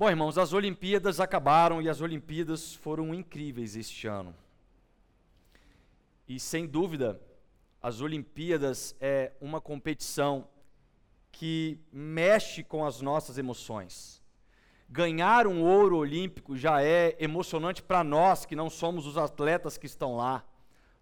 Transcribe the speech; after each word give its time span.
Bom, 0.00 0.08
irmãos, 0.08 0.38
as 0.38 0.54
Olimpíadas 0.54 1.20
acabaram 1.20 1.82
e 1.82 1.86
as 1.86 2.00
Olimpíadas 2.00 2.74
foram 2.74 3.14
incríveis 3.14 3.76
este 3.76 4.06
ano. 4.06 4.34
E 6.26 6.40
sem 6.40 6.66
dúvida, 6.66 7.20
as 7.82 8.00
Olimpíadas 8.00 8.96
é 8.98 9.32
uma 9.42 9.60
competição 9.60 10.48
que 11.30 11.78
mexe 11.92 12.64
com 12.64 12.82
as 12.86 13.02
nossas 13.02 13.36
emoções. 13.36 14.22
Ganhar 14.88 15.46
um 15.46 15.62
ouro 15.62 15.98
olímpico 15.98 16.56
já 16.56 16.82
é 16.82 17.14
emocionante 17.20 17.82
para 17.82 18.02
nós 18.02 18.46
que 18.46 18.56
não 18.56 18.70
somos 18.70 19.06
os 19.06 19.18
atletas 19.18 19.76
que 19.76 19.84
estão 19.84 20.16
lá. 20.16 20.42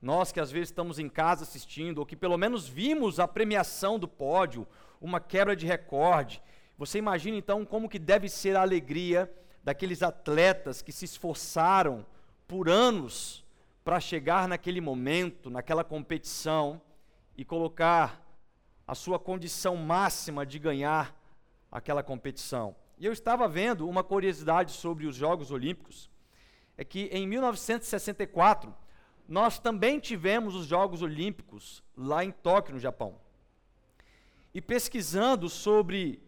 Nós 0.03 0.33
que 0.33 0.41
às 0.41 0.51
vezes 0.51 0.71
estamos 0.71 0.99
em 0.99 1.09
casa 1.09 1.45
assistindo, 1.45 1.99
ou 1.99 2.05
que 2.05 2.17
pelo 2.17 2.37
menos 2.37 2.67
vimos 2.67 3.21
a 3.21 3.29
premiação 3.29 3.97
do 3.97 4.09
pódio, 4.09 4.67
uma 5.01 5.21
quebra 5.21 5.55
de 5.55 5.67
recorde, 5.67 6.43
você 6.79 6.99
imagina 6.99 7.37
então 7.37 7.65
como 7.65 7.89
que 7.89 7.99
deve 7.99 8.29
ser 8.29 8.57
a 8.57 8.63
alegria 8.63 9.31
daqueles 9.65 10.01
atletas 10.01 10.81
que 10.81 10.93
se 10.93 11.05
esforçaram 11.05 12.07
por 12.47 12.69
anos 12.69 13.45
para 13.85 13.99
chegar 13.99 14.47
naquele 14.47 14.81
momento, 14.81 15.51
naquela 15.51 15.83
competição 15.83 16.81
e 17.37 17.45
colocar 17.45 18.25
a 18.87 18.95
sua 18.95 19.19
condição 19.19 19.75
máxima 19.77 20.47
de 20.47 20.59
ganhar 20.59 21.15
aquela 21.71 22.03
competição. 22.03 22.77
E 22.97 23.05
eu 23.05 23.13
estava 23.13 23.49
vendo 23.49 23.89
uma 23.89 24.05
curiosidade 24.05 24.73
sobre 24.73 25.07
os 25.07 25.17
Jogos 25.17 25.51
Olímpicos, 25.51 26.09
é 26.77 26.85
que 26.85 27.09
em 27.13 27.27
1964 27.27 28.75
nós 29.29 29.59
também 29.59 29.99
tivemos 29.99 30.55
os 30.55 30.67
Jogos 30.67 31.03
Olímpicos 31.03 31.83
lá 31.97 32.25
em 32.25 32.31
Tóquio, 32.31 32.75
no 32.75 32.81
Japão. 32.81 33.21
E 34.55 34.61
pesquisando 34.61 35.49
sobre 35.49 36.23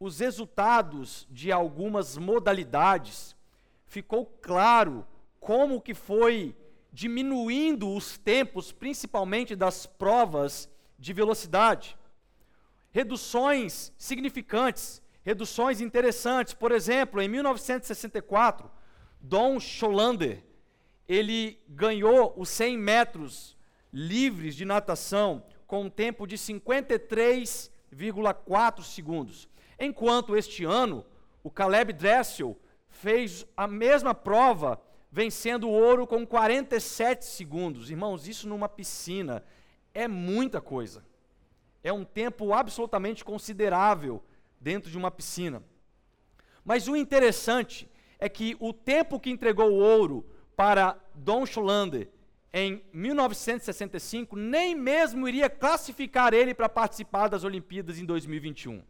os 0.00 0.18
resultados 0.18 1.28
de 1.30 1.52
algumas 1.52 2.16
modalidades, 2.16 3.36
ficou 3.84 4.24
claro 4.24 5.06
como 5.38 5.82
que 5.82 5.92
foi 5.92 6.56
diminuindo 6.90 7.94
os 7.94 8.16
tempos, 8.16 8.72
principalmente 8.72 9.54
das 9.54 9.84
provas 9.84 10.70
de 10.98 11.12
velocidade. 11.12 11.98
Reduções 12.90 13.92
significantes, 13.98 15.02
reduções 15.22 15.82
interessantes. 15.82 16.54
Por 16.54 16.72
exemplo, 16.72 17.20
em 17.20 17.28
1964, 17.28 18.70
Don 19.20 19.60
Scholander, 19.60 20.42
ele 21.06 21.60
ganhou 21.68 22.32
os 22.38 22.48
100 22.48 22.78
metros 22.78 23.54
livres 23.92 24.56
de 24.56 24.64
natação 24.64 25.44
com 25.66 25.82
um 25.82 25.90
tempo 25.90 26.26
de 26.26 26.38
53,4 26.38 28.82
segundos. 28.82 29.46
Enquanto 29.80 30.36
este 30.36 30.62
ano, 30.62 31.06
o 31.42 31.50
Caleb 31.50 31.94
Dressel 31.94 32.54
fez 32.90 33.46
a 33.56 33.66
mesma 33.66 34.14
prova, 34.14 34.78
vencendo 35.10 35.66
o 35.66 35.72
ouro 35.72 36.06
com 36.06 36.26
47 36.26 37.24
segundos. 37.24 37.90
Irmãos, 37.90 38.28
isso 38.28 38.46
numa 38.46 38.68
piscina 38.68 39.42
é 39.94 40.06
muita 40.06 40.60
coisa. 40.60 41.02
É 41.82 41.90
um 41.90 42.04
tempo 42.04 42.52
absolutamente 42.52 43.24
considerável 43.24 44.22
dentro 44.60 44.90
de 44.90 44.98
uma 44.98 45.10
piscina. 45.10 45.62
Mas 46.62 46.86
o 46.86 46.94
interessante 46.94 47.90
é 48.18 48.28
que 48.28 48.54
o 48.60 48.74
tempo 48.74 49.18
que 49.18 49.30
entregou 49.30 49.70
o 49.70 49.78
ouro 49.78 50.26
para 50.54 50.94
Don 51.14 51.46
Scholander 51.46 52.10
em 52.52 52.84
1965 52.92 54.36
nem 54.36 54.74
mesmo 54.74 55.26
iria 55.26 55.48
classificar 55.48 56.34
ele 56.34 56.52
para 56.52 56.68
participar 56.68 57.28
das 57.28 57.44
Olimpíadas 57.44 57.98
em 57.98 58.04
2021. 58.04 58.82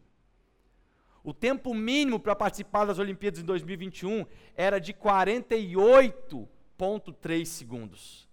O 1.23 1.35
tempo 1.35 1.75
mínimo 1.75 2.19
para 2.19 2.35
participar 2.35 2.87
das 2.87 2.99
Olimpíadas 2.99 3.41
em 3.41 3.45
2021 3.45 4.25
era 4.57 4.81
de 4.81 4.95
48,3 4.95 7.45
segundos. 7.45 8.27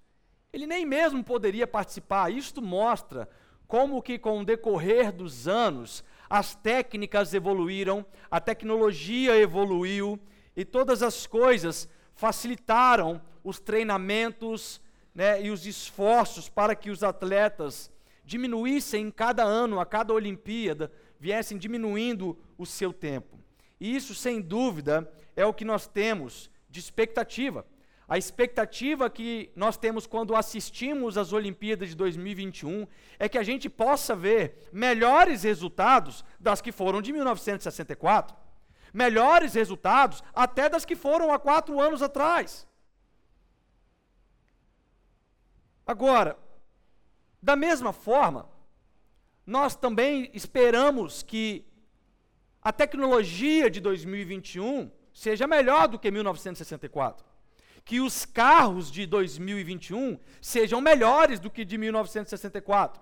Ele 0.54 0.66
nem 0.66 0.86
mesmo 0.86 1.22
poderia 1.24 1.68
participar. 1.68 2.32
Isto 2.32 2.62
mostra 2.62 3.28
como 3.68 4.02
que 4.02 4.18
com 4.18 4.40
o 4.40 4.46
decorrer 4.46 5.12
dos 5.12 5.48
anos 5.48 6.04
as 6.30 6.56
técnicas 6.56 7.34
evoluíram, 7.34 8.06
a 8.32 8.40
tecnologia 8.40 9.36
evoluiu 9.36 10.20
e 10.56 10.64
todas 10.64 11.04
as 11.04 11.28
coisas 11.28 11.88
facilitaram 12.16 13.22
os 13.44 13.60
treinamentos 13.60 14.82
né, 15.14 15.42
e 15.42 15.52
os 15.52 15.66
esforços 15.66 16.50
para 16.50 16.76
que 16.76 16.90
os 16.90 17.04
atletas 17.04 17.92
diminuíssem 18.24 19.10
cada 19.10 19.44
ano, 19.44 19.80
a 19.80 19.86
cada 19.86 20.14
Olimpíada, 20.14 20.92
viessem 21.20 21.58
diminuindo 21.58 22.38
o 22.58 22.66
seu 22.66 22.94
tempo. 22.94 23.40
E 23.80 23.96
isso, 23.96 24.16
sem 24.16 24.42
dúvida, 24.42 25.12
é 25.36 25.46
o 25.46 25.54
que 25.54 25.66
nós 25.66 25.88
temos 25.88 26.50
de 26.70 26.80
expectativa. 26.80 27.66
A 28.08 28.18
expectativa 28.18 29.10
que 29.10 29.52
nós 29.54 29.76
temos 29.76 30.08
quando 30.08 30.36
assistimos 30.36 31.18
às 31.18 31.34
Olimpíadas 31.34 31.90
de 31.90 31.96
2021 31.96 32.88
é 33.20 33.28
que 33.28 33.38
a 33.38 33.44
gente 33.44 33.70
possa 33.70 34.16
ver 34.16 34.70
melhores 34.72 35.44
resultados 35.44 36.24
das 36.40 36.62
que 36.62 36.72
foram 36.72 37.02
de 37.02 37.12
1964. 37.12 38.36
Melhores 38.94 39.54
resultados 39.54 40.24
até 40.34 40.70
das 40.70 40.86
que 40.86 40.96
foram 40.96 41.34
há 41.34 41.38
quatro 41.38 41.82
anos 41.82 42.02
atrás. 42.02 42.66
Agora, 45.86 46.38
da 47.42 47.58
mesma 47.58 47.92
forma, 47.92 48.50
nós 49.48 49.78
também 49.78 50.30
esperamos 50.34 51.24
que 51.24 51.66
a 52.62 52.74
tecnologia 52.74 53.70
de 53.70 53.80
2021 53.80 54.92
seja 55.14 55.48
melhor 55.48 55.88
do 55.88 55.98
que 55.98 56.12
1964. 56.12 57.26
Que 57.86 58.02
os 58.02 58.26
carros 58.26 58.92
de 58.92 59.06
2021 59.06 60.20
sejam 60.42 60.82
melhores 60.82 61.40
do 61.40 61.50
que 61.50 61.64
de 61.64 61.78
1964. 61.78 63.02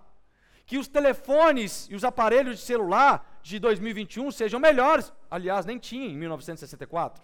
Que 0.67 0.77
os 0.77 0.87
telefones 0.87 1.87
e 1.89 1.95
os 1.95 2.03
aparelhos 2.03 2.59
de 2.59 2.63
celular 2.63 3.39
de 3.41 3.57
2021 3.57 4.29
sejam 4.29 4.59
melhores. 4.59 5.11
Aliás, 5.31 5.65
nem 5.65 5.79
tinha 5.79 6.05
em 6.05 6.15
1964. 6.15 7.23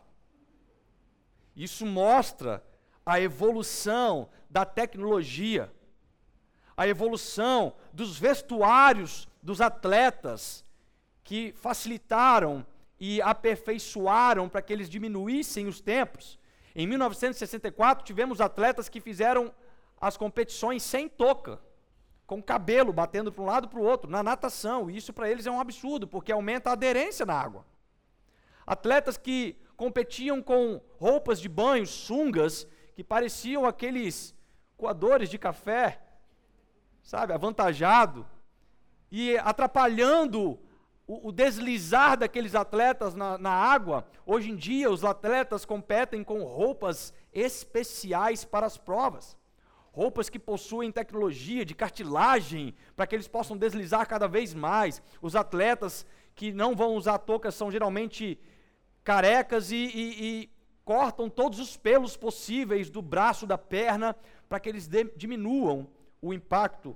Isso 1.55 1.85
mostra 1.85 2.63
a 3.05 3.21
evolução 3.21 4.29
da 4.49 4.65
tecnologia 4.65 5.71
a 6.81 6.87
evolução 6.87 7.75
dos 7.93 8.17
vestuários 8.17 9.27
dos 9.39 9.61
atletas, 9.61 10.65
que 11.23 11.53
facilitaram 11.53 12.65
e 12.99 13.21
aperfeiçoaram 13.21 14.49
para 14.49 14.63
que 14.63 14.73
eles 14.73 14.89
diminuíssem 14.89 15.67
os 15.67 15.79
tempos. 15.79 16.39
Em 16.75 16.87
1964, 16.87 18.03
tivemos 18.03 18.41
atletas 18.41 18.89
que 18.89 18.99
fizeram 18.99 19.53
as 19.99 20.17
competições 20.17 20.81
sem 20.81 21.07
touca, 21.07 21.61
com 22.25 22.41
cabelo 22.41 22.91
batendo 22.91 23.31
para 23.31 23.43
um 23.43 23.45
lado 23.45 23.69
para 23.69 23.79
o 23.79 23.83
outro, 23.83 24.09
na 24.09 24.23
natação. 24.23 24.89
E 24.89 24.97
isso 24.97 25.13
para 25.13 25.29
eles 25.29 25.45
é 25.45 25.51
um 25.51 25.61
absurdo, 25.61 26.07
porque 26.07 26.31
aumenta 26.31 26.71
a 26.71 26.73
aderência 26.73 27.27
na 27.27 27.35
água. 27.35 27.63
Atletas 28.65 29.17
que 29.17 29.55
competiam 29.77 30.41
com 30.41 30.81
roupas 30.97 31.39
de 31.39 31.47
banho, 31.47 31.85
sungas, 31.85 32.65
que 32.95 33.03
pareciam 33.03 33.67
aqueles 33.67 34.33
coadores 34.75 35.29
de 35.29 35.37
café, 35.37 36.01
sabe, 37.03 37.33
avantajado 37.33 38.25
e 39.11 39.37
atrapalhando 39.37 40.59
o, 41.07 41.27
o 41.27 41.31
deslizar 41.31 42.17
daqueles 42.17 42.55
atletas 42.55 43.13
na, 43.13 43.37
na 43.37 43.51
água. 43.51 44.05
Hoje 44.25 44.51
em 44.51 44.55
dia, 44.55 44.89
os 44.89 45.03
atletas 45.03 45.65
competem 45.65 46.23
com 46.23 46.43
roupas 46.43 47.13
especiais 47.33 48.45
para 48.45 48.65
as 48.65 48.77
provas. 48.77 49.37
Roupas 49.91 50.29
que 50.29 50.39
possuem 50.39 50.89
tecnologia 50.89 51.65
de 51.65 51.75
cartilagem 51.75 52.73
para 52.95 53.05
que 53.05 53.13
eles 53.13 53.27
possam 53.27 53.57
deslizar 53.57 54.07
cada 54.07 54.27
vez 54.27 54.53
mais. 54.53 55.01
Os 55.21 55.35
atletas 55.35 56.05
que 56.33 56.53
não 56.53 56.75
vão 56.75 56.95
usar 56.95 57.17
toucas 57.17 57.55
são 57.55 57.69
geralmente 57.69 58.39
carecas 59.03 59.69
e, 59.69 59.75
e, 59.75 60.25
e 60.25 60.49
cortam 60.85 61.29
todos 61.29 61.59
os 61.59 61.75
pelos 61.75 62.15
possíveis 62.15 62.89
do 62.89 63.01
braço, 63.01 63.45
da 63.45 63.57
perna, 63.57 64.15
para 64.47 64.61
que 64.61 64.69
eles 64.69 64.89
diminuam 65.17 65.89
o 66.21 66.33
impacto 66.33 66.95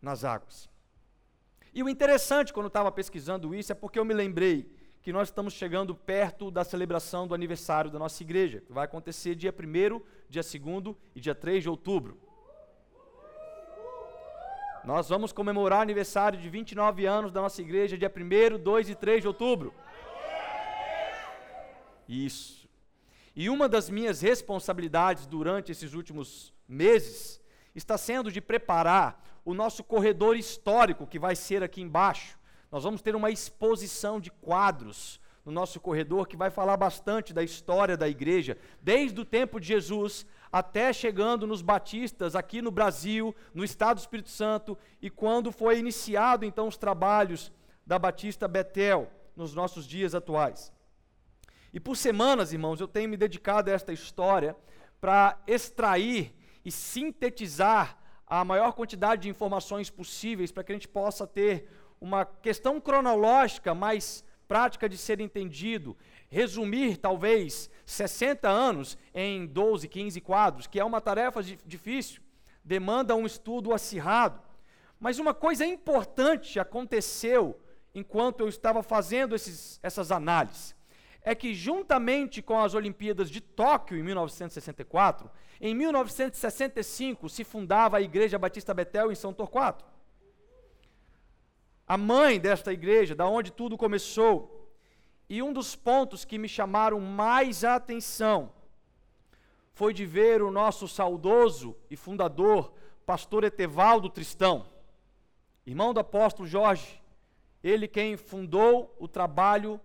nas 0.00 0.24
águas. 0.24 0.68
E 1.74 1.82
o 1.82 1.88
interessante 1.88 2.52
quando 2.52 2.68
estava 2.68 2.92
pesquisando 2.92 3.54
isso 3.54 3.72
é 3.72 3.74
porque 3.74 3.98
eu 3.98 4.04
me 4.04 4.14
lembrei 4.14 4.70
que 5.02 5.12
nós 5.12 5.28
estamos 5.28 5.52
chegando 5.52 5.94
perto 5.94 6.50
da 6.50 6.64
celebração 6.64 7.26
do 7.26 7.34
aniversário 7.34 7.90
da 7.90 7.98
nossa 7.98 8.22
igreja, 8.22 8.60
que 8.60 8.72
vai 8.72 8.84
acontecer 8.84 9.34
dia 9.34 9.52
1 9.52 10.00
dia 10.30 10.42
2 10.42 10.96
e 11.14 11.20
dia 11.20 11.34
3 11.34 11.62
de 11.62 11.68
outubro. 11.68 12.18
Nós 14.84 15.08
vamos 15.08 15.32
comemorar 15.32 15.80
o 15.80 15.82
aniversário 15.82 16.38
de 16.38 16.48
29 16.48 17.06
anos 17.06 17.32
da 17.32 17.40
nossa 17.40 17.60
igreja 17.60 17.98
dia 17.98 18.10
1 18.14 18.58
2 18.62 18.90
e 18.90 18.94
3 18.94 19.22
de 19.22 19.28
outubro. 19.28 19.74
Isso. 22.08 22.68
E 23.34 23.50
uma 23.50 23.68
das 23.68 23.90
minhas 23.90 24.20
responsabilidades 24.20 25.26
durante 25.26 25.72
esses 25.72 25.92
últimos 25.92 26.54
meses 26.68 27.43
está 27.74 27.98
sendo 27.98 28.30
de 28.30 28.40
preparar 28.40 29.22
o 29.44 29.52
nosso 29.52 29.82
corredor 29.84 30.36
histórico, 30.36 31.06
que 31.06 31.18
vai 31.18 31.36
ser 31.36 31.62
aqui 31.62 31.82
embaixo. 31.82 32.38
Nós 32.70 32.84
vamos 32.84 33.02
ter 33.02 33.14
uma 33.14 33.30
exposição 33.30 34.20
de 34.20 34.30
quadros 34.30 35.20
no 35.44 35.52
nosso 35.52 35.78
corredor 35.78 36.26
que 36.26 36.36
vai 36.36 36.50
falar 36.50 36.76
bastante 36.76 37.34
da 37.34 37.42
história 37.42 37.96
da 37.96 38.08
igreja, 38.08 38.56
desde 38.80 39.20
o 39.20 39.24
tempo 39.24 39.60
de 39.60 39.66
Jesus 39.66 40.26
até 40.50 40.92
chegando 40.92 41.46
nos 41.46 41.60
batistas 41.60 42.36
aqui 42.36 42.62
no 42.62 42.70
Brasil, 42.70 43.34
no 43.52 43.64
estado 43.64 43.96
do 43.96 44.00
Espírito 44.00 44.30
Santo, 44.30 44.78
e 45.02 45.10
quando 45.10 45.50
foi 45.50 45.78
iniciado 45.78 46.44
então 46.44 46.68
os 46.68 46.76
trabalhos 46.76 47.52
da 47.84 47.98
Batista 47.98 48.46
Betel 48.46 49.10
nos 49.36 49.52
nossos 49.52 49.86
dias 49.86 50.14
atuais. 50.14 50.72
E 51.72 51.80
por 51.80 51.96
semanas, 51.96 52.52
irmãos, 52.52 52.80
eu 52.80 52.86
tenho 52.86 53.08
me 53.08 53.16
dedicado 53.16 53.68
a 53.68 53.74
esta 53.74 53.92
história 53.92 54.56
para 55.00 55.36
extrair 55.46 56.32
e 56.64 56.70
sintetizar 56.70 57.98
a 58.26 58.44
maior 58.44 58.72
quantidade 58.72 59.22
de 59.22 59.28
informações 59.28 59.90
possíveis 59.90 60.50
para 60.50 60.64
que 60.64 60.72
a 60.72 60.74
gente 60.74 60.88
possa 60.88 61.26
ter 61.26 61.68
uma 62.00 62.24
questão 62.24 62.80
cronológica 62.80 63.74
mais 63.74 64.24
prática 64.48 64.88
de 64.88 64.98
ser 64.98 65.20
entendido, 65.20 65.96
resumir 66.28 66.96
talvez 66.96 67.70
60 67.86 68.48
anos 68.48 68.98
em 69.14 69.46
12, 69.46 69.88
15 69.88 70.20
quadros, 70.20 70.66
que 70.66 70.80
é 70.80 70.84
uma 70.84 71.00
tarefa 71.00 71.42
difícil, 71.42 72.22
demanda 72.62 73.14
um 73.14 73.26
estudo 73.26 73.72
acirrado. 73.72 74.40
Mas 74.98 75.18
uma 75.18 75.34
coisa 75.34 75.66
importante 75.66 76.58
aconteceu 76.58 77.58
enquanto 77.94 78.40
eu 78.40 78.48
estava 78.48 78.82
fazendo 78.82 79.34
esses, 79.34 79.78
essas 79.82 80.10
análises. 80.10 80.74
É 81.24 81.34
que, 81.34 81.54
juntamente 81.54 82.40
com 82.40 82.60
as 82.60 82.74
Olimpíadas 82.74 83.30
de 83.30 83.40
Tóquio, 83.40 83.98
em 83.98 84.02
1964, 84.02 85.28
em 85.60 85.74
1965 85.74 87.28
se 87.28 87.42
fundava 87.42 87.96
a 87.96 88.02
Igreja 88.02 88.38
Batista 88.38 88.74
Betel 88.74 89.10
em 89.10 89.14
São 89.14 89.32
Torquato. 89.32 89.84
A 91.88 91.96
mãe 91.96 92.38
desta 92.38 92.72
igreja, 92.72 93.14
da 93.14 93.26
onde 93.26 93.50
tudo 93.50 93.76
começou. 93.76 94.70
E 95.28 95.42
um 95.42 95.52
dos 95.52 95.74
pontos 95.74 96.24
que 96.24 96.38
me 96.38 96.48
chamaram 96.48 97.00
mais 97.00 97.64
a 97.64 97.74
atenção 97.74 98.52
foi 99.72 99.92
de 99.92 100.06
ver 100.06 100.40
o 100.42 100.50
nosso 100.50 100.86
saudoso 100.86 101.76
e 101.90 101.96
fundador, 101.96 102.72
pastor 103.04 103.42
Etevaldo 103.42 104.08
Tristão, 104.08 104.66
irmão 105.66 105.92
do 105.92 106.00
apóstolo 106.00 106.46
Jorge, 106.46 107.02
ele 107.62 107.88
quem 107.88 108.16
fundou 108.16 108.94
o 108.98 109.08
trabalho 109.08 109.80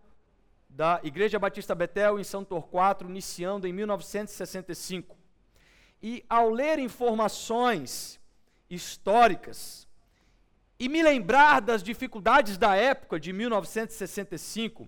da 0.69 1.00
Igreja 1.04 1.39
Batista 1.39 1.74
Betel 1.74 2.19
em 2.19 2.24
São 2.24 2.45
Torquato, 2.45 3.06
iniciando 3.06 3.68
em 3.68 3.74
1965. 3.74 5.18
E 6.01 6.24
ao 6.30 6.50
ler 6.50 6.80
informações 6.80 8.19
históricas 8.69 9.88
e 10.80 10.88
me 10.88 11.01
lembrar 11.04 11.60
das 11.60 11.83
dificuldades 11.83 12.57
da 12.57 12.75
época 12.75 13.19
de 13.19 13.33
1965, 13.33 14.88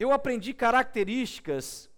eu 0.00 0.10
aprendi 0.10 0.52
características 0.52 1.88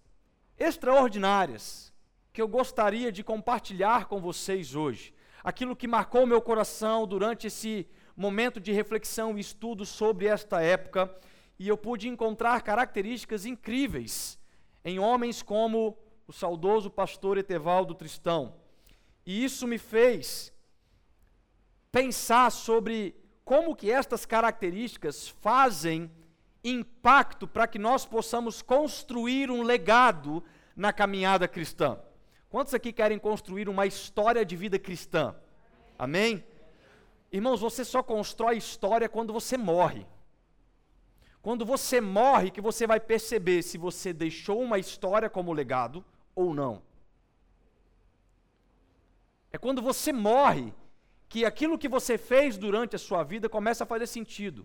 extraordinárias 0.59 1.95
que 2.33 2.43
eu 2.43 2.49
gostaria 2.49 3.11
de 3.11 3.23
compartilhar 3.23 4.07
com 4.07 4.21
vocês 4.21 4.75
hoje. 4.75 5.15
Aquilo 5.43 5.77
que 5.77 5.87
marcou 5.87 6.27
meu 6.27 6.43
coração 6.43 7.07
durante 7.07 7.47
esse 7.47 7.87
momento 8.17 8.61
de 8.61 8.73
reflexão 8.73 9.37
e 9.37 9.41
estudo 9.41 9.87
sobre 9.87 10.27
esta 10.27 10.61
época, 10.61 11.15
e 11.59 11.69
eu 11.69 11.77
pude 11.77 12.09
encontrar 12.09 12.63
características 12.63 13.47
incríveis 13.47 14.39
em 14.85 14.99
homens 14.99 15.43
como 15.43 15.97
o 16.27 16.33
saudoso 16.33 16.91
pastor 16.91 17.39
Etevaldo 17.39 17.95
Tristão. 17.95 18.55
E 19.25 19.45
isso 19.45 19.67
me 19.67 19.79
fez 19.79 20.53
pensar 21.91 22.51
sobre 22.51 23.15
como 23.45 23.77
que 23.77 23.91
estas 23.91 24.27
características 24.27 25.29
fazem 25.29 26.11
impacto 26.63 27.47
para 27.47 27.67
que 27.67 27.79
nós 27.79 28.07
possamos 28.07 28.63
construir 28.63 29.51
um 29.51 29.63
legado 29.63 30.43
na 30.75 30.93
caminhada 30.93 31.47
cristã. 31.47 31.99
Quantos 32.49 32.73
aqui 32.73 32.93
querem 32.93 33.19
construir 33.19 33.69
uma 33.69 33.87
história 33.87 34.45
de 34.45 34.57
vida 34.57 34.79
cristã? 34.79 35.35
Amém? 35.99 36.45
Irmãos, 37.31 37.61
você 37.61 37.85
só 37.85 38.03
constrói 38.03 38.57
história 38.57 39.09
quando 39.09 39.33
você 39.33 39.57
morre. 39.57 40.07
Quando 41.45 41.63
você 41.67 42.01
morre, 42.01 42.51
que 42.51 42.63
você 42.63 42.87
vai 42.87 42.99
perceber 42.99 43.61
se 43.63 43.77
você 43.77 44.15
deixou 44.15 44.63
uma 44.63 44.79
história 44.79 45.29
como 45.29 45.53
legado 45.53 46.03
ou 46.35 46.55
não. 46.55 46.81
É 49.53 49.59
quando 49.59 49.83
você 49.83 50.11
morre 50.11 50.73
que 51.29 51.45
aquilo 51.45 51.77
que 51.77 51.87
você 51.87 52.17
fez 52.17 52.57
durante 52.57 52.97
a 52.97 52.99
sua 52.99 53.23
vida 53.23 53.47
começa 53.47 53.85
a 53.85 53.87
fazer 53.87 54.07
sentido. 54.07 54.65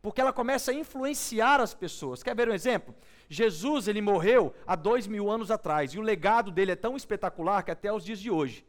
Porque 0.00 0.20
ela 0.20 0.32
começa 0.32 0.70
a 0.70 0.74
influenciar 0.74 1.60
as 1.60 1.74
pessoas. 1.74 2.22
Quer 2.22 2.36
ver 2.36 2.48
um 2.48 2.54
exemplo? 2.54 2.94
Jesus, 3.28 3.88
ele 3.88 4.00
morreu 4.00 4.54
há 4.64 4.76
dois 4.76 5.08
mil 5.08 5.28
anos 5.28 5.50
atrás, 5.50 5.92
e 5.92 5.98
o 5.98 6.02
legado 6.02 6.52
dele 6.52 6.70
é 6.70 6.76
tão 6.76 6.96
espetacular 6.96 7.64
que 7.64 7.72
até 7.72 7.92
os 7.92 8.04
dias 8.04 8.20
de 8.20 8.30
hoje 8.30 8.64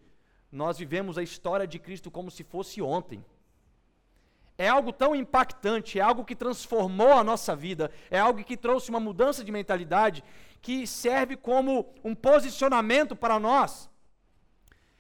nós 0.52 0.80
vivemos 0.80 1.20
a 1.20 1.22
história 1.22 1.68
de 1.68 1.78
Cristo 1.78 2.10
como 2.10 2.32
se 2.32 2.44
fosse 2.44 2.82
ontem. 2.82 3.24
É 4.58 4.68
algo 4.68 4.92
tão 4.92 5.16
impactante, 5.16 6.00
é 6.00 6.02
algo 6.02 6.26
que 6.26 6.36
transformou 6.36 7.14
a 7.14 7.24
nossa 7.24 7.56
vida, 7.56 7.92
é 8.10 8.20
algo 8.20 8.44
que 8.44 8.58
trouxe 8.58 8.90
uma 8.90 9.00
mudança 9.00 9.44
de 9.44 9.52
mentalidade 9.52 10.24
que 10.62 10.88
serve 10.88 11.36
como 11.36 11.94
um 12.04 12.16
posicionamento 12.16 13.16
para 13.16 13.40
nós. 13.40 13.90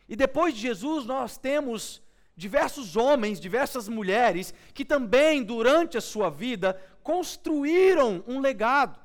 E 0.07 0.15
depois 0.15 0.53
de 0.53 0.61
Jesus, 0.61 1.05
nós 1.05 1.37
temos 1.37 2.01
diversos 2.35 2.95
homens, 2.95 3.39
diversas 3.39 3.89
mulheres 3.89 4.53
que 4.73 4.85
também, 4.85 5.43
durante 5.43 5.97
a 5.97 6.01
sua 6.01 6.29
vida, 6.29 6.79
construíram 7.01 8.23
um 8.27 8.39
legado, 8.39 8.99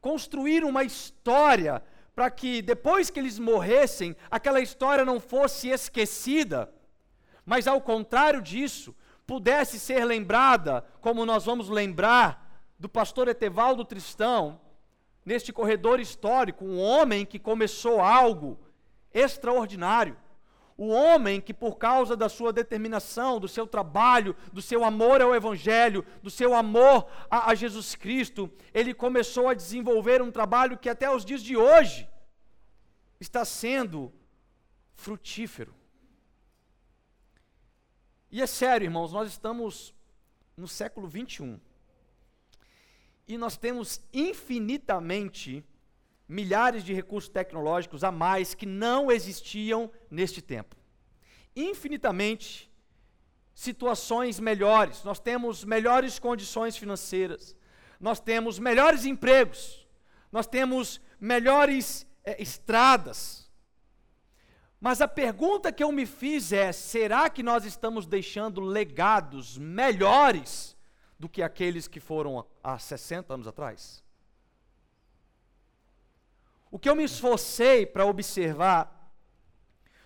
construíram 0.00 0.70
uma 0.70 0.82
história 0.82 1.82
para 2.14 2.30
que 2.30 2.62
depois 2.62 3.10
que 3.10 3.20
eles 3.20 3.38
morressem, 3.38 4.16
aquela 4.30 4.60
história 4.60 5.04
não 5.04 5.20
fosse 5.20 5.68
esquecida, 5.68 6.72
mas 7.44 7.68
ao 7.68 7.80
contrário 7.80 8.42
disso, 8.42 8.96
pudesse 9.28 9.78
ser 9.78 10.06
lembrada, 10.06 10.82
como 11.02 11.26
nós 11.26 11.44
vamos 11.44 11.68
lembrar 11.68 12.64
do 12.78 12.88
pastor 12.88 13.28
Etevaldo 13.28 13.84
Tristão, 13.84 14.58
neste 15.22 15.52
corredor 15.52 16.00
histórico, 16.00 16.64
um 16.64 16.80
homem 16.80 17.26
que 17.26 17.38
começou 17.38 18.00
algo 18.00 18.58
extraordinário. 19.12 20.16
O 20.78 20.88
homem 20.88 21.42
que, 21.42 21.52
por 21.52 21.76
causa 21.76 22.16
da 22.16 22.30
sua 22.30 22.54
determinação, 22.54 23.38
do 23.38 23.48
seu 23.48 23.66
trabalho, 23.66 24.34
do 24.50 24.62
seu 24.62 24.82
amor 24.82 25.20
ao 25.20 25.34
Evangelho, 25.34 26.06
do 26.22 26.30
seu 26.30 26.54
amor 26.54 27.06
a, 27.30 27.50
a, 27.50 27.54
Jesus 27.54 27.94
Cristo, 27.94 28.50
ele 28.72 28.94
começou 28.94 29.46
a 29.46 29.54
desenvolver 29.54 30.22
um 30.22 30.30
trabalho 30.30 30.78
que 30.78 30.88
até 30.88 31.14
os 31.14 31.22
dias 31.22 31.42
de 31.42 31.54
hoje 31.54 32.08
está 33.20 33.44
sendo 33.44 34.10
frutífero. 34.94 35.77
E 38.30 38.42
é 38.42 38.46
sério, 38.46 38.84
irmãos, 38.84 39.12
nós 39.12 39.28
estamos 39.28 39.94
no 40.56 40.68
século 40.68 41.08
21 41.08 41.58
e 43.26 43.38
nós 43.38 43.56
temos 43.56 44.00
infinitamente 44.12 45.64
milhares 46.28 46.84
de 46.84 46.92
recursos 46.92 47.30
tecnológicos 47.30 48.04
a 48.04 48.12
mais 48.12 48.54
que 48.54 48.66
não 48.66 49.10
existiam 49.10 49.90
neste 50.10 50.42
tempo. 50.42 50.76
Infinitamente 51.56 52.70
situações 53.54 54.38
melhores, 54.38 55.02
nós 55.04 55.18
temos 55.18 55.64
melhores 55.64 56.18
condições 56.18 56.76
financeiras, 56.76 57.56
nós 57.98 58.20
temos 58.20 58.58
melhores 58.58 59.04
empregos, 59.04 59.86
nós 60.30 60.46
temos 60.46 61.00
melhores 61.18 62.06
é, 62.22 62.40
estradas. 62.40 63.47
Mas 64.80 65.00
a 65.00 65.08
pergunta 65.08 65.72
que 65.72 65.82
eu 65.82 65.90
me 65.90 66.06
fiz 66.06 66.52
é: 66.52 66.72
será 66.72 67.28
que 67.28 67.42
nós 67.42 67.64
estamos 67.64 68.06
deixando 68.06 68.60
legados 68.60 69.58
melhores 69.58 70.76
do 71.18 71.28
que 71.28 71.42
aqueles 71.42 71.88
que 71.88 71.98
foram 71.98 72.46
há 72.62 72.78
60 72.78 73.34
anos 73.34 73.48
atrás? 73.48 74.04
O 76.70 76.78
que 76.78 76.88
eu 76.88 76.94
me 76.94 77.04
esforcei 77.04 77.86
para 77.86 78.06
observar 78.06 79.12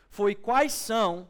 foi 0.09 0.35
quais 0.35 0.73
são 0.73 1.29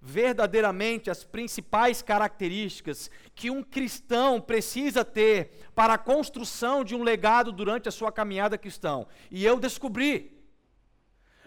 verdadeiramente 0.00 1.10
as 1.10 1.24
principais 1.24 2.02
características 2.02 3.10
que 3.34 3.50
um 3.50 3.62
cristão 3.62 4.38
precisa 4.40 5.02
ter 5.04 5.70
para 5.74 5.94
a 5.94 5.98
construção 5.98 6.84
de 6.84 6.94
um 6.94 7.02
legado 7.02 7.50
durante 7.50 7.88
a 7.88 7.92
sua 7.92 8.12
caminhada 8.12 8.58
cristã. 8.58 9.06
E 9.30 9.44
eu 9.44 9.58
descobri, 9.58 10.33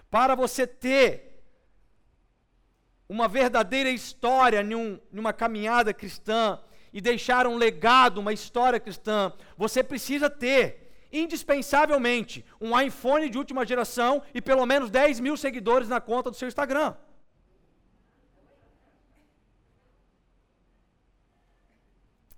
para 0.10 0.36
você 0.36 0.66
ter 0.66 1.42
uma 3.10 3.28
verdadeira 3.28 3.90
história 3.90 4.62
em 4.62 5.02
uma 5.14 5.34
caminhada 5.34 5.94
cristã 5.94 6.60
e 6.92 7.00
deixar 7.00 7.48
um 7.48 7.56
legado, 7.56 8.20
uma 8.20 8.34
história 8.34 8.80
cristã, 8.80 9.32
você 9.58 9.84
precisa 9.84 10.30
ter 10.30 11.08
indispensavelmente 11.12 12.46
um 12.60 12.80
iPhone 12.80 13.30
de 13.30 13.38
última 13.38 13.66
geração 13.66 14.22
e 14.34 14.42
pelo 14.42 14.66
menos 14.66 14.90
10 14.90 15.20
mil 15.20 15.38
seguidores 15.38 15.88
na 15.88 16.02
conta 16.02 16.30
do 16.30 16.36
seu 16.36 16.48
Instagram. 16.48 16.96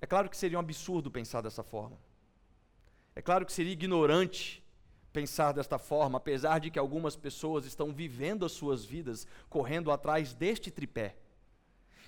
claro 0.10 0.28
que 0.28 0.36
seria 0.36 0.58
um 0.58 0.62
absurdo 0.62 1.12
pensar 1.12 1.42
dessa 1.42 1.64
forma. 1.64 1.96
É 3.16 3.22
claro 3.22 3.46
que 3.46 3.54
seria 3.54 3.72
ignorante 3.72 4.64
pensar 5.12 5.52
desta 5.52 5.78
forma, 5.78 6.18
apesar 6.18 6.60
de 6.60 6.70
que 6.70 6.80
algumas 6.80 7.16
pessoas 7.16 7.66
estão 7.66 7.92
vivendo 7.92 8.46
as 8.46 8.52
suas 8.52 8.86
vidas 8.86 9.28
correndo 9.50 9.92
atrás 9.92 10.34
deste 10.34 10.70
tripé. 10.70 11.16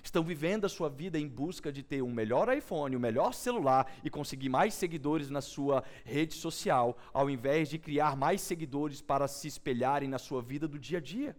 Estão 0.02 0.24
vivendo 0.24 0.64
a 0.64 0.68
sua 0.68 0.88
vida 0.88 1.18
em 1.18 1.28
busca 1.28 1.70
de 1.70 1.82
ter 1.82 2.02
um 2.02 2.12
melhor 2.12 2.54
iPhone, 2.54 2.96
um 2.96 3.00
melhor 3.00 3.32
celular 3.32 3.90
e 4.02 4.10
conseguir 4.10 4.48
mais 4.48 4.74
seguidores 4.74 5.30
na 5.30 5.40
sua 5.40 5.84
rede 6.04 6.34
social, 6.34 6.96
ao 7.12 7.30
invés 7.30 7.68
de 7.68 7.78
criar 7.78 8.16
mais 8.16 8.40
seguidores 8.40 9.00
para 9.00 9.28
se 9.28 9.46
espelharem 9.46 10.08
na 10.08 10.18
sua 10.18 10.42
vida 10.42 10.66
do 10.66 10.78
dia 10.78 10.98
a 10.98 11.00
dia. 11.00 11.36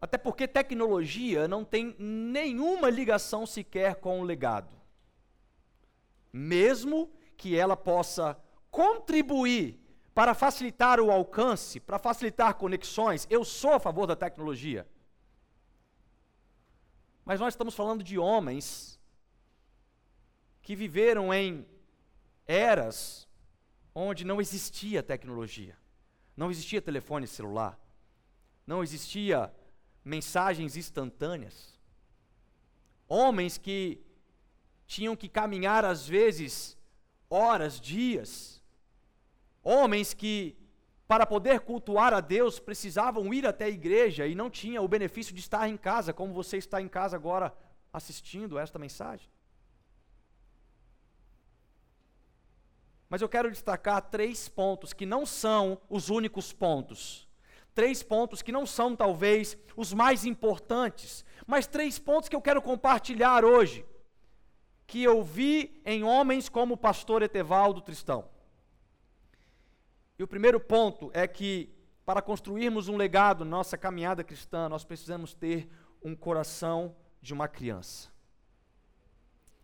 Até 0.00 0.18
porque 0.18 0.46
tecnologia 0.46 1.48
não 1.48 1.64
tem 1.64 1.96
nenhuma 1.98 2.90
ligação 2.90 3.46
sequer 3.46 3.96
com 3.96 4.20
o 4.20 4.24
legado. 4.24 4.76
Mesmo 6.32 7.10
que 7.38 7.56
ela 7.56 7.76
possa 7.76 8.36
contribuir 8.70 9.80
para 10.12 10.34
facilitar 10.34 11.00
o 11.00 11.10
alcance, 11.12 11.78
para 11.78 11.98
facilitar 11.98 12.54
conexões, 12.54 13.26
eu 13.30 13.44
sou 13.44 13.74
a 13.74 13.80
favor 13.80 14.06
da 14.06 14.16
tecnologia. 14.16 14.86
Mas 17.24 17.38
nós 17.38 17.54
estamos 17.54 17.74
falando 17.74 18.02
de 18.02 18.18
homens 18.18 18.98
que 20.60 20.74
viveram 20.74 21.32
em 21.32 21.64
eras 22.46 23.28
onde 23.94 24.24
não 24.24 24.40
existia 24.40 25.02
tecnologia, 25.02 25.76
não 26.36 26.50
existia 26.50 26.82
telefone 26.82 27.26
celular, 27.26 27.78
não 28.66 28.82
existia 28.82 29.52
mensagens 30.04 30.76
instantâneas. 30.76 31.78
Homens 33.06 33.58
que 33.58 34.02
tinham 34.86 35.14
que 35.14 35.28
caminhar 35.28 35.84
às 35.84 36.08
vezes 36.08 36.77
horas, 37.30 37.80
dias. 37.80 38.62
Homens 39.62 40.14
que 40.14 40.56
para 41.08 41.24
poder 41.24 41.60
cultuar 41.60 42.12
a 42.12 42.20
Deus, 42.20 42.60
precisavam 42.60 43.32
ir 43.32 43.46
até 43.46 43.64
a 43.64 43.70
igreja 43.70 44.26
e 44.26 44.34
não 44.34 44.50
tinha 44.50 44.82
o 44.82 44.86
benefício 44.86 45.34
de 45.34 45.40
estar 45.40 45.66
em 45.66 45.76
casa, 45.76 46.12
como 46.12 46.34
você 46.34 46.58
está 46.58 46.82
em 46.82 46.86
casa 46.86 47.16
agora 47.16 47.56
assistindo 47.90 48.58
esta 48.58 48.78
mensagem. 48.78 49.26
Mas 53.08 53.22
eu 53.22 53.28
quero 53.28 53.50
destacar 53.50 54.02
três 54.02 54.50
pontos 54.50 54.92
que 54.92 55.06
não 55.06 55.24
são 55.24 55.80
os 55.88 56.10
únicos 56.10 56.52
pontos. 56.52 57.26
Três 57.74 58.02
pontos 58.02 58.42
que 58.42 58.52
não 58.52 58.66
são, 58.66 58.94
talvez, 58.94 59.56
os 59.74 59.94
mais 59.94 60.26
importantes, 60.26 61.24
mas 61.46 61.66
três 61.66 61.98
pontos 61.98 62.28
que 62.28 62.36
eu 62.36 62.42
quero 62.42 62.60
compartilhar 62.60 63.46
hoje, 63.46 63.82
que 64.88 65.02
eu 65.02 65.22
vi 65.22 65.80
em 65.84 66.02
homens 66.02 66.48
como 66.48 66.72
o 66.74 66.76
pastor 66.76 67.22
Etevaldo 67.22 67.82
Tristão. 67.82 68.24
E 70.18 70.22
o 70.22 70.26
primeiro 70.26 70.58
ponto 70.58 71.10
é 71.12 71.28
que, 71.28 71.68
para 72.06 72.22
construirmos 72.22 72.88
um 72.88 72.96
legado 72.96 73.44
na 73.44 73.50
nossa 73.50 73.76
caminhada 73.76 74.24
cristã, 74.24 74.66
nós 74.66 74.84
precisamos 74.84 75.34
ter 75.34 75.68
um 76.02 76.16
coração 76.16 76.96
de 77.20 77.34
uma 77.34 77.46
criança. 77.46 78.08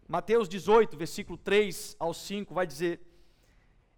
Mateus 0.07 0.47
18, 0.47 0.95
versículo 0.95 1.39
3 1.39 1.97
ao 1.99 2.13
5, 2.13 2.53
vai 2.53 2.67
dizer: 2.67 3.01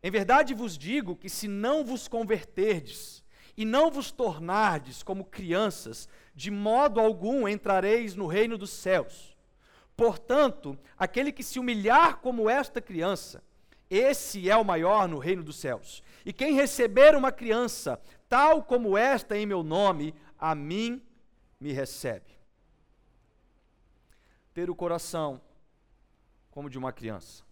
Em 0.01 0.13
verdade 0.13 0.55
vos 0.55 0.79
digo 0.79 1.17
que 1.17 1.29
se 1.29 1.49
não 1.49 1.85
vos 1.85 2.07
converterdes 2.07 3.25
e 3.57 3.65
não 3.65 3.91
vos 3.91 4.13
tornardes 4.13 5.03
como 5.03 5.25
crianças, 5.25 6.09
de 6.37 6.53
modo 6.53 7.01
algum 7.01 7.49
entrareis 7.49 8.15
no 8.15 8.29
reino 8.29 8.57
dos 8.57 8.71
céus. 8.71 9.36
Portanto, 9.97 10.79
aquele 10.97 11.33
que 11.33 11.43
se 11.43 11.59
humilhar 11.59 12.19
como 12.19 12.51
esta 12.51 12.81
criança, 12.81 13.43
esse 13.89 14.51
é 14.51 14.57
o 14.57 14.65
maior 14.65 15.09
no 15.09 15.19
reino 15.19 15.43
dos 15.43 15.57
céus. 15.57 16.03
E 16.25 16.33
quem 16.33 16.55
receber 16.55 17.15
uma 17.15 17.33
criança, 17.33 18.01
tal 18.29 18.63
como 18.63 18.99
esta 18.99 19.37
em 19.37 19.47
meu 19.47 19.63
nome, 19.63 20.15
a 20.39 20.55
mim 20.55 21.03
me 21.59 21.73
recebe. 21.73 22.37
Ter 24.53 24.69
o 24.69 24.75
coração 24.75 25.41
como 26.51 26.69
de 26.69 26.77
uma 26.77 26.93
criança. 26.93 27.45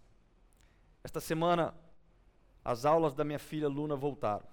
Esta 1.03 1.19
semana, 1.19 1.73
as 2.63 2.85
aulas 2.85 3.13
da 3.13 3.23
minha 3.23 3.39
filha 3.39 3.67
Luna 3.67 3.95
voltaram. 3.95 4.45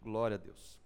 Glória 0.00 0.36
a 0.36 0.38
Deus. 0.38 0.78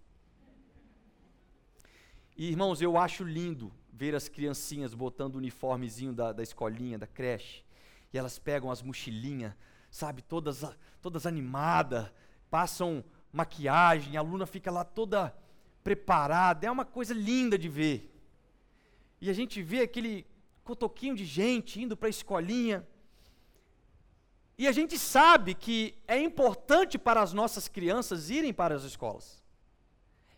E 2.35 2.49
irmãos, 2.49 2.81
eu 2.81 2.97
acho 2.97 3.23
lindo 3.23 3.71
ver 3.97 4.15
as 4.15 4.29
criancinhas 4.29 4.93
botando 4.93 5.35
o 5.35 5.37
uniformezinho 5.39 6.13
da, 6.13 6.31
da 6.31 6.43
escolinha, 6.43 6.97
da 6.97 7.07
creche. 7.07 7.63
E 8.13 8.17
elas 8.17 8.39
pegam 8.39 8.71
as 8.71 8.81
mochilinhas 8.81 9.53
sabe, 9.89 10.21
todas, 10.21 10.63
todas 11.01 11.25
animadas, 11.25 12.11
passam 12.49 13.03
maquiagem, 13.31 14.15
a 14.15 14.19
aluna 14.19 14.45
fica 14.45 14.71
lá 14.71 14.83
toda 14.83 15.35
preparada, 15.83 16.67
é 16.67 16.71
uma 16.71 16.85
coisa 16.85 17.13
linda 17.13 17.57
de 17.57 17.69
ver. 17.69 18.13
E 19.19 19.29
a 19.29 19.33
gente 19.33 19.61
vê 19.61 19.81
aquele 19.81 20.25
cotoquinho 20.63 21.15
de 21.15 21.25
gente 21.25 21.81
indo 21.81 21.95
para 21.95 22.07
a 22.07 22.09
escolinha. 22.09 22.85
E 24.57 24.67
a 24.67 24.71
gente 24.71 24.97
sabe 24.97 25.53
que 25.53 25.95
é 26.07 26.19
importante 26.19 26.97
para 26.97 27.21
as 27.21 27.31
nossas 27.33 27.67
crianças 27.67 28.29
irem 28.29 28.53
para 28.53 28.75
as 28.75 28.83
escolas. 28.83 29.43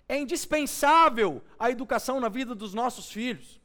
É 0.09 0.17
indispensável 0.17 1.41
a 1.59 1.69
educação 1.69 2.19
na 2.19 2.27
vida 2.27 2.55
dos 2.55 2.73
nossos 2.73 3.11
filhos. 3.11 3.61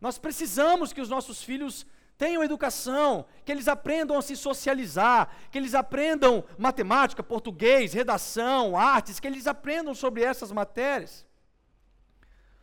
Nós 0.00 0.16
precisamos 0.16 0.92
que 0.92 1.00
os 1.00 1.08
nossos 1.08 1.42
filhos 1.42 1.84
tenham 2.16 2.44
educação, 2.44 3.26
que 3.44 3.50
eles 3.50 3.66
aprendam 3.66 4.16
a 4.16 4.22
se 4.22 4.36
socializar, 4.36 5.34
que 5.50 5.58
eles 5.58 5.74
aprendam 5.74 6.44
matemática, 6.56 7.20
português, 7.20 7.92
redação, 7.92 8.76
artes, 8.76 9.18
que 9.18 9.26
eles 9.26 9.48
aprendam 9.48 9.92
sobre 9.92 10.22
essas 10.22 10.52
matérias. 10.52 11.26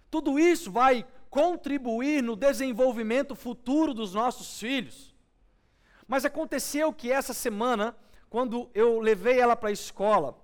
Tudo 0.09 0.39
isso 0.39 0.71
vai 0.71 1.05
contribuir 1.29 2.23
no 2.23 2.37
desenvolvimento 2.37 3.35
futuro 3.35 3.93
dos 3.93 4.13
nossos 4.13 4.57
filhos. 4.57 5.13
Mas 6.07 6.23
aconteceu 6.23 6.93
que 6.93 7.11
essa 7.11 7.33
semana, 7.33 7.95
quando 8.29 8.69
eu 8.73 8.99
levei 8.99 9.39
ela 9.39 9.57
para 9.57 9.69
a 9.69 9.73
escola, 9.73 10.39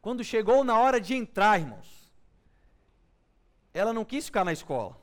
quando 0.00 0.24
chegou 0.24 0.64
na 0.64 0.78
hora 0.78 1.00
de 1.00 1.14
entrar, 1.14 1.60
irmãos, 1.60 2.12
ela 3.72 3.92
não 3.92 4.04
quis 4.04 4.26
ficar 4.26 4.44
na 4.44 4.52
escola 4.52 4.98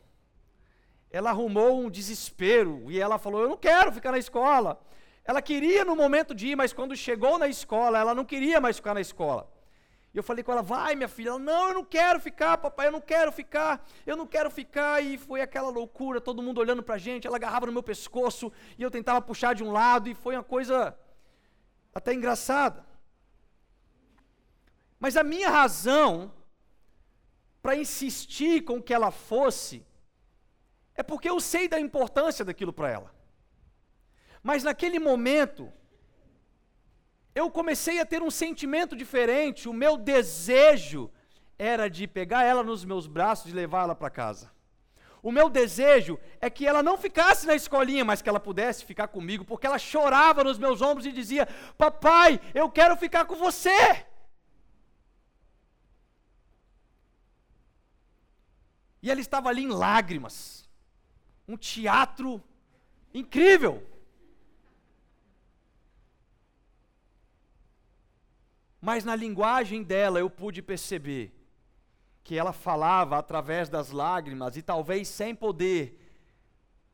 ela 1.15 1.29
arrumou 1.29 1.79
um 1.79 1.89
desespero 1.89 2.91
e 2.91 2.99
ela 2.99 3.17
falou: 3.17 3.41
Eu 3.41 3.47
não 3.47 3.55
quero 3.55 3.89
ficar 3.89 4.11
na 4.11 4.17
escola. 4.17 4.81
Ela 5.23 5.41
queria 5.41 5.85
no 5.85 5.95
momento 5.95 6.35
de 6.35 6.47
ir, 6.49 6.55
mas 6.57 6.73
quando 6.73 6.93
chegou 6.93 7.37
na 7.39 7.47
escola, 7.47 7.97
ela 7.97 8.13
não 8.13 8.25
queria 8.25 8.59
mais 8.59 8.75
ficar 8.75 8.93
na 8.93 8.99
escola. 8.99 9.49
E 10.13 10.17
eu 10.17 10.23
falei 10.23 10.43
com 10.43 10.51
ela: 10.51 10.61
Vai, 10.61 10.93
minha 10.93 11.07
filha. 11.07 11.29
Ela: 11.29 11.39
Não, 11.39 11.69
eu 11.69 11.73
não 11.73 11.85
quero 11.85 12.19
ficar, 12.19 12.57
papai, 12.57 12.87
eu 12.87 12.91
não 12.91 12.99
quero 12.99 13.31
ficar, 13.31 13.87
eu 14.05 14.17
não 14.17 14.27
quero 14.27 14.51
ficar. 14.51 15.01
E 15.01 15.17
foi 15.17 15.39
aquela 15.39 15.69
loucura, 15.69 16.19
todo 16.19 16.43
mundo 16.43 16.59
olhando 16.59 16.83
para 16.83 16.95
a 16.95 16.97
gente. 16.97 17.25
Ela 17.25 17.37
agarrava 17.37 17.65
no 17.65 17.71
meu 17.71 17.83
pescoço 17.83 18.51
e 18.77 18.83
eu 18.83 18.91
tentava 18.91 19.21
puxar 19.21 19.55
de 19.55 19.63
um 19.63 19.71
lado, 19.71 20.09
e 20.09 20.13
foi 20.13 20.35
uma 20.35 20.43
coisa 20.43 20.97
até 21.93 22.13
engraçada. 22.13 22.85
Mas 24.99 25.17
a 25.17 25.23
minha 25.23 25.49
razão 25.49 26.31
para 27.61 27.75
insistir 27.75 28.61
com 28.61 28.81
que 28.81 28.93
ela 28.93 29.11
fosse 29.11 29.85
é 30.95 31.03
porque 31.03 31.29
eu 31.29 31.39
sei 31.39 31.67
da 31.67 31.79
importância 31.79 32.45
daquilo 32.45 32.71
para 32.71 32.91
ela. 32.91 33.13
Mas 34.41 34.63
naquele 34.63 34.99
momento, 34.99 35.71
eu 37.33 37.49
comecei 37.49 37.99
a 37.99 38.05
ter 38.05 38.21
um 38.21 38.31
sentimento 38.31 38.95
diferente. 38.95 39.67
O 39.67 39.73
meu 39.73 39.97
desejo 39.97 41.11
era 41.57 41.89
de 41.89 42.07
pegar 42.07 42.43
ela 42.43 42.63
nos 42.63 42.85
meus 42.85 43.07
braços 43.07 43.51
e 43.51 43.55
levar 43.55 43.83
ela 43.83 43.95
para 43.95 44.09
casa. 44.09 44.51
O 45.21 45.31
meu 45.31 45.49
desejo 45.49 46.19
é 46.39 46.51
que 46.51 46.67
ela 46.67 46.83
não 46.83 46.99
ficasse 46.99 47.47
na 47.47 47.55
escolinha, 47.55 48.05
mas 48.05 48.21
que 48.21 48.29
ela 48.29 48.39
pudesse 48.39 48.85
ficar 48.85 49.07
comigo, 49.07 49.43
porque 49.43 49.65
ela 49.65 49.79
chorava 49.79 50.43
nos 50.43 50.59
meus 50.59 50.83
ombros 50.83 51.07
e 51.07 51.11
dizia: 51.11 51.47
Papai, 51.75 52.39
eu 52.53 52.69
quero 52.69 52.95
ficar 52.95 53.25
com 53.25 53.35
você. 53.35 54.04
E 59.05 59.11
ela 59.11 59.21
estava 59.21 59.49
ali 59.49 59.61
em 59.61 59.67
lágrimas 59.67 60.67
um 61.47 61.55
teatro 61.55 62.43
incrível. 63.13 63.87
Mas 68.81 69.05
na 69.05 69.15
linguagem 69.15 69.83
dela 69.83 70.17
eu 70.17 70.27
pude 70.27 70.59
perceber 70.59 71.31
que 72.23 72.35
ela 72.35 72.51
falava 72.51 73.19
através 73.19 73.69
das 73.69 73.91
lágrimas 73.91 74.57
e 74.57 74.63
talvez 74.63 75.07
sem 75.07 75.35
poder 75.35 76.01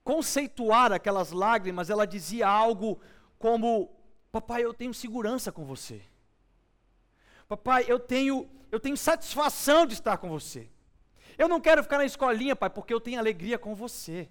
conceituar 0.03 0.91
aquelas 0.91 1.32
lágrimas, 1.32 1.89
ela 1.89 2.06
dizia 2.06 2.46
algo 2.46 3.00
como: 3.39 3.89
Papai, 4.34 4.65
eu 4.65 4.74
tenho 4.74 4.94
segurança 4.94 5.50
com 5.50 5.63
você. 5.63 6.01
Papai, 7.48 7.86
eu 7.88 8.01
tenho, 8.01 8.50
eu 8.70 8.82
tenho 8.82 8.98
satisfação 8.98 9.86
de 9.86 9.94
estar 9.94 10.18
com 10.18 10.27
você. 10.27 10.70
Eu 11.41 11.48
não 11.48 11.60
quero 11.60 11.81
ficar 11.81 11.98
na 11.98 12.05
escolinha, 12.05 12.55
pai, 12.55 12.69
porque 12.69 12.93
eu 12.93 13.01
tenho 13.01 13.19
alegria 13.19 13.57
com 13.57 13.74
você. 13.74 14.29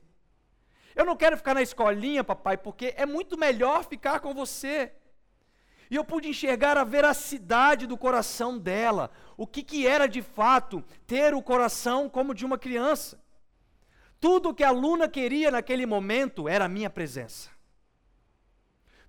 Eu 0.94 1.04
não 1.04 1.16
quero 1.16 1.36
ficar 1.36 1.54
na 1.54 1.62
escolinha, 1.68 2.22
papai, 2.22 2.56
porque 2.56 2.94
é 2.96 3.04
muito 3.04 3.36
melhor 3.36 3.84
ficar 3.84 4.20
com 4.20 4.32
você. 4.32 4.92
E 5.90 5.96
eu 5.96 6.04
pude 6.04 6.28
enxergar 6.28 6.78
a 6.78 6.84
veracidade 6.84 7.84
do 7.84 7.98
coração 7.98 8.56
dela, 8.56 9.10
o 9.36 9.44
que, 9.44 9.64
que 9.64 9.88
era 9.88 10.06
de 10.06 10.22
fato 10.22 10.84
ter 11.04 11.34
o 11.34 11.42
coração 11.42 12.08
como 12.08 12.32
de 12.32 12.46
uma 12.46 12.56
criança. 12.56 13.20
Tudo 14.20 14.54
que 14.54 14.62
a 14.62 14.68
aluna 14.68 15.08
queria 15.08 15.50
naquele 15.50 15.86
momento 15.86 16.48
era 16.48 16.66
a 16.66 16.74
minha 16.76 16.88
presença. 16.88 17.50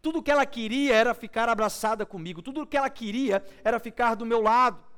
Tudo 0.02 0.24
que 0.24 0.32
ela 0.32 0.48
queria 0.48 0.96
era 0.96 1.14
ficar 1.14 1.48
abraçada 1.50 2.04
comigo, 2.04 2.42
tudo 2.42 2.66
que 2.66 2.78
ela 2.78 2.90
queria 2.90 3.44
era 3.64 3.80
ficar 3.80 4.16
do 4.16 4.26
meu 4.26 4.42
lado. 4.42 4.91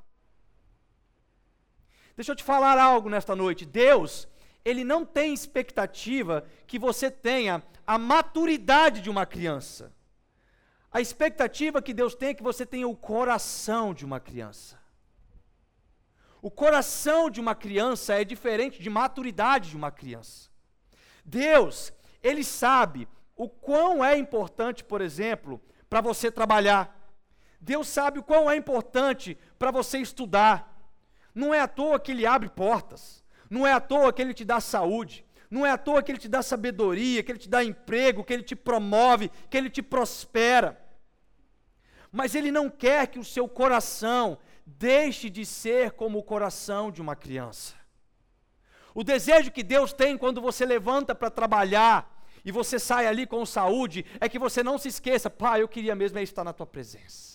Deixa 2.15 2.31
eu 2.31 2.35
te 2.35 2.43
falar 2.43 2.77
algo 2.77 3.09
nesta 3.09 3.35
noite. 3.35 3.65
Deus, 3.65 4.27
ele 4.63 4.83
não 4.83 5.05
tem 5.05 5.33
expectativa 5.33 6.45
que 6.67 6.77
você 6.77 7.09
tenha 7.09 7.63
a 7.85 7.97
maturidade 7.97 9.01
de 9.01 9.09
uma 9.09 9.25
criança. 9.25 9.91
A 10.91 11.01
expectativa 11.01 11.81
que 11.81 11.93
Deus 11.93 12.13
tem 12.13 12.29
é 12.29 12.33
que 12.33 12.43
você 12.43 12.65
tenha 12.65 12.87
o 12.87 12.95
coração 12.95 13.93
de 13.93 14.05
uma 14.05 14.19
criança. 14.19 14.79
O 16.39 16.51
coração 16.51 17.29
de 17.29 17.41
uma 17.41 17.55
criança 17.55 18.13
é 18.13 18.23
diferente 18.23 18.81
de 18.81 18.89
maturidade 18.89 19.71
de 19.71 19.75
uma 19.75 19.89
criança. 19.89 20.49
Deus, 21.25 21.91
ele 22.21 22.43
sabe 22.43 23.07
o 23.35 23.49
quão 23.49 24.03
é 24.03 24.17
importante, 24.17 24.83
por 24.83 25.01
exemplo, 25.01 25.59
para 25.89 26.01
você 26.01 26.29
trabalhar. 26.29 26.99
Deus 27.59 27.87
sabe 27.87 28.19
o 28.19 28.23
quão 28.23 28.51
é 28.51 28.55
importante 28.55 29.37
para 29.57 29.71
você 29.71 29.97
estudar. 29.97 30.72
Não 31.33 31.53
é 31.53 31.59
à 31.59 31.67
toa 31.67 31.99
que 31.99 32.11
Ele 32.11 32.25
abre 32.25 32.49
portas. 32.49 33.23
Não 33.49 33.65
é 33.65 33.73
à 33.73 33.79
toa 33.79 34.11
que 34.13 34.21
Ele 34.21 34.33
te 34.33 34.45
dá 34.45 34.59
saúde. 34.59 35.25
Não 35.49 35.65
é 35.65 35.71
à 35.71 35.77
toa 35.77 36.01
que 36.01 36.11
Ele 36.11 36.19
te 36.19 36.27
dá 36.27 36.41
sabedoria, 36.41 37.23
que 37.23 37.31
Ele 37.31 37.39
te 37.39 37.49
dá 37.49 37.63
emprego, 37.63 38.23
que 38.23 38.33
Ele 38.33 38.43
te 38.43 38.55
promove, 38.55 39.31
que 39.49 39.57
Ele 39.57 39.69
te 39.69 39.81
prospera. 39.81 40.79
Mas 42.11 42.35
Ele 42.35 42.51
não 42.51 42.69
quer 42.69 43.07
que 43.07 43.19
o 43.19 43.23
seu 43.23 43.47
coração 43.47 44.37
deixe 44.65 45.29
de 45.29 45.45
ser 45.45 45.91
como 45.91 46.19
o 46.19 46.23
coração 46.23 46.91
de 46.91 47.01
uma 47.01 47.15
criança. 47.15 47.75
O 48.95 49.03
desejo 49.03 49.51
que 49.51 49.63
Deus 49.63 49.91
tem 49.91 50.17
quando 50.17 50.39
você 50.39 50.65
levanta 50.65 51.15
para 51.15 51.29
trabalhar, 51.29 52.13
e 52.45 52.51
você 52.51 52.77
sai 52.77 53.07
ali 53.07 53.25
com 53.25 53.45
saúde, 53.45 54.05
é 54.19 54.27
que 54.27 54.37
você 54.37 54.61
não 54.61 54.77
se 54.77 54.89
esqueça, 54.89 55.29
pai, 55.29 55.61
eu 55.61 55.67
queria 55.67 55.95
mesmo 55.95 56.19
é 56.19 56.23
estar 56.23 56.43
na 56.43 56.53
tua 56.53 56.67
presença. 56.67 57.32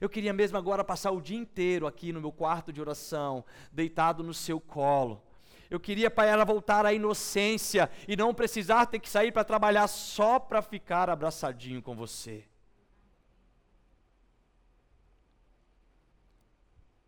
Eu 0.00 0.08
queria 0.08 0.32
mesmo 0.32 0.56
agora 0.56 0.82
passar 0.82 1.10
o 1.10 1.20
dia 1.20 1.36
inteiro 1.36 1.86
aqui 1.86 2.12
no 2.12 2.20
meu 2.20 2.32
quarto 2.32 2.72
de 2.72 2.80
oração, 2.80 3.44
deitado 3.70 4.22
no 4.22 4.32
seu 4.32 4.58
colo. 4.58 5.22
Eu 5.68 5.78
queria, 5.78 6.10
pai, 6.10 6.28
ela 6.28 6.44
voltar 6.44 6.86
à 6.86 6.92
inocência 6.92 7.90
e 8.08 8.16
não 8.16 8.34
precisar 8.34 8.86
ter 8.86 8.98
que 8.98 9.08
sair 9.08 9.30
para 9.30 9.44
trabalhar 9.44 9.86
só 9.86 10.38
para 10.38 10.62
ficar 10.62 11.10
abraçadinho 11.10 11.82
com 11.82 11.94
você. 11.94 12.44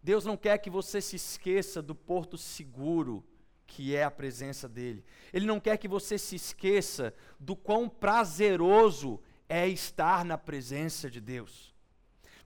Deus 0.03 0.25
não 0.25 0.37
quer 0.37 0.59
que 0.59 0.69
você 0.69 1.01
se 1.01 1.17
esqueça 1.17 1.81
do 1.81 1.95
porto 1.95 2.37
seguro 2.37 3.25
que 3.67 3.97
é 3.97 4.05
a 4.05 4.11
presença 4.11 4.69
dEle. 4.69 5.05
Ele 5.33 5.47
não 5.47 5.59
quer 5.59 5.79
que 5.79 5.89
você 5.89 6.19
se 6.19 6.37
esqueça 6.37 7.15
do 7.41 7.57
quão 7.57 7.89
prazeroso 7.89 9.19
é 9.49 9.67
estar 9.67 10.25
na 10.25 10.37
presença 10.37 11.11
de 11.11 11.21
Deus. 11.21 11.72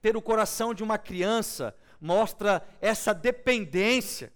Ter 0.06 0.16
o 0.16 0.22
coração 0.22 0.72
de 0.72 0.84
uma 0.84 0.98
criança 0.98 1.74
mostra 2.00 2.64
essa 2.80 3.12
dependência. 3.12 4.32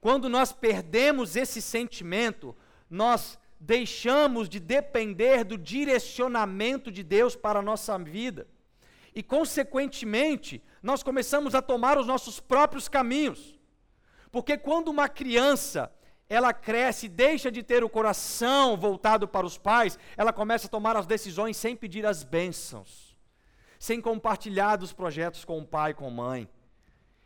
Quando 0.00 0.26
nós 0.26 0.54
perdemos 0.54 1.36
esse 1.36 1.60
sentimento, 1.60 2.56
nós 2.88 3.38
deixamos 3.60 4.48
de 4.48 4.58
depender 4.58 5.44
do 5.44 5.58
direcionamento 5.58 6.90
de 6.90 7.02
Deus 7.02 7.36
para 7.36 7.58
a 7.58 7.62
nossa 7.62 7.98
vida. 7.98 8.48
E, 9.14 9.22
consequentemente, 9.22 10.62
nós 10.82 11.02
começamos 11.02 11.54
a 11.54 11.60
tomar 11.60 11.98
os 11.98 12.06
nossos 12.06 12.40
próprios 12.40 12.88
caminhos. 12.88 13.60
Porque 14.32 14.56
quando 14.56 14.88
uma 14.88 15.10
criança 15.10 15.92
ela 16.26 16.54
cresce, 16.54 17.06
deixa 17.06 17.52
de 17.52 17.62
ter 17.62 17.84
o 17.84 17.90
coração 17.90 18.78
voltado 18.78 19.28
para 19.28 19.44
os 19.44 19.58
pais, 19.58 19.98
ela 20.16 20.32
começa 20.32 20.68
a 20.68 20.70
tomar 20.70 20.96
as 20.96 21.04
decisões 21.04 21.58
sem 21.58 21.76
pedir 21.76 22.06
as 22.06 22.22
bênçãos, 22.22 23.05
sem 23.78 24.00
compartilhar 24.00 24.76
dos 24.76 24.92
projetos 24.92 25.44
com 25.44 25.58
o 25.58 25.66
pai, 25.66 25.94
com 25.94 26.06
a 26.06 26.10
mãe. 26.10 26.48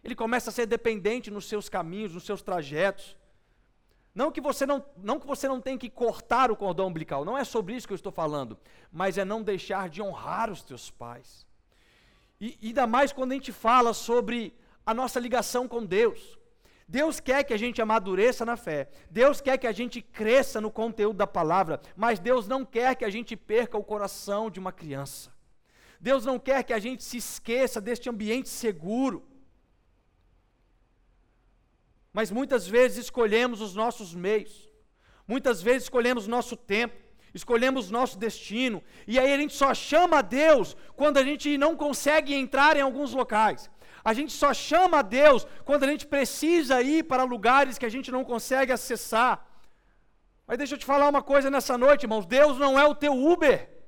Ele 0.03 0.15
começa 0.15 0.51
a 0.51 0.53
ser 0.53 0.67
dependente 0.67 1.31
nos 1.31 1.47
seus 1.47 1.69
caminhos, 1.69 2.15
nos 2.15 2.25
seus 2.25 2.43
trajetos. 2.43 3.17
Não 4.15 4.33
que 4.33 4.41
você 4.41 4.67
não, 4.67 4.85
não 4.97 5.21
que 5.21 5.27
você 5.27 5.47
não 5.47 5.61
tenha 5.61 5.79
que 5.79 5.89
cortar 5.89 6.51
o 6.51 6.57
cordão 6.57 6.89
umbilical, 6.89 7.25
não 7.25 7.39
é 7.39 7.45
sobre 7.45 7.75
isso 7.75 7.87
que 7.87 7.93
eu 7.93 7.97
estou 7.97 8.11
falando, 8.11 8.59
mas 8.91 9.19
é 9.19 9.25
não 9.25 9.43
deixar 9.43 9.89
de 9.89 10.03
honrar 10.03 10.51
os 10.51 10.63
teus 10.63 10.91
pais. 10.91 11.47
E 12.41 12.59
ainda 12.63 12.87
mais 12.87 13.13
quando 13.13 13.33
a 13.33 13.35
gente 13.35 13.53
fala 13.53 13.93
sobre 13.93 14.55
a 14.85 14.95
nossa 14.95 15.21
ligação 15.21 15.69
com 15.69 15.85
Deus. 15.85 16.39
Deus 16.89 17.21
quer 17.21 17.45
que 17.45 17.55
a 17.55 17.57
gente 17.57 17.81
amadureça 17.81 18.45
na 18.45 18.57
fé. 18.57 18.89
Deus 19.09 19.41
quer 19.41 19.57
que 19.59 19.67
a 19.67 19.73
gente 19.73 20.03
cresça 20.03 20.61
no 20.61 20.73
conteúdo 20.73 21.19
da 21.19 21.27
palavra, 21.27 21.81
mas 21.95 22.19
Deus 22.19 22.49
não 22.49 22.65
quer 22.65 22.97
que 22.97 23.05
a 23.05 23.11
gente 23.11 23.37
perca 23.37 23.79
o 23.79 23.85
coração 23.85 24.51
de 24.51 24.59
uma 24.59 24.73
criança. 24.73 25.33
Deus 26.01 26.25
não 26.25 26.39
quer 26.39 26.63
que 26.65 26.73
a 26.73 26.79
gente 26.79 27.05
se 27.05 27.19
esqueça 27.19 27.81
deste 27.81 28.09
ambiente 28.09 28.49
seguro. 28.49 29.19
Mas 32.13 32.31
muitas 32.31 32.67
vezes 32.67 33.05
escolhemos 33.05 33.61
os 33.61 33.75
nossos 33.75 34.15
meios. 34.15 34.71
Muitas 35.29 35.61
vezes 35.63 35.85
escolhemos 35.85 36.27
nosso 36.27 36.57
tempo, 36.57 36.97
escolhemos 37.33 37.91
nosso 37.91 38.19
destino, 38.19 38.83
e 39.07 39.17
aí 39.19 39.33
a 39.33 39.37
gente 39.37 39.55
só 39.55 39.73
chama 39.73 40.19
a 40.19 40.23
Deus 40.23 40.77
quando 40.97 41.19
a 41.19 41.23
gente 41.23 41.57
não 41.57 41.77
consegue 41.77 42.35
entrar 42.35 42.77
em 42.77 42.81
alguns 42.81 43.13
locais. 43.13 43.71
A 44.03 44.13
gente 44.13 44.33
só 44.33 44.53
chama 44.53 45.01
a 45.01 45.03
Deus 45.03 45.47
quando 45.65 45.85
a 45.85 45.87
gente 45.87 46.07
precisa 46.07 46.83
ir 46.83 47.05
para 47.05 47.23
lugares 47.23 47.79
que 47.79 47.87
a 47.87 47.91
gente 47.91 48.11
não 48.11 48.25
consegue 48.25 48.73
acessar. 48.73 49.47
Mas 50.47 50.59
deixa 50.59 50.75
eu 50.75 50.79
te 50.79 50.87
falar 50.87 51.09
uma 51.09 51.23
coisa 51.23 51.51
nessa 51.51 51.77
noite, 51.77 52.05
irmãos: 52.05 52.27
Deus 52.27 52.59
não 52.59 52.79
é 52.79 52.85
o 52.87 52.95
teu 52.95 53.13
Uber. 53.13 53.80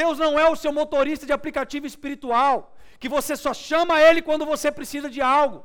Deus 0.00 0.18
não 0.18 0.36
é 0.36 0.50
o 0.50 0.56
seu 0.56 0.72
motorista 0.72 1.24
de 1.24 1.32
aplicativo 1.32 1.86
espiritual, 1.86 2.76
que 2.98 3.08
você 3.08 3.36
só 3.36 3.54
chama 3.54 4.00
Ele 4.00 4.20
quando 4.20 4.44
você 4.44 4.72
precisa 4.72 5.08
de 5.08 5.20
algo. 5.20 5.64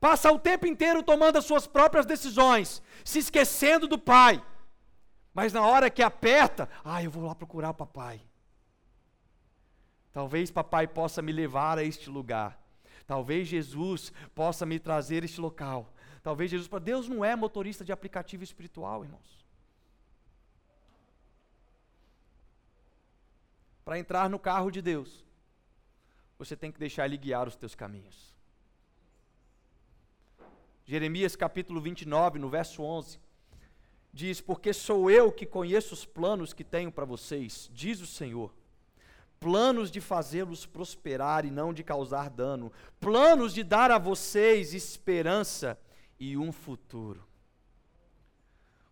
Passa 0.00 0.32
o 0.32 0.38
tempo 0.38 0.66
inteiro 0.66 1.02
tomando 1.02 1.36
as 1.36 1.44
suas 1.44 1.66
próprias 1.66 2.06
decisões, 2.06 2.82
se 3.04 3.18
esquecendo 3.18 3.86
do 3.86 3.98
Pai. 3.98 4.42
Mas 5.34 5.52
na 5.52 5.66
hora 5.66 5.90
que 5.90 6.02
aperta, 6.02 6.70
ah, 6.82 7.02
eu 7.02 7.10
vou 7.10 7.26
lá 7.26 7.34
procurar 7.34 7.68
o 7.68 7.74
papai. 7.74 8.18
Talvez 10.10 10.50
papai 10.50 10.86
possa 10.86 11.20
me 11.20 11.32
levar 11.32 11.76
a 11.76 11.84
este 11.84 12.08
lugar. 12.08 12.58
Talvez 13.06 13.46
Jesus 13.46 14.10
possa 14.34 14.64
me 14.64 14.78
trazer 14.78 15.22
este 15.22 15.38
local. 15.38 15.92
Talvez 16.22 16.50
Jesus, 16.50 16.70
Deus 16.82 17.08
não 17.10 17.22
é 17.22 17.36
motorista 17.36 17.84
de 17.84 17.92
aplicativo 17.92 18.42
espiritual, 18.42 19.04
irmãos. 19.04 19.37
Para 23.88 23.98
entrar 23.98 24.28
no 24.28 24.38
carro 24.38 24.70
de 24.70 24.82
Deus, 24.82 25.24
você 26.38 26.54
tem 26.54 26.70
que 26.70 26.78
deixar 26.78 27.06
ele 27.06 27.16
guiar 27.16 27.48
os 27.48 27.56
teus 27.56 27.74
caminhos. 27.74 28.36
Jeremias 30.84 31.34
capítulo 31.34 31.80
29, 31.80 32.38
no 32.38 32.50
verso 32.50 32.82
11, 32.82 33.18
diz: 34.12 34.42
Porque 34.42 34.74
sou 34.74 35.10
eu 35.10 35.32
que 35.32 35.46
conheço 35.46 35.94
os 35.94 36.04
planos 36.04 36.52
que 36.52 36.62
tenho 36.62 36.92
para 36.92 37.06
vocês, 37.06 37.70
diz 37.72 38.02
o 38.02 38.06
Senhor 38.06 38.52
planos 39.40 39.90
de 39.90 40.02
fazê-los 40.02 40.66
prosperar 40.66 41.46
e 41.46 41.50
não 41.50 41.72
de 41.72 41.82
causar 41.82 42.28
dano, 42.28 42.70
planos 43.00 43.54
de 43.54 43.64
dar 43.64 43.90
a 43.90 43.96
vocês 43.96 44.74
esperança 44.74 45.80
e 46.20 46.36
um 46.36 46.52
futuro. 46.52 47.26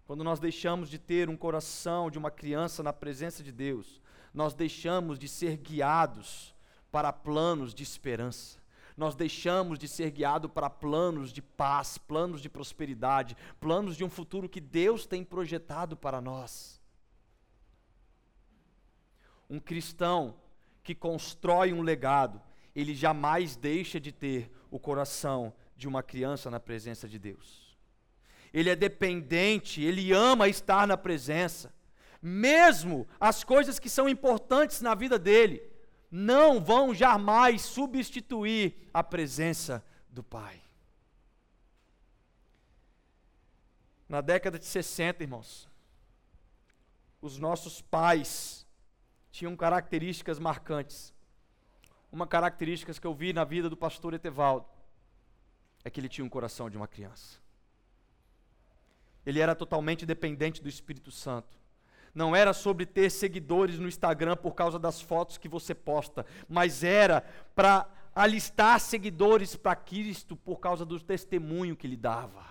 Quando 0.06 0.24
nós 0.24 0.40
deixamos 0.40 0.88
de 0.88 0.98
ter 0.98 1.28
um 1.28 1.36
coração 1.36 2.10
de 2.10 2.16
uma 2.16 2.30
criança 2.30 2.82
na 2.82 2.94
presença 2.94 3.42
de 3.42 3.52
Deus, 3.52 4.00
nós 4.36 4.52
deixamos 4.52 5.18
de 5.18 5.26
ser 5.26 5.56
guiados 5.56 6.54
para 6.92 7.10
planos 7.10 7.74
de 7.74 7.82
esperança. 7.82 8.58
Nós 8.94 9.14
deixamos 9.14 9.78
de 9.78 9.88
ser 9.88 10.10
guiados 10.10 10.50
para 10.50 10.68
planos 10.68 11.32
de 11.32 11.40
paz, 11.40 11.96
planos 11.96 12.42
de 12.42 12.48
prosperidade, 12.50 13.34
planos 13.58 13.96
de 13.96 14.04
um 14.04 14.10
futuro 14.10 14.46
que 14.46 14.60
Deus 14.60 15.06
tem 15.06 15.24
projetado 15.24 15.96
para 15.96 16.20
nós. 16.20 16.78
Um 19.48 19.58
cristão 19.58 20.36
que 20.82 20.94
constrói 20.94 21.72
um 21.72 21.80
legado, 21.80 22.38
ele 22.74 22.94
jamais 22.94 23.56
deixa 23.56 23.98
de 23.98 24.12
ter 24.12 24.50
o 24.70 24.78
coração 24.78 25.50
de 25.74 25.88
uma 25.88 26.02
criança 26.02 26.50
na 26.50 26.60
presença 26.60 27.08
de 27.08 27.18
Deus. 27.18 27.74
Ele 28.52 28.68
é 28.68 28.76
dependente, 28.76 29.80
ele 29.80 30.12
ama 30.12 30.46
estar 30.46 30.86
na 30.86 30.96
presença. 30.96 31.74
Mesmo 32.28 33.06
as 33.20 33.44
coisas 33.44 33.78
que 33.78 33.88
são 33.88 34.08
importantes 34.08 34.80
na 34.80 34.96
vida 34.96 35.16
dele 35.16 35.62
não 36.10 36.60
vão 36.60 36.92
jamais 36.92 37.62
substituir 37.62 38.90
a 38.92 39.00
presença 39.00 39.84
do 40.10 40.24
Pai. 40.24 40.60
Na 44.08 44.20
década 44.20 44.58
de 44.58 44.64
60, 44.64 45.22
irmãos, 45.22 45.68
os 47.22 47.38
nossos 47.38 47.80
pais 47.80 48.66
tinham 49.30 49.54
características 49.54 50.40
marcantes. 50.40 51.14
Uma 52.10 52.26
característica 52.26 52.92
que 52.92 53.06
eu 53.06 53.14
vi 53.14 53.32
na 53.32 53.44
vida 53.44 53.70
do 53.70 53.76
pastor 53.76 54.14
Etevaldo 54.14 54.66
é 55.84 55.90
que 55.90 56.00
ele 56.00 56.08
tinha 56.08 56.24
um 56.24 56.28
coração 56.28 56.68
de 56.68 56.76
uma 56.76 56.88
criança. 56.88 57.38
Ele 59.24 59.38
era 59.38 59.54
totalmente 59.54 60.04
dependente 60.04 60.60
do 60.60 60.68
Espírito 60.68 61.12
Santo. 61.12 61.65
Não 62.16 62.34
era 62.34 62.54
sobre 62.54 62.86
ter 62.86 63.10
seguidores 63.10 63.78
no 63.78 63.86
Instagram 63.86 64.36
por 64.36 64.54
causa 64.54 64.78
das 64.78 65.02
fotos 65.02 65.36
que 65.36 65.50
você 65.50 65.74
posta, 65.74 66.24
mas 66.48 66.82
era 66.82 67.22
para 67.54 67.86
alistar 68.14 68.80
seguidores 68.80 69.54
para 69.54 69.76
Cristo 69.76 70.34
por 70.34 70.58
causa 70.58 70.86
do 70.86 70.98
testemunho 70.98 71.76
que 71.76 71.86
ele 71.86 71.94
dava. 71.94 72.42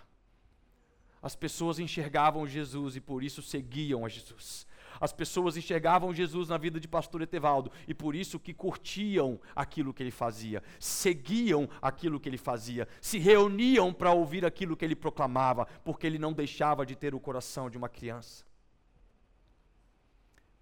As 1.19 1.35
pessoas 1.35 1.79
enxergavam 1.79 2.45
Jesus 2.45 2.95
e 2.95 3.01
por 3.01 3.23
isso 3.23 3.41
seguiam 3.41 4.05
a 4.05 4.07
Jesus. 4.07 4.67
As 5.01 5.11
pessoas 5.11 5.57
enxergavam 5.57 6.13
Jesus 6.13 6.47
na 6.47 6.59
vida 6.59 6.79
de 6.79 6.87
pastor 6.87 7.23
Etevaldo 7.23 7.71
e 7.87 7.93
por 7.95 8.15
isso 8.15 8.39
que 8.39 8.53
curtiam 8.53 9.39
aquilo 9.55 9.95
que 9.95 10.03
ele 10.03 10.11
fazia, 10.11 10.61
seguiam 10.79 11.67
aquilo 11.81 12.19
que 12.19 12.29
ele 12.29 12.37
fazia, 12.37 12.87
se 13.01 13.17
reuniam 13.17 13.91
para 13.91 14.11
ouvir 14.11 14.45
aquilo 14.45 14.77
que 14.77 14.85
ele 14.85 14.95
proclamava, 14.95 15.65
porque 15.83 16.05
ele 16.05 16.19
não 16.19 16.33
deixava 16.33 16.85
de 16.85 16.95
ter 16.95 17.15
o 17.15 17.19
coração 17.19 17.67
de 17.67 17.79
uma 17.79 17.89
criança. 17.89 18.45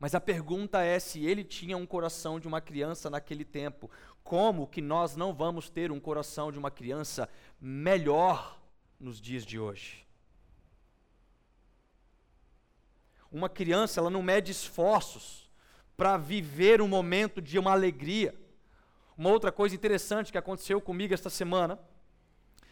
Mas 0.04 0.14
a 0.14 0.20
pergunta 0.20 0.84
é 0.84 1.00
se 1.00 1.26
ele 1.26 1.46
tinha 1.46 1.78
um 1.78 1.86
coração 1.86 2.38
de 2.38 2.46
uma 2.46 2.60
criança 2.60 3.10
naquele 3.10 3.46
tempo, 3.46 3.90
como 4.22 4.68
que 4.68 4.82
nós 4.82 5.16
não 5.16 5.34
vamos 5.34 5.70
ter 5.70 5.94
um 5.94 6.00
coração 6.02 6.52
de 6.52 6.60
uma 6.60 6.70
criança 6.70 7.30
melhor 7.58 8.60
nos 9.00 9.22
dias 9.22 9.46
de 9.46 9.58
hoje? 9.58 10.06
Uma 13.32 13.48
criança, 13.48 14.02
ela 14.02 14.10
não 14.10 14.22
mede 14.22 14.52
esforços 14.52 15.50
para 15.96 16.18
viver 16.18 16.82
um 16.82 16.88
momento 16.90 17.42
de 17.42 17.58
uma 17.58 17.72
alegria. 17.72 18.38
Uma 19.18 19.30
outra 19.30 19.54
coisa 19.54 19.74
interessante 19.74 20.34
que 20.34 20.38
aconteceu 20.38 20.82
comigo 20.82 21.14
esta 21.14 21.30
semana, 21.30 21.80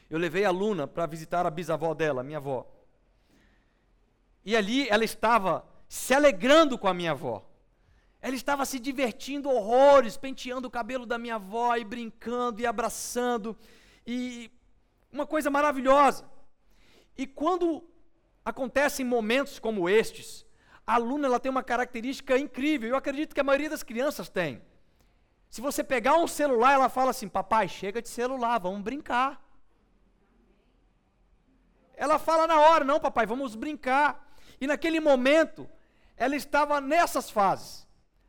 eu 0.09 0.19
levei 0.19 0.43
a 0.43 0.51
Luna 0.51 0.85
para 0.85 1.05
visitar 1.05 1.45
a 1.45 1.49
bisavó 1.49 1.93
dela, 1.93 2.23
minha 2.23 2.39
avó. 2.39 2.69
E 4.43 4.53
ali 4.53 4.89
ela 4.89 5.05
estava 5.05 5.70
se 5.91 6.13
alegrando 6.13 6.77
com 6.77 6.87
a 6.87 6.93
minha 6.93 7.11
avó. 7.11 7.45
Ela 8.21 8.33
estava 8.33 8.63
se 8.63 8.79
divertindo 8.79 9.49
horrores, 9.49 10.15
penteando 10.15 10.69
o 10.69 10.71
cabelo 10.71 11.05
da 11.05 11.17
minha 11.17 11.35
avó 11.35 11.75
e 11.75 11.83
brincando 11.83 12.61
e 12.61 12.65
abraçando. 12.65 13.57
E 14.07 14.49
uma 15.11 15.27
coisa 15.27 15.49
maravilhosa. 15.49 16.23
E 17.17 17.27
quando 17.27 17.83
acontecem 18.45 19.05
momentos 19.05 19.59
como 19.59 19.89
estes, 19.89 20.45
a 20.87 20.93
aluna 20.93 21.27
ela 21.27 21.41
tem 21.41 21.49
uma 21.49 21.61
característica 21.61 22.37
incrível, 22.37 22.87
eu 22.87 22.95
acredito 22.95 23.33
que 23.33 23.41
a 23.41 23.43
maioria 23.43 23.69
das 23.69 23.83
crianças 23.83 24.29
tem. 24.29 24.61
Se 25.49 25.59
você 25.59 25.83
pegar 25.83 26.15
um 26.15 26.25
celular, 26.25 26.71
ela 26.71 26.87
fala 26.87 27.09
assim: 27.11 27.27
Papai, 27.27 27.67
chega 27.67 28.01
de 28.01 28.07
celular, 28.07 28.59
vamos 28.59 28.81
brincar. 28.81 29.45
Ela 31.93 32.17
fala 32.17 32.47
na 32.47 32.61
hora: 32.61 32.85
Não, 32.85 32.97
papai, 32.97 33.25
vamos 33.25 33.55
brincar. 33.55 34.33
E 34.61 34.65
naquele 34.65 35.01
momento, 35.01 35.69
ela 36.21 36.35
estava 36.35 36.79
nessas 36.79 37.31
fases, 37.31 37.87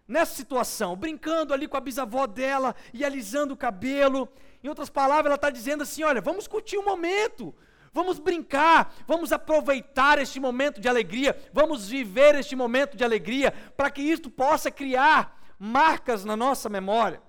nessa 0.08 0.34
situação, 0.34 0.96
brincando 0.96 1.52
ali 1.52 1.68
com 1.68 1.76
a 1.76 1.80
bisavó 1.80 2.26
dela 2.26 2.74
e 2.90 3.04
alisando 3.04 3.52
o 3.52 3.56
cabelo. 3.56 4.30
Em 4.64 4.68
outras 4.68 4.88
palavras, 4.88 5.26
ela 5.26 5.34
está 5.34 5.50
dizendo 5.50 5.82
assim: 5.82 6.02
Olha, 6.02 6.22
vamos 6.22 6.48
curtir 6.48 6.78
o 6.78 6.82
momento. 6.82 7.54
Vamos 7.92 8.18
brincar, 8.18 8.94
vamos 9.06 9.30
aproveitar 9.30 10.18
este 10.18 10.40
momento 10.40 10.80
de 10.80 10.88
alegria, 10.88 11.38
vamos 11.52 11.86
viver 11.86 12.34
este 12.36 12.56
momento 12.56 12.96
de 12.96 13.04
alegria, 13.04 13.52
para 13.76 13.90
que 13.90 14.00
isto 14.00 14.30
possa 14.30 14.70
criar 14.70 15.54
marcas 15.58 16.24
na 16.24 16.34
nossa 16.34 16.70
memória. 16.70 17.20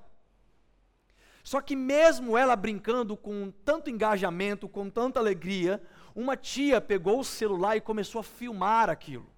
Só 1.44 1.60
que, 1.60 1.76
mesmo 1.76 2.38
ela 2.38 2.56
brincando 2.56 3.18
com 3.18 3.52
tanto 3.66 3.90
engajamento, 3.90 4.70
com 4.70 4.90
tanta 4.90 5.20
alegria, 5.20 5.84
uma 6.16 6.38
tia 6.38 6.80
pegou 6.80 7.20
o 7.20 7.26
celular 7.26 7.76
e 7.76 7.82
começou 7.82 8.22
a 8.22 8.24
filmar 8.24 8.90
aquilo. 8.90 9.33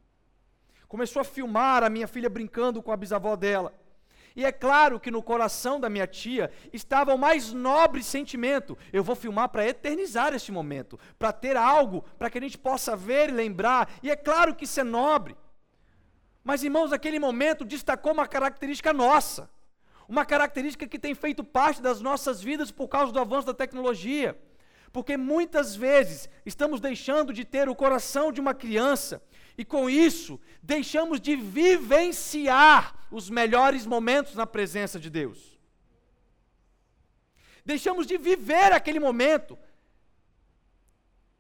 Começou 0.88 1.22
a 1.22 1.26
filmar 1.26 1.84
a 1.84 1.90
minha 1.90 2.08
filha 2.08 2.30
brincando 2.30 2.82
com 2.82 2.92
a 2.92 2.98
bisavó 2.98 3.36
dela. 3.36 3.74
E 4.36 4.44
é 4.44 4.52
claro 4.52 5.00
que 5.00 5.10
no 5.10 5.24
coração 5.24 5.80
da 5.80 5.90
minha 5.90 6.06
tia 6.06 6.52
estava 6.74 7.14
o 7.14 7.18
mais 7.18 7.54
nobre 7.54 8.04
sentimento: 8.04 8.78
eu 8.92 9.04
vou 9.04 9.16
filmar 9.16 9.48
para 9.50 9.66
eternizar 9.66 10.34
este 10.34 10.52
momento, 10.52 11.00
para 11.18 11.32
ter 11.32 11.56
algo 11.56 12.04
para 12.18 12.30
que 12.30 12.38
a 12.38 12.42
gente 12.42 12.58
possa 12.58 12.98
ver 12.98 13.30
e 13.30 13.32
lembrar. 13.32 13.90
E 14.04 14.12
é 14.12 14.16
claro 14.16 14.54
que 14.54 14.66
isso 14.66 14.80
é 14.80 14.84
nobre. 14.84 15.38
Mas, 16.44 16.64
irmãos, 16.64 16.92
aquele 16.92 17.18
momento 17.18 17.64
destacou 17.64 18.12
uma 18.12 18.28
característica 18.28 18.94
nossa, 18.94 19.50
uma 20.08 20.26
característica 20.26 20.86
que 20.86 21.00
tem 21.00 21.16
feito 21.16 21.44
parte 21.44 21.82
das 21.82 22.02
nossas 22.02 22.42
vidas 22.42 22.72
por 22.72 22.88
causa 22.88 23.12
do 23.12 23.20
avanço 23.20 23.48
da 23.48 23.54
tecnologia. 23.54 24.38
Porque 24.92 25.18
muitas 25.18 25.76
vezes 25.76 26.30
estamos 26.46 26.80
deixando 26.80 27.34
de 27.34 27.44
ter 27.44 27.68
o 27.68 27.76
coração 27.76 28.32
de 28.32 28.40
uma 28.40 28.54
criança 28.54 29.22
e 29.58 29.64
com 29.64 29.90
isso, 29.90 30.40
deixamos 30.62 31.20
de 31.20 31.36
vivenciar 31.36 32.96
os 33.10 33.30
melhores 33.30 33.86
momentos 33.86 34.36
na 34.36 34.46
presença 34.46 35.00
de 35.00 35.10
Deus. 35.10 35.58
Deixamos 37.66 38.06
de 38.06 38.18
viver 38.18 38.72
aquele 38.74 39.00
momento. 39.00 39.58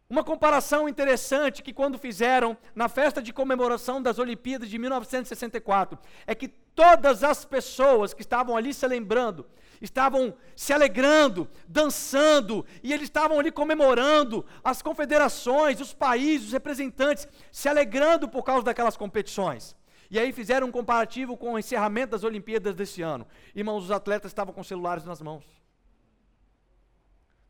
Uma 0.10 0.24
comparação 0.24 0.88
interessante 0.88 1.62
que 1.62 1.74
quando 1.74 1.98
fizeram 1.98 2.58
na 2.74 2.88
festa 2.88 3.22
de 3.22 3.34
comemoração 3.34 4.02
das 4.02 4.18
Olimpíadas 4.20 4.70
de 4.70 4.78
1964 4.78 5.98
é 6.26 6.34
que 6.34 6.48
todas 6.48 7.24
as 7.24 7.44
pessoas 7.44 8.14
que 8.14 8.22
estavam 8.22 8.56
ali 8.56 8.74
se 8.74 8.88
lembrando 8.88 9.46
estavam 9.82 10.34
se 10.56 10.74
alegrando, 10.74 11.48
dançando, 11.68 12.66
e 12.82 12.94
eles 12.94 13.06
estavam 13.06 13.40
ali 13.40 13.52
comemorando 13.52 14.46
as 14.64 14.82
confederações, 14.82 15.80
os 15.82 15.94
países, 15.94 16.48
os 16.48 16.54
representantes, 16.54 17.28
se 17.52 17.68
alegrando 17.68 18.28
por 18.28 18.44
causa 18.44 18.64
daquelas 18.64 18.98
competições. 18.98 19.76
E 20.10 20.20
aí 20.20 20.32
fizeram 20.32 20.68
um 20.68 20.72
comparativo 20.72 21.36
com 21.36 21.54
o 21.54 21.60
encerramento 21.60 22.12
das 22.12 22.24
Olimpíadas 22.24 22.76
desse 22.76 23.02
ano. 23.02 23.28
Irmãos, 23.54 23.84
os 23.84 23.92
atletas 23.92 24.32
estavam 24.32 24.54
com 24.54 24.64
celulares 24.64 25.04
nas 25.04 25.22
mãos. 25.22 25.44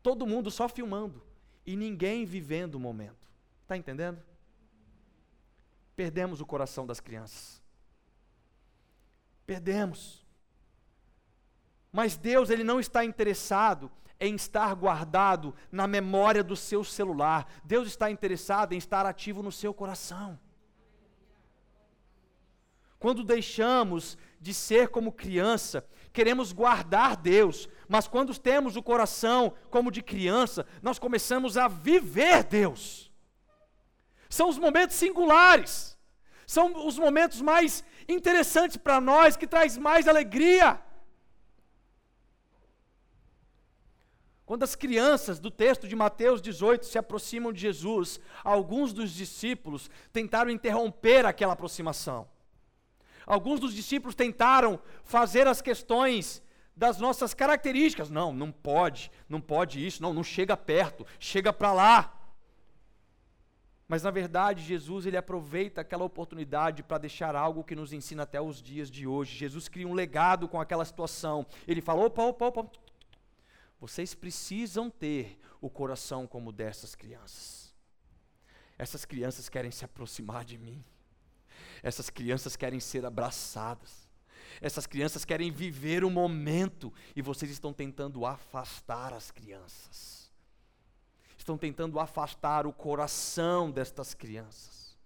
Todo 0.02 0.26
mundo 0.26 0.50
só 0.50 0.68
filmando 0.68 1.22
e 1.64 1.76
ninguém 1.76 2.24
vivendo 2.24 2.76
o 2.76 2.80
momento. 2.80 3.28
Está 3.62 3.76
entendendo? 3.76 4.22
Perdemos 5.94 6.40
o 6.40 6.46
coração 6.46 6.86
das 6.86 7.00
crianças. 7.00 7.62
Perdemos. 9.46 10.25
Mas 11.96 12.14
Deus 12.14 12.50
ele 12.50 12.62
não 12.62 12.78
está 12.78 13.06
interessado 13.06 13.90
em 14.20 14.34
estar 14.34 14.74
guardado 14.74 15.54
na 15.72 15.86
memória 15.86 16.44
do 16.44 16.54
seu 16.54 16.84
celular. 16.84 17.50
Deus 17.64 17.88
está 17.88 18.10
interessado 18.10 18.74
em 18.74 18.76
estar 18.76 19.06
ativo 19.06 19.42
no 19.42 19.50
seu 19.50 19.72
coração. 19.72 20.38
Quando 22.98 23.24
deixamos 23.24 24.18
de 24.38 24.52
ser 24.52 24.88
como 24.88 25.10
criança, 25.10 25.86
queremos 26.12 26.52
guardar 26.52 27.16
Deus, 27.16 27.66
mas 27.88 28.06
quando 28.06 28.38
temos 28.38 28.76
o 28.76 28.82
coração 28.82 29.54
como 29.70 29.90
de 29.90 30.02
criança, 30.02 30.66
nós 30.82 30.98
começamos 30.98 31.56
a 31.56 31.66
viver 31.66 32.44
Deus. 32.44 33.10
São 34.28 34.50
os 34.50 34.58
momentos 34.58 34.96
singulares, 34.96 35.96
são 36.46 36.86
os 36.86 36.98
momentos 36.98 37.40
mais 37.40 37.82
interessantes 38.06 38.76
para 38.76 39.00
nós, 39.00 39.34
que 39.34 39.46
traz 39.46 39.78
mais 39.78 40.06
alegria. 40.06 40.84
Quando 44.46 44.62
as 44.62 44.76
crianças 44.76 45.40
do 45.40 45.50
texto 45.50 45.88
de 45.88 45.96
Mateus 45.96 46.40
18 46.40 46.86
se 46.86 46.96
aproximam 46.96 47.52
de 47.52 47.60
Jesus, 47.60 48.20
alguns 48.44 48.92
dos 48.92 49.10
discípulos 49.10 49.90
tentaram 50.12 50.52
interromper 50.52 51.26
aquela 51.26 51.54
aproximação. 51.54 52.28
Alguns 53.26 53.58
dos 53.58 53.74
discípulos 53.74 54.14
tentaram 54.14 54.78
fazer 55.02 55.48
as 55.48 55.60
questões 55.60 56.40
das 56.76 57.00
nossas 57.00 57.34
características. 57.34 58.08
Não, 58.08 58.32
não 58.32 58.52
pode, 58.52 59.10
não 59.28 59.40
pode 59.40 59.84
isso, 59.84 60.00
não, 60.00 60.14
não 60.14 60.22
chega 60.22 60.56
perto, 60.56 61.04
chega 61.18 61.52
para 61.52 61.72
lá. 61.72 62.12
Mas 63.88 64.04
na 64.04 64.12
verdade, 64.12 64.62
Jesus 64.62 65.06
ele 65.06 65.16
aproveita 65.16 65.80
aquela 65.80 66.04
oportunidade 66.04 66.84
para 66.84 66.98
deixar 66.98 67.34
algo 67.34 67.64
que 67.64 67.74
nos 67.74 67.92
ensina 67.92 68.22
até 68.22 68.40
os 68.40 68.62
dias 68.62 68.88
de 68.88 69.08
hoje. 69.08 69.36
Jesus 69.36 69.68
cria 69.68 69.88
um 69.88 69.94
legado 69.94 70.46
com 70.46 70.60
aquela 70.60 70.84
situação. 70.84 71.44
Ele 71.66 71.80
fala: 71.80 72.04
opa, 72.04 72.22
opa, 72.22 72.46
opa, 72.46 72.70
vocês 73.78 74.14
precisam 74.14 74.90
ter 74.90 75.38
o 75.60 75.68
coração 75.68 76.26
como 76.26 76.52
dessas 76.52 76.94
crianças. 76.94 77.74
Essas 78.78 79.04
crianças 79.04 79.48
querem 79.48 79.70
se 79.70 79.84
aproximar 79.84 80.44
de 80.44 80.58
mim. 80.58 80.84
Essas 81.82 82.10
crianças 82.10 82.56
querem 82.56 82.80
ser 82.80 83.04
abraçadas. 83.04 84.06
Essas 84.60 84.86
crianças 84.86 85.24
querem 85.24 85.50
viver 85.50 86.04
o 86.04 86.10
momento 86.10 86.92
e 87.14 87.20
vocês 87.20 87.50
estão 87.50 87.72
tentando 87.72 88.24
afastar 88.24 89.12
as 89.12 89.30
crianças. 89.30 90.30
estão 91.36 91.56
tentando 91.56 92.00
afastar 92.00 92.66
o 92.66 92.72
coração 92.72 93.70
destas 93.70 94.14
crianças. 94.14 94.96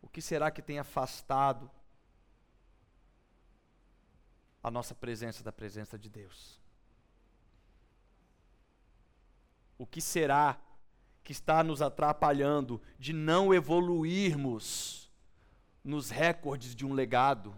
O 0.00 0.08
que 0.08 0.22
será 0.22 0.50
que 0.50 0.62
tem 0.62 0.78
afastado 0.78 1.68
a 4.68 4.70
nossa 4.70 4.94
presença 4.94 5.42
da 5.42 5.50
presença 5.50 5.98
de 5.98 6.08
Deus? 6.08 6.60
O 9.78 9.86
que 9.86 10.00
será 10.00 10.60
que 11.24 11.32
está 11.32 11.62
nos 11.64 11.80
atrapalhando 11.80 12.80
de 12.98 13.12
não 13.12 13.52
evoluirmos 13.52 15.10
nos 15.82 16.10
recordes 16.10 16.74
de 16.74 16.84
um 16.84 16.92
legado? 16.92 17.54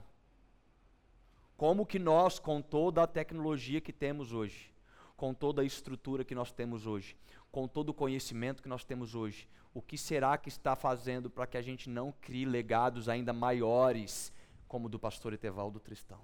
Como 1.56 1.84
que 1.84 1.98
nós, 1.98 2.38
com 2.38 2.62
toda 2.62 3.02
a 3.02 3.06
tecnologia 3.06 3.80
que 3.80 3.92
temos 3.92 4.32
hoje, 4.32 4.72
com 5.16 5.34
toda 5.34 5.62
a 5.62 5.64
estrutura 5.64 6.24
que 6.24 6.34
nós 6.34 6.52
temos 6.52 6.86
hoje, 6.86 7.16
com 7.50 7.66
todo 7.66 7.90
o 7.90 7.94
conhecimento 7.94 8.62
que 8.62 8.68
nós 8.68 8.84
temos 8.84 9.14
hoje, 9.14 9.48
o 9.74 9.82
que 9.82 9.98
será 9.98 10.38
que 10.38 10.48
está 10.48 10.74
fazendo 10.74 11.28
para 11.28 11.46
que 11.46 11.56
a 11.56 11.62
gente 11.62 11.90
não 11.90 12.12
crie 12.20 12.44
legados 12.44 13.08
ainda 13.08 13.32
maiores, 13.32 14.32
como 14.68 14.86
o 14.86 14.88
do 14.88 14.98
pastor 14.98 15.32
Etevaldo 15.32 15.80
Tristão? 15.80 16.20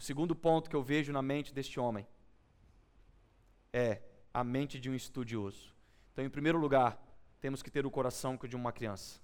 O 0.00 0.02
segundo 0.02 0.34
ponto 0.34 0.70
que 0.70 0.74
eu 0.74 0.82
vejo 0.82 1.12
na 1.12 1.20
mente 1.20 1.52
deste 1.52 1.78
homem 1.78 2.06
é 3.70 4.00
a 4.32 4.42
mente 4.42 4.80
de 4.80 4.88
um 4.88 4.94
estudioso. 4.94 5.74
Então, 6.10 6.24
em 6.24 6.30
primeiro 6.30 6.56
lugar, 6.56 6.98
temos 7.38 7.62
que 7.62 7.70
ter 7.70 7.84
o 7.84 7.90
coração 7.90 8.38
de 8.48 8.56
uma 8.56 8.72
criança. 8.72 9.20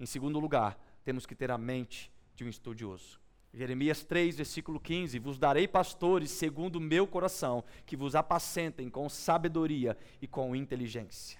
Em 0.00 0.06
segundo 0.06 0.40
lugar, 0.40 0.82
temos 1.04 1.26
que 1.26 1.34
ter 1.34 1.50
a 1.50 1.58
mente 1.58 2.10
de 2.34 2.42
um 2.42 2.48
estudioso. 2.48 3.20
Jeremias 3.52 4.02
3, 4.02 4.38
versículo 4.38 4.80
15: 4.80 5.18
Vos 5.18 5.38
darei 5.38 5.68
pastores 5.68 6.30
segundo 6.30 6.76
o 6.76 6.80
meu 6.80 7.06
coração, 7.06 7.62
que 7.84 7.94
vos 7.94 8.14
apacentem 8.14 8.88
com 8.88 9.06
sabedoria 9.10 9.94
e 10.22 10.26
com 10.26 10.56
inteligência. 10.56 11.38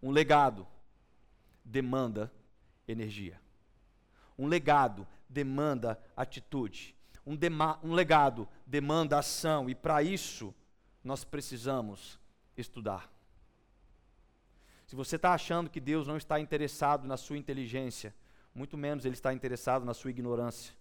Um 0.00 0.12
legado 0.12 0.68
demanda 1.64 2.32
energia. 2.86 3.40
Um 4.38 4.46
legado 4.46 5.04
demanda 5.28 6.00
atitude. 6.16 6.94
Um, 7.26 7.36
um 7.82 7.92
legado 7.92 8.48
demanda 8.66 9.18
ação, 9.18 9.68
e 9.68 9.74
para 9.74 10.02
isso 10.02 10.54
nós 11.02 11.24
precisamos 11.24 12.18
estudar. 12.56 13.10
Se 14.86 14.94
você 14.94 15.16
está 15.16 15.32
achando 15.34 15.68
que 15.68 15.80
Deus 15.80 16.06
não 16.06 16.16
está 16.16 16.38
interessado 16.38 17.06
na 17.06 17.16
sua 17.16 17.36
inteligência, 17.36 18.14
muito 18.54 18.76
menos 18.76 19.04
Ele 19.04 19.14
está 19.14 19.32
interessado 19.34 19.84
na 19.84 19.92
sua 19.92 20.10
ignorância. 20.10 20.74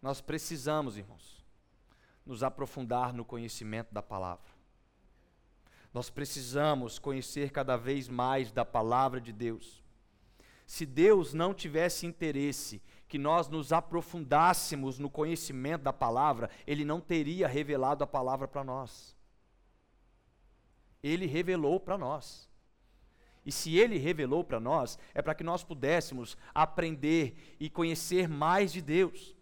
Nós 0.00 0.20
precisamos, 0.20 0.96
irmãos, 0.96 1.44
nos 2.24 2.42
aprofundar 2.42 3.12
no 3.12 3.24
conhecimento 3.24 3.92
da 3.92 4.00
palavra. 4.00 4.59
Nós 5.92 6.08
precisamos 6.08 6.98
conhecer 6.98 7.50
cada 7.50 7.76
vez 7.76 8.08
mais 8.08 8.52
da 8.52 8.64
palavra 8.64 9.20
de 9.20 9.32
Deus. 9.32 9.82
Se 10.66 10.86
Deus 10.86 11.34
não 11.34 11.52
tivesse 11.52 12.06
interesse 12.06 12.80
que 13.08 13.18
nós 13.18 13.48
nos 13.48 13.72
aprofundássemos 13.72 15.00
no 15.00 15.10
conhecimento 15.10 15.82
da 15.82 15.92
palavra, 15.92 16.48
Ele 16.64 16.84
não 16.84 17.00
teria 17.00 17.48
revelado 17.48 18.04
a 18.04 18.06
palavra 18.06 18.46
para 18.46 18.62
nós. 18.62 19.16
Ele 21.02 21.26
revelou 21.26 21.80
para 21.80 21.98
nós. 21.98 22.48
E 23.44 23.50
se 23.50 23.76
Ele 23.76 23.98
revelou 23.98 24.44
para 24.44 24.60
nós, 24.60 24.96
é 25.12 25.20
para 25.20 25.34
que 25.34 25.42
nós 25.42 25.64
pudéssemos 25.64 26.36
aprender 26.54 27.56
e 27.58 27.68
conhecer 27.68 28.28
mais 28.28 28.72
de 28.72 28.80
Deus. 28.80 29.34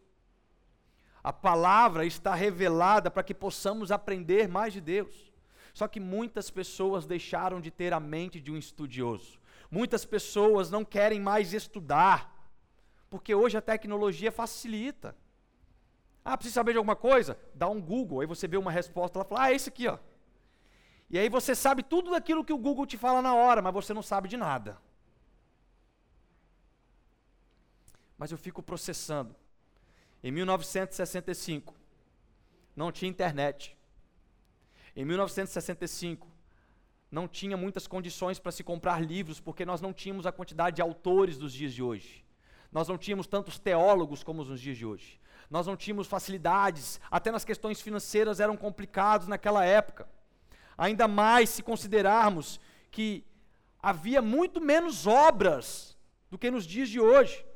A 1.23 1.33
palavra 1.33 2.07
está 2.07 2.35
revelada 2.35 3.11
para 3.11 3.23
que 3.23 3.35
possamos 3.35 3.93
aprender 3.93 4.49
mais 4.49 4.73
de 4.73 4.81
Deus. 4.81 5.28
Só 5.79 5.87
que 5.87 6.01
muitas 6.01 6.51
pessoas 6.51 7.07
deixaram 7.07 7.61
de 7.61 7.71
ter 7.71 7.93
a 7.93 8.01
mente 8.01 8.41
de 8.41 8.51
um 8.51 8.57
estudioso. 8.57 9.39
Muitas 9.71 10.05
pessoas 10.05 10.73
não 10.73 10.85
querem 10.85 11.21
mais 11.21 11.53
estudar 11.53 12.19
porque 13.09 13.33
hoje 13.33 13.57
a 13.57 13.63
tecnologia 13.63 14.33
facilita. 14.33 15.15
Ah, 16.25 16.37
precisa 16.37 16.55
saber 16.55 16.73
de 16.73 16.79
alguma 16.79 16.97
coisa? 16.97 17.39
Dá 17.55 17.69
um 17.69 17.81
Google, 17.81 18.19
aí 18.21 18.27
você 18.27 18.49
vê 18.49 18.57
uma 18.57 18.73
resposta, 18.73 19.19
ela 19.19 19.25
fala, 19.25 19.43
ah, 19.45 19.53
é 19.53 19.55
esse 19.55 19.69
aqui, 19.69 19.87
ó. 19.87 20.01
E 21.09 21.17
aí 21.17 21.29
você 21.29 21.55
sabe 21.55 21.85
tudo 21.85 22.11
daquilo 22.11 22.45
que 22.45 22.53
o 22.53 22.59
Google 22.59 22.85
te 22.85 22.99
fala 22.99 23.23
na 23.23 23.37
hora, 23.37 23.63
mas 23.63 23.73
você 23.73 23.95
não 23.95 24.03
sabe 24.03 24.29
de 24.29 24.37
nada. 24.37 24.77
Mas 28.19 28.33
eu 28.33 28.37
fico 28.37 28.65
processando. 28.65 29.33
Em 30.25 30.33
1965, 30.33 31.73
não 32.75 32.91
tinha 32.91 33.09
internet. 33.09 33.78
Em 34.99 35.05
1965, 35.05 36.27
não 37.09 37.29
tinha 37.29 37.57
muitas 37.57 37.87
condições 37.87 38.41
para 38.41 38.51
se 38.51 38.65
comprar 38.65 39.01
livros, 39.01 39.39
porque 39.39 39.65
nós 39.65 39.81
não 39.81 39.93
tínhamos 39.93 40.27
a 40.27 40.33
quantidade 40.33 40.75
de 40.75 40.83
autores 40.83 41.39
dos 41.39 41.53
dias 41.53 41.73
de 41.73 41.81
hoje. 41.81 42.25
Nós 42.73 42.89
não 42.89 42.99
tínhamos 42.99 43.29
tantos 43.29 43.61
teólogos 43.61 44.25
como 44.25 44.45
nos 44.45 44.61
dias 44.61 44.77
de 44.77 44.85
hoje. 44.85 45.21
Nós 45.49 45.69
não 45.69 45.77
tínhamos 45.77 46.09
facilidades, 46.09 47.01
até 47.09 47.31
nas 47.31 47.45
questões 47.45 47.81
financeiras 47.81 48.41
eram 48.41 48.57
complicados 48.57 49.29
naquela 49.29 49.65
época. 49.65 50.09
Ainda 50.77 51.07
mais 51.07 51.49
se 51.51 51.63
considerarmos 51.63 52.61
que 52.91 53.25
havia 53.81 54.21
muito 54.21 54.61
menos 54.61 55.07
obras 55.07 55.97
do 56.29 56.37
que 56.37 56.51
nos 56.51 56.67
dias 56.67 56.89
de 56.89 56.99
hoje. 56.99 57.47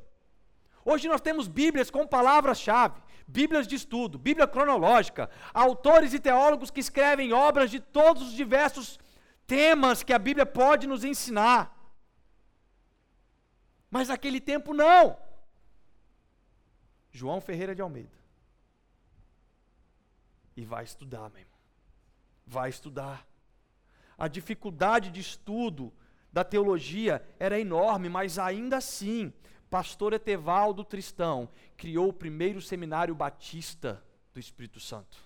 Hoje 0.85 1.09
nós 1.09 1.19
temos 1.19 1.49
Bíblias 1.49 1.91
com 1.91 2.07
palavras-chave, 2.07 3.01
Bíblias 3.33 3.67
de 3.67 3.75
estudo, 3.75 4.19
Bíblia 4.19 4.47
cronológica, 4.47 5.27
autores 5.51 6.13
e 6.13 6.19
teólogos 6.19 6.69
que 6.69 6.79
escrevem 6.79 7.33
obras 7.33 7.71
de 7.71 7.79
todos 7.79 8.21
os 8.21 8.33
diversos 8.33 8.99
temas 9.47 10.03
que 10.03 10.13
a 10.13 10.19
Bíblia 10.19 10.45
pode 10.45 10.85
nos 10.85 11.03
ensinar. 11.03 11.61
Mas 13.89 14.09
naquele 14.09 14.39
tempo 14.39 14.71
não. 14.71 15.17
João 17.11 17.41
Ferreira 17.41 17.73
de 17.73 17.81
Almeida. 17.81 18.17
E 20.55 20.63
vai 20.63 20.83
estudar, 20.83 21.27
meu 21.31 21.41
irmão. 21.41 21.59
Vai 22.45 22.69
estudar. 22.69 23.25
A 24.15 24.27
dificuldade 24.27 25.09
de 25.09 25.21
estudo 25.21 25.91
da 26.31 26.43
teologia 26.43 27.27
era 27.39 27.59
enorme, 27.59 28.09
mas 28.09 28.37
ainda 28.37 28.77
assim, 28.77 29.33
pastor 29.73 30.13
Etevaldo 30.13 30.83
Tristão 30.83 31.49
criou 31.75 32.09
o 32.09 32.13
primeiro 32.13 32.61
seminário 32.61 33.15
batista 33.15 34.03
do 34.31 34.39
Espírito 34.39 34.79
Santo. 34.79 35.17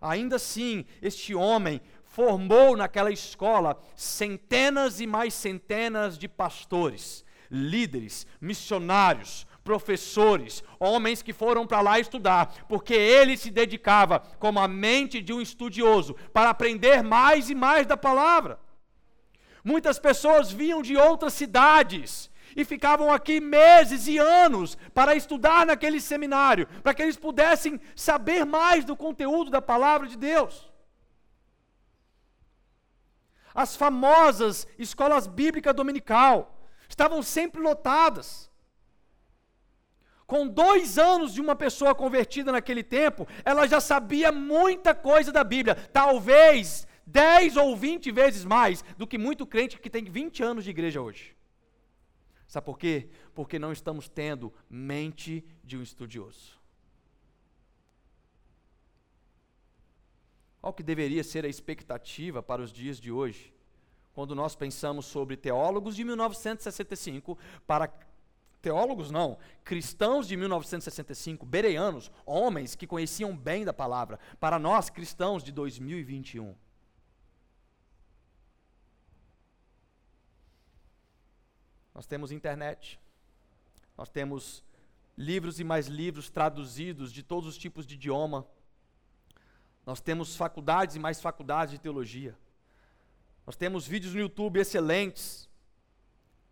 Ainda 0.00 0.34
assim, 0.34 0.84
este 1.00 1.32
homem 1.32 1.80
formou 2.02 2.76
naquela 2.76 3.12
escola 3.12 3.80
centenas 3.94 4.98
e 4.98 5.06
mais 5.06 5.32
centenas 5.32 6.18
de 6.18 6.26
pastores 6.26 7.24
líderes, 7.48 8.26
missionários, 8.40 9.46
professores, 9.62 10.64
homens 10.80 11.22
que 11.22 11.32
foram 11.32 11.64
para 11.64 11.80
lá 11.80 12.00
estudar, 12.00 12.66
porque 12.68 12.94
ele 12.94 13.36
se 13.36 13.48
dedicava 13.48 14.18
como 14.40 14.58
a 14.58 14.66
mente 14.66 15.22
de 15.22 15.32
um 15.32 15.40
estudioso 15.40 16.16
para 16.32 16.50
aprender 16.50 17.00
mais 17.04 17.48
e 17.48 17.54
mais 17.54 17.86
da 17.86 17.96
palavra. 17.96 18.58
Muitas 19.62 20.00
pessoas 20.00 20.50
vinham 20.50 20.82
de 20.82 20.96
outras 20.96 21.32
cidades 21.32 22.28
e 22.56 22.64
ficavam 22.64 23.12
aqui 23.12 23.40
meses 23.40 24.06
e 24.06 24.18
anos 24.18 24.76
para 24.92 25.14
estudar 25.14 25.66
naquele 25.66 26.00
seminário, 26.00 26.66
para 26.82 26.94
que 26.94 27.02
eles 27.02 27.16
pudessem 27.16 27.80
saber 27.96 28.44
mais 28.44 28.84
do 28.84 28.96
conteúdo 28.96 29.50
da 29.50 29.62
palavra 29.62 30.06
de 30.06 30.16
Deus. 30.16 30.72
As 33.54 33.76
famosas 33.76 34.66
escolas 34.78 35.26
bíblicas 35.26 35.74
dominical, 35.74 36.54
estavam 36.88 37.22
sempre 37.22 37.60
lotadas. 37.60 38.50
Com 40.26 40.48
dois 40.48 40.98
anos 40.98 41.34
de 41.34 41.40
uma 41.40 41.54
pessoa 41.54 41.94
convertida 41.94 42.50
naquele 42.50 42.82
tempo, 42.82 43.28
ela 43.44 43.66
já 43.66 43.80
sabia 43.80 44.32
muita 44.32 44.94
coisa 44.94 45.30
da 45.30 45.44
Bíblia, 45.44 45.74
talvez 45.92 46.86
dez 47.06 47.56
ou 47.56 47.76
vinte 47.76 48.10
vezes 48.10 48.44
mais 48.44 48.82
do 48.96 49.06
que 49.06 49.18
muito 49.18 49.46
crente 49.46 49.78
que 49.78 49.90
tem 49.90 50.04
20 50.04 50.42
anos 50.42 50.64
de 50.64 50.70
igreja 50.70 51.00
hoje. 51.00 51.36
Sabe 52.46 52.64
por 52.66 52.78
quê? 52.78 53.08
Porque 53.34 53.58
não 53.58 53.72
estamos 53.72 54.08
tendo 54.08 54.52
mente 54.68 55.44
de 55.62 55.76
um 55.76 55.82
estudioso. 55.82 56.58
Qual 60.60 60.72
que 60.72 60.82
deveria 60.82 61.22
ser 61.22 61.44
a 61.44 61.48
expectativa 61.48 62.42
para 62.42 62.62
os 62.62 62.72
dias 62.72 62.98
de 62.98 63.10
hoje? 63.10 63.54
quando 64.14 64.34
nós 64.34 64.54
pensamos 64.54 65.06
sobre 65.06 65.36
teólogos 65.36 65.96
de 65.96 66.04
1965 66.04 67.36
para 67.66 67.92
teólogos 68.62 69.10
não, 69.10 69.36
cristãos 69.62 70.26
de 70.26 70.36
1965, 70.38 71.44
bereanos, 71.44 72.10
homens 72.24 72.74
que 72.74 72.86
conheciam 72.86 73.36
bem 73.36 73.62
da 73.62 73.74
palavra, 73.74 74.18
para 74.40 74.58
nós 74.58 74.88
cristãos 74.88 75.42
de 75.42 75.52
2021. 75.52 76.54
Nós 81.94 82.06
temos 82.06 82.32
internet. 82.32 83.00
Nós 83.96 84.08
temos 84.08 84.64
livros 85.16 85.60
e 85.60 85.64
mais 85.64 85.86
livros 85.86 86.28
traduzidos 86.28 87.12
de 87.12 87.22
todos 87.22 87.48
os 87.48 87.56
tipos 87.56 87.86
de 87.86 87.94
idioma. 87.94 88.46
Nós 89.86 90.00
temos 90.00 90.36
faculdades 90.36 90.96
e 90.96 90.98
mais 90.98 91.20
faculdades 91.20 91.72
de 91.72 91.78
teologia. 91.78 92.36
Nós 93.46 93.56
temos 93.56 93.86
vídeos 93.86 94.14
no 94.14 94.20
YouTube 94.20 94.58
excelentes. 94.58 95.48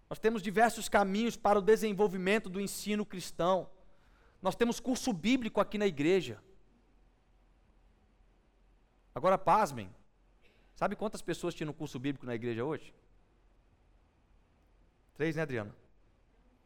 Nós 0.08 0.18
temos 0.18 0.42
diversos 0.42 0.88
caminhos 0.88 1.36
para 1.36 1.58
o 1.58 1.62
desenvolvimento 1.62 2.48
do 2.48 2.60
ensino 2.60 3.04
cristão. 3.04 3.68
Nós 4.40 4.54
temos 4.54 4.78
curso 4.78 5.12
bíblico 5.12 5.60
aqui 5.60 5.78
na 5.78 5.86
igreja. 5.86 6.42
Agora, 9.14 9.38
pasmem. 9.38 9.90
Sabe 10.74 10.96
quantas 10.96 11.22
pessoas 11.22 11.54
tinham 11.54 11.72
curso 11.72 11.98
bíblico 11.98 12.26
na 12.26 12.34
igreja 12.34 12.64
hoje? 12.64 12.94
Três, 15.22 15.36
né, 15.36 15.42
Adriana? 15.42 15.72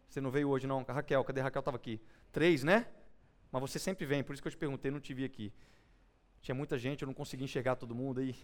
Você 0.09 0.19
não 0.19 0.31
veio 0.31 0.49
hoje, 0.49 0.67
não? 0.67 0.83
Raquel, 0.83 1.23
cadê 1.25 1.43
Raquel? 1.43 1.61
Estava 1.61 1.77
aqui. 1.77 2.01
Três, 2.33 2.65
né? 2.65 2.87
Mas 3.53 3.61
você 3.61 3.79
sempre 3.79 4.07
vem, 4.07 4.25
por 4.25 4.33
isso 4.33 4.41
que 4.41 4.49
eu 4.49 4.51
te 4.51 4.57
perguntei, 4.57 4.91
não 4.91 4.99
te 4.99 5.13
vi 5.13 5.27
aqui. 5.27 5.53
Tinha 6.41 6.55
muita 6.55 6.79
gente, 6.79 7.03
eu 7.03 7.07
não 7.07 7.13
consegui 7.13 7.45
enxergar 7.45 7.77
todo 7.77 7.95
mundo 7.95 8.21
aí. 8.21 8.35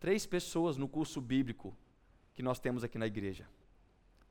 Três 0.00 0.24
pessoas 0.24 0.78
no 0.78 0.88
curso 0.88 1.20
bíblico 1.20 1.76
que 2.32 2.42
nós 2.42 2.58
temos 2.58 2.82
aqui 2.82 2.96
na 2.96 3.06
igreja. 3.06 3.46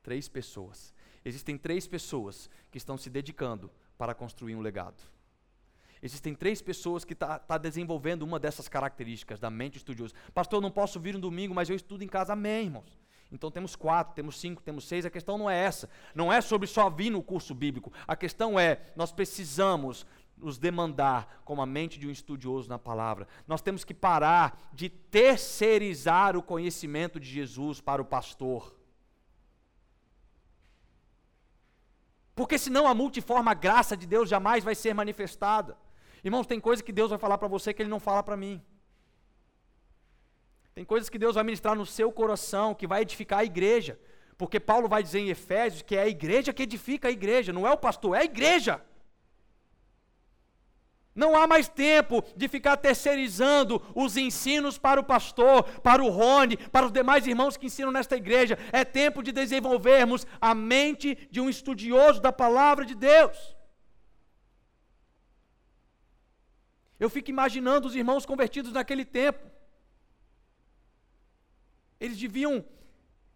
Três 0.02 0.28
pessoas. 0.28 0.92
Existem 1.24 1.56
três 1.56 1.86
pessoas 1.86 2.50
que 2.68 2.78
estão 2.78 2.98
se 2.98 3.08
dedicando 3.08 3.70
para 3.96 4.16
construir 4.16 4.56
um 4.56 4.60
legado. 4.60 5.00
Existem 6.02 6.34
três 6.34 6.60
pessoas 6.60 7.04
que 7.04 7.12
estão 7.12 7.28
tá, 7.28 7.38
tá 7.38 7.56
desenvolvendo 7.56 8.22
uma 8.22 8.40
dessas 8.40 8.66
características 8.68 9.38
da 9.38 9.48
mente 9.48 9.76
estudiosa. 9.76 10.12
Pastor, 10.34 10.56
eu 10.56 10.62
não 10.62 10.72
posso 10.72 10.98
vir 10.98 11.14
um 11.14 11.20
domingo, 11.20 11.54
mas 11.54 11.70
eu 11.70 11.76
estudo 11.76 12.02
em 12.02 12.08
casa. 12.08 12.32
Amém, 12.32 12.64
irmãos. 12.64 13.05
Então 13.30 13.50
temos 13.50 13.74
quatro, 13.74 14.14
temos 14.14 14.38
cinco, 14.38 14.62
temos 14.62 14.86
seis. 14.86 15.04
A 15.04 15.10
questão 15.10 15.36
não 15.36 15.50
é 15.50 15.58
essa. 15.58 15.88
Não 16.14 16.32
é 16.32 16.40
sobre 16.40 16.66
só 16.66 16.88
vir 16.88 17.10
no 17.10 17.22
curso 17.22 17.54
bíblico. 17.54 17.92
A 18.06 18.14
questão 18.14 18.58
é, 18.58 18.80
nós 18.94 19.12
precisamos 19.12 20.06
nos 20.36 20.58
demandar 20.58 21.40
como 21.44 21.62
a 21.62 21.66
mente 21.66 21.98
de 21.98 22.06
um 22.06 22.10
estudioso 22.10 22.68
na 22.68 22.78
palavra. 22.78 23.26
Nós 23.46 23.62
temos 23.62 23.84
que 23.84 23.94
parar 23.94 24.70
de 24.72 24.88
terceirizar 24.88 26.36
o 26.36 26.42
conhecimento 26.42 27.18
de 27.18 27.28
Jesus 27.28 27.80
para 27.80 28.02
o 28.02 28.04
pastor. 28.04 28.76
Porque 32.34 32.58
senão 32.58 32.86
a 32.86 32.94
multiforme 32.94 33.54
graça 33.54 33.96
de 33.96 34.06
Deus 34.06 34.28
jamais 34.28 34.62
vai 34.62 34.74
ser 34.74 34.94
manifestada. 34.94 35.76
Irmãos, 36.22 36.46
tem 36.46 36.60
coisa 36.60 36.82
que 36.82 36.92
Deus 36.92 37.08
vai 37.08 37.18
falar 37.18 37.38
para 37.38 37.48
você 37.48 37.72
que 37.72 37.80
Ele 37.80 37.88
não 37.88 37.98
fala 37.98 38.22
para 38.22 38.36
mim. 38.36 38.62
Tem 40.76 40.84
coisas 40.84 41.08
que 41.08 41.18
Deus 41.18 41.36
vai 41.36 41.42
ministrar 41.42 41.74
no 41.74 41.86
seu 41.86 42.12
coração, 42.12 42.74
que 42.74 42.86
vai 42.86 43.00
edificar 43.00 43.38
a 43.38 43.44
igreja. 43.44 43.98
Porque 44.36 44.60
Paulo 44.60 44.86
vai 44.86 45.02
dizer 45.02 45.20
em 45.20 45.30
Efésios 45.30 45.80
que 45.80 45.96
é 45.96 46.02
a 46.02 46.06
igreja 46.06 46.52
que 46.52 46.64
edifica 46.64 47.08
a 47.08 47.10
igreja, 47.10 47.50
não 47.50 47.66
é 47.66 47.70
o 47.70 47.78
pastor, 47.78 48.14
é 48.14 48.20
a 48.20 48.24
igreja. 48.24 48.82
Não 51.14 51.34
há 51.34 51.46
mais 51.46 51.66
tempo 51.66 52.22
de 52.36 52.46
ficar 52.46 52.76
terceirizando 52.76 53.82
os 53.94 54.18
ensinos 54.18 54.76
para 54.76 55.00
o 55.00 55.04
pastor, 55.04 55.62
para 55.80 56.04
o 56.04 56.10
Rony, 56.10 56.58
para 56.58 56.84
os 56.84 56.92
demais 56.92 57.26
irmãos 57.26 57.56
que 57.56 57.64
ensinam 57.64 57.90
nesta 57.90 58.14
igreja. 58.14 58.58
É 58.70 58.84
tempo 58.84 59.22
de 59.22 59.32
desenvolvermos 59.32 60.26
a 60.38 60.54
mente 60.54 61.26
de 61.30 61.40
um 61.40 61.48
estudioso 61.48 62.20
da 62.20 62.30
palavra 62.30 62.84
de 62.84 62.94
Deus. 62.94 63.56
Eu 67.00 67.08
fico 67.08 67.30
imaginando 67.30 67.88
os 67.88 67.96
irmãos 67.96 68.26
convertidos 68.26 68.74
naquele 68.74 69.06
tempo. 69.06 69.55
Eles 72.00 72.18
deviam 72.18 72.64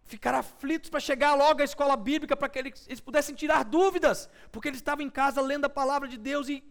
ficar 0.03 0.33
aflitos 0.33 0.89
para 0.89 0.99
chegar 0.99 1.33
logo 1.35 1.61
à 1.61 1.65
escola 1.65 1.95
bíblica, 1.95 2.35
para 2.35 2.49
que 2.49 2.59
eles, 2.59 2.85
eles 2.87 2.99
pudessem 2.99 3.33
tirar 3.33 3.63
dúvidas, 3.63 4.29
porque 4.51 4.67
eles 4.67 4.79
estavam 4.79 5.05
em 5.05 5.09
casa 5.09 5.41
lendo 5.41 5.65
a 5.65 5.69
palavra 5.69 6.07
de 6.07 6.17
Deus 6.17 6.49
e 6.49 6.63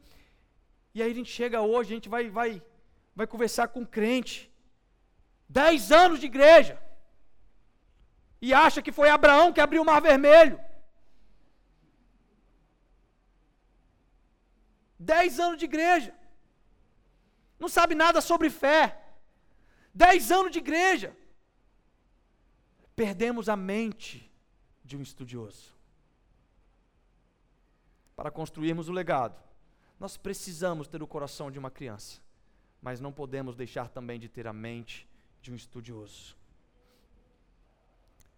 e 0.95 1.03
aí 1.03 1.11
a 1.11 1.15
gente 1.15 1.31
chega 1.31 1.61
hoje, 1.61 1.93
a 1.93 1.97
gente 1.97 2.09
vai, 2.09 2.29
vai, 2.29 2.63
vai 3.15 3.27
conversar 3.27 3.69
com 3.69 3.81
um 3.81 3.91
crente. 3.97 4.51
Dez 5.49 5.93
anos 5.93 6.19
de 6.21 6.27
igreja. 6.27 6.81
E 8.43 8.53
acha 8.53 8.83
que 8.83 8.93
foi 8.99 9.09
Abraão 9.09 9.53
que 9.53 9.61
abriu 9.61 9.83
o 9.83 9.85
mar 9.85 10.01
vermelho. 10.01 10.59
Dez 14.99 15.39
anos 15.39 15.59
de 15.59 15.65
igreja. 15.65 16.13
Não 17.59 17.69
sabe 17.69 17.95
nada 17.95 18.21
sobre 18.21 18.51
fé. 18.51 18.99
Dez 19.95 20.31
anos 20.33 20.51
de 20.51 20.59
igreja. 20.59 21.17
Perdemos 22.95 23.49
a 23.49 23.57
mente 23.57 24.31
de 24.85 24.97
um 24.97 25.03
estudioso. 25.03 25.75
Para 28.15 28.31
construirmos 28.31 28.89
o 28.89 28.93
legado 28.93 29.51
nós 30.01 30.17
precisamos 30.17 30.89
ter 30.89 31.03
o 31.03 31.07
coração 31.07 31.51
de 31.51 31.59
uma 31.59 31.71
criança, 31.71 32.23
mas 32.81 33.01
não 33.01 33.13
podemos 33.13 33.55
deixar 33.55 33.91
também 33.91 34.19
de 34.19 34.31
ter 34.31 34.47
a 34.47 34.53
mente 34.53 35.07
de 35.43 35.53
um 35.53 35.55
estudioso. 35.55 36.35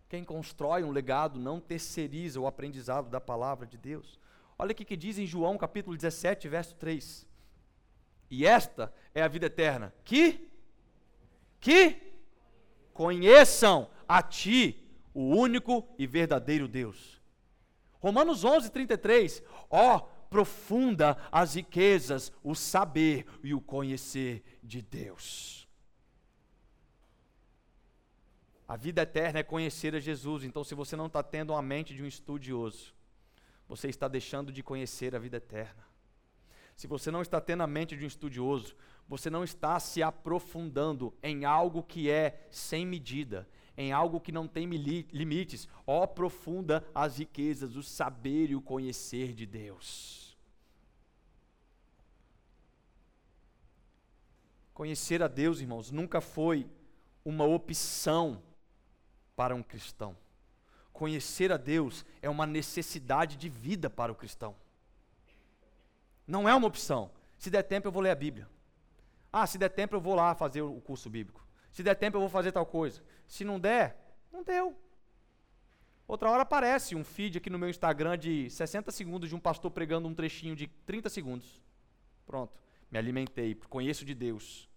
Quem 0.09 0.25
constrói 0.25 0.83
um 0.83 0.91
legado 0.91 1.39
não 1.39 1.61
terceiriza 1.61 2.41
o 2.41 2.49
aprendizado 2.49 3.09
da 3.09 3.21
palavra 3.21 3.65
de 3.65 3.79
Deus. 3.79 4.19
Olha 4.59 4.73
o 4.73 4.75
que 4.75 4.97
diz 4.97 5.19
em 5.19 5.27
João 5.27 5.57
capítulo 5.57 5.97
17, 5.97 6.49
verso 6.49 6.75
3. 6.75 7.25
E 8.29 8.45
esta 8.45 8.93
é 9.15 9.23
a 9.23 9.29
vida 9.29 9.47
eterna, 9.47 9.95
que 10.05 10.49
que 11.61 11.97
conheçam 12.93 13.89
a 14.13 14.21
ti, 14.21 14.79
o 15.15 15.23
único 15.23 15.89
e 15.99 16.07
verdadeiro 16.07 16.69
Deus. 16.69 17.19
Romanos 17.99 18.45
11, 18.45 18.71
33. 18.71 19.43
Ó, 19.71 19.97
oh, 19.97 20.01
profunda 20.29 21.17
as 21.33 21.55
riquezas, 21.55 22.31
o 22.43 22.55
saber 22.55 23.25
e 23.43 23.55
o 23.55 23.61
conhecer 23.61 24.43
de 24.63 24.83
Deus. 24.83 25.67
A 28.69 28.77
vida 28.77 29.01
eterna 29.01 29.39
é 29.39 29.43
conhecer 29.43 29.95
a 29.95 30.01
Jesus, 30.01 30.45
então, 30.45 30.63
se 30.63 30.75
você 30.75 30.95
não 30.95 31.07
está 31.07 31.23
tendo 31.23 31.55
a 31.55 31.63
mente 31.63 31.95
de 31.95 32.03
um 32.03 32.07
estudioso, 32.07 32.95
você 33.67 33.89
está 33.89 34.09
deixando 34.09 34.53
de 34.53 34.63
conhecer 34.63 35.17
a 35.17 35.19
vida 35.19 35.39
eterna. 35.39 35.87
Se 36.77 36.87
você 36.87 37.11
não 37.11 37.23
está 37.23 37.41
tendo 37.41 37.63
a 37.63 37.67
mente 37.67 37.97
de 37.97 38.05
um 38.05 38.09
estudioso, 38.09 38.77
você 39.09 39.31
não 39.31 39.43
está 39.43 39.81
se 39.81 40.03
aprofundando 40.03 41.15
em 41.23 41.47
algo 41.47 41.83
que 41.83 42.11
é 42.11 42.47
sem 42.51 42.85
medida, 42.85 43.49
em 43.77 43.93
algo 43.93 44.21
que 44.21 44.33
não 44.33 44.47
tem 44.47 44.67
limites. 44.67 45.69
Ó, 45.87 46.03
oh, 46.03 46.09
profunda 46.09 46.85
as 46.95 47.19
riquezas, 47.19 47.77
o 47.77 47.83
saber 47.83 48.51
e 48.51 48.57
o 48.57 48.63
conhecer 48.63 49.33
de 49.33 49.47
Deus. 49.47 50.37
Conhecer 54.75 55.23
a 55.23 55.29
Deus, 55.29 55.61
irmãos, 55.61 55.91
nunca 55.91 56.21
foi 56.21 56.67
uma 57.25 57.45
opção 57.45 58.43
para 59.37 59.55
um 59.55 59.63
cristão. 59.63 60.17
Conhecer 60.93 61.53
a 61.53 61.57
Deus 61.57 62.05
é 62.21 62.29
uma 62.29 62.47
necessidade 62.47 63.37
de 63.37 63.49
vida 63.49 63.89
para 63.89 64.13
o 64.13 64.15
cristão. 64.15 64.55
Não 66.27 66.49
é 66.49 66.55
uma 66.55 66.67
opção. 66.67 67.11
Se 67.39 67.51
der 67.51 67.63
tempo, 67.63 67.89
eu 67.89 67.93
vou 67.93 68.03
ler 68.03 68.11
a 68.11 68.15
Bíblia. 68.15 68.49
Ah, 69.33 69.47
se 69.47 69.59
der 69.59 69.71
tempo, 69.71 69.97
eu 69.97 70.01
vou 70.01 70.15
lá 70.15 70.35
fazer 70.35 70.63
o 70.63 70.81
curso 70.81 71.09
bíblico. 71.09 71.45
Se 71.73 71.83
der 71.83 71.95
tempo, 71.95 72.17
eu 72.17 72.21
vou 72.21 72.29
fazer 72.29 72.53
tal 72.53 72.67
coisa. 72.67 73.03
Se 73.27 73.45
não 73.45 73.59
der, 73.59 73.97
não 74.31 74.45
deu. 74.45 74.79
Outra 76.07 76.31
hora 76.31 76.43
aparece 76.43 76.95
um 76.95 77.03
feed 77.03 77.39
aqui 77.39 77.51
no 77.51 77.59
meu 77.59 77.69
Instagram 77.69 78.17
de 78.17 78.49
60 78.51 78.93
segundos 78.93 79.29
de 79.29 79.35
um 79.35 79.41
pastor 79.41 79.71
pregando 79.71 80.07
um 80.07 80.15
trechinho 80.15 80.55
de 80.55 80.67
30 80.67 81.09
segundos. 81.09 81.61
Pronto 82.27 82.63
me 82.93 82.99
alimentei, 82.99 83.55
conheço 83.71 84.05
de 84.05 84.15
Deus. 84.15 84.69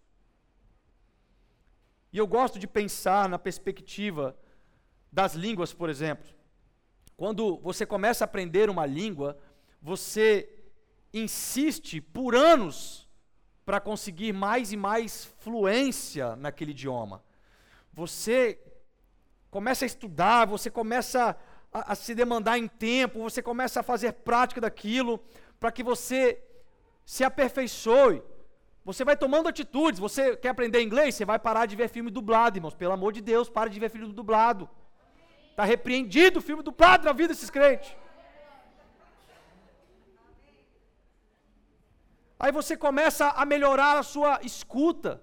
E 2.13 2.17
eu 2.17 2.25
gosto 2.25 2.57
de 2.57 2.65
pensar 2.65 3.27
na 3.27 3.37
perspectiva 3.37 4.39
das 5.11 5.35
línguas, 5.35 5.73
por 5.73 5.89
exemplo. 5.89 6.25
Quando 7.17 7.57
você 7.57 7.85
começa 7.85 8.23
a 8.23 8.25
aprender 8.25 8.69
uma 8.69 8.85
língua, 8.85 9.37
você 9.81 10.49
insiste 11.13 11.99
por 11.99 12.33
anos 12.35 13.04
para 13.65 13.79
conseguir 13.79 14.31
mais 14.31 14.71
e 14.71 14.77
mais 14.77 15.25
fluência 15.39 16.35
naquele 16.35 16.71
idioma. 16.71 17.23
Você 17.91 18.59
começa 19.49 19.85
a 19.85 19.87
estudar, 19.87 20.45
você 20.45 20.69
começa 20.69 21.35
a, 21.73 21.93
a 21.93 21.95
se 21.95 22.13
demandar 22.13 22.57
em 22.57 22.67
tempo, 22.67 23.23
você 23.23 23.41
começa 23.41 23.79
a 23.79 23.83
fazer 23.83 24.11
prática 24.13 24.61
daquilo, 24.61 25.19
para 25.59 25.71
que 25.71 25.81
você 25.81 26.41
se 27.05 27.23
aperfeiçoe. 27.23 28.21
Você 28.83 29.03
vai 29.03 29.17
tomando 29.17 29.49
atitudes. 29.49 29.99
Você 29.99 30.37
quer 30.37 30.49
aprender 30.49 30.81
inglês? 30.81 31.15
Você 31.15 31.25
vai 31.25 31.39
parar 31.39 31.65
de 31.65 31.75
ver 31.75 31.89
filme 31.89 32.11
dublado, 32.11 32.57
irmãos. 32.57 32.75
Pelo 32.75 32.93
amor 32.93 33.13
de 33.13 33.21
Deus, 33.21 33.49
para 33.49 33.69
de 33.69 33.79
ver 33.79 33.89
filme 33.89 34.13
dublado. 34.13 34.69
Está 35.49 35.63
repreendido 35.63 36.37
o 36.37 36.41
filme 36.41 36.61
dublado 36.61 37.03
na 37.03 37.13
vida 37.13 37.29
desses 37.29 37.49
crentes. 37.49 37.95
Aí 42.39 42.51
você 42.51 42.75
começa 42.75 43.29
a 43.29 43.45
melhorar 43.45 43.97
a 43.97 44.03
sua 44.03 44.39
escuta. 44.43 45.21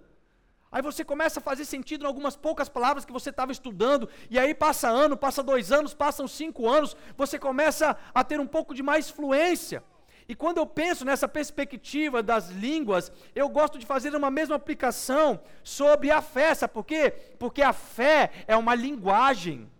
Aí 0.70 0.80
você 0.80 1.04
começa 1.04 1.38
a 1.38 1.42
fazer 1.42 1.66
sentido 1.66 2.04
em 2.04 2.06
algumas 2.06 2.34
poucas 2.34 2.68
palavras 2.68 3.04
que 3.04 3.12
você 3.12 3.28
estava 3.28 3.52
estudando, 3.52 4.08
e 4.30 4.38
aí 4.38 4.54
passa 4.54 4.88
ano, 4.88 5.18
passa 5.18 5.42
dois 5.42 5.70
anos, 5.70 5.92
passam 5.92 6.26
cinco 6.26 6.66
anos, 6.66 6.96
você 7.14 7.38
começa 7.38 7.94
a 8.14 8.24
ter 8.24 8.40
um 8.40 8.46
pouco 8.46 8.74
de 8.74 8.82
mais 8.82 9.10
fluência. 9.10 9.84
E 10.26 10.34
quando 10.34 10.56
eu 10.58 10.66
penso 10.66 11.04
nessa 11.04 11.28
perspectiva 11.28 12.22
das 12.22 12.48
línguas, 12.48 13.12
eu 13.34 13.50
gosto 13.50 13.78
de 13.78 13.84
fazer 13.84 14.14
uma 14.14 14.30
mesma 14.30 14.56
aplicação 14.56 15.42
sobre 15.62 16.10
a 16.10 16.22
fé, 16.22 16.54
sabe 16.54 16.72
por 16.72 16.86
quê? 16.86 17.10
Porque 17.38 17.60
a 17.60 17.74
fé 17.74 18.30
é 18.46 18.56
uma 18.56 18.74
linguagem. 18.74 19.70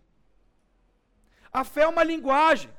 A 1.51 1.65
fé 1.65 1.83
é 1.83 1.89
uma 1.89 2.05
linguagem. 2.05 2.71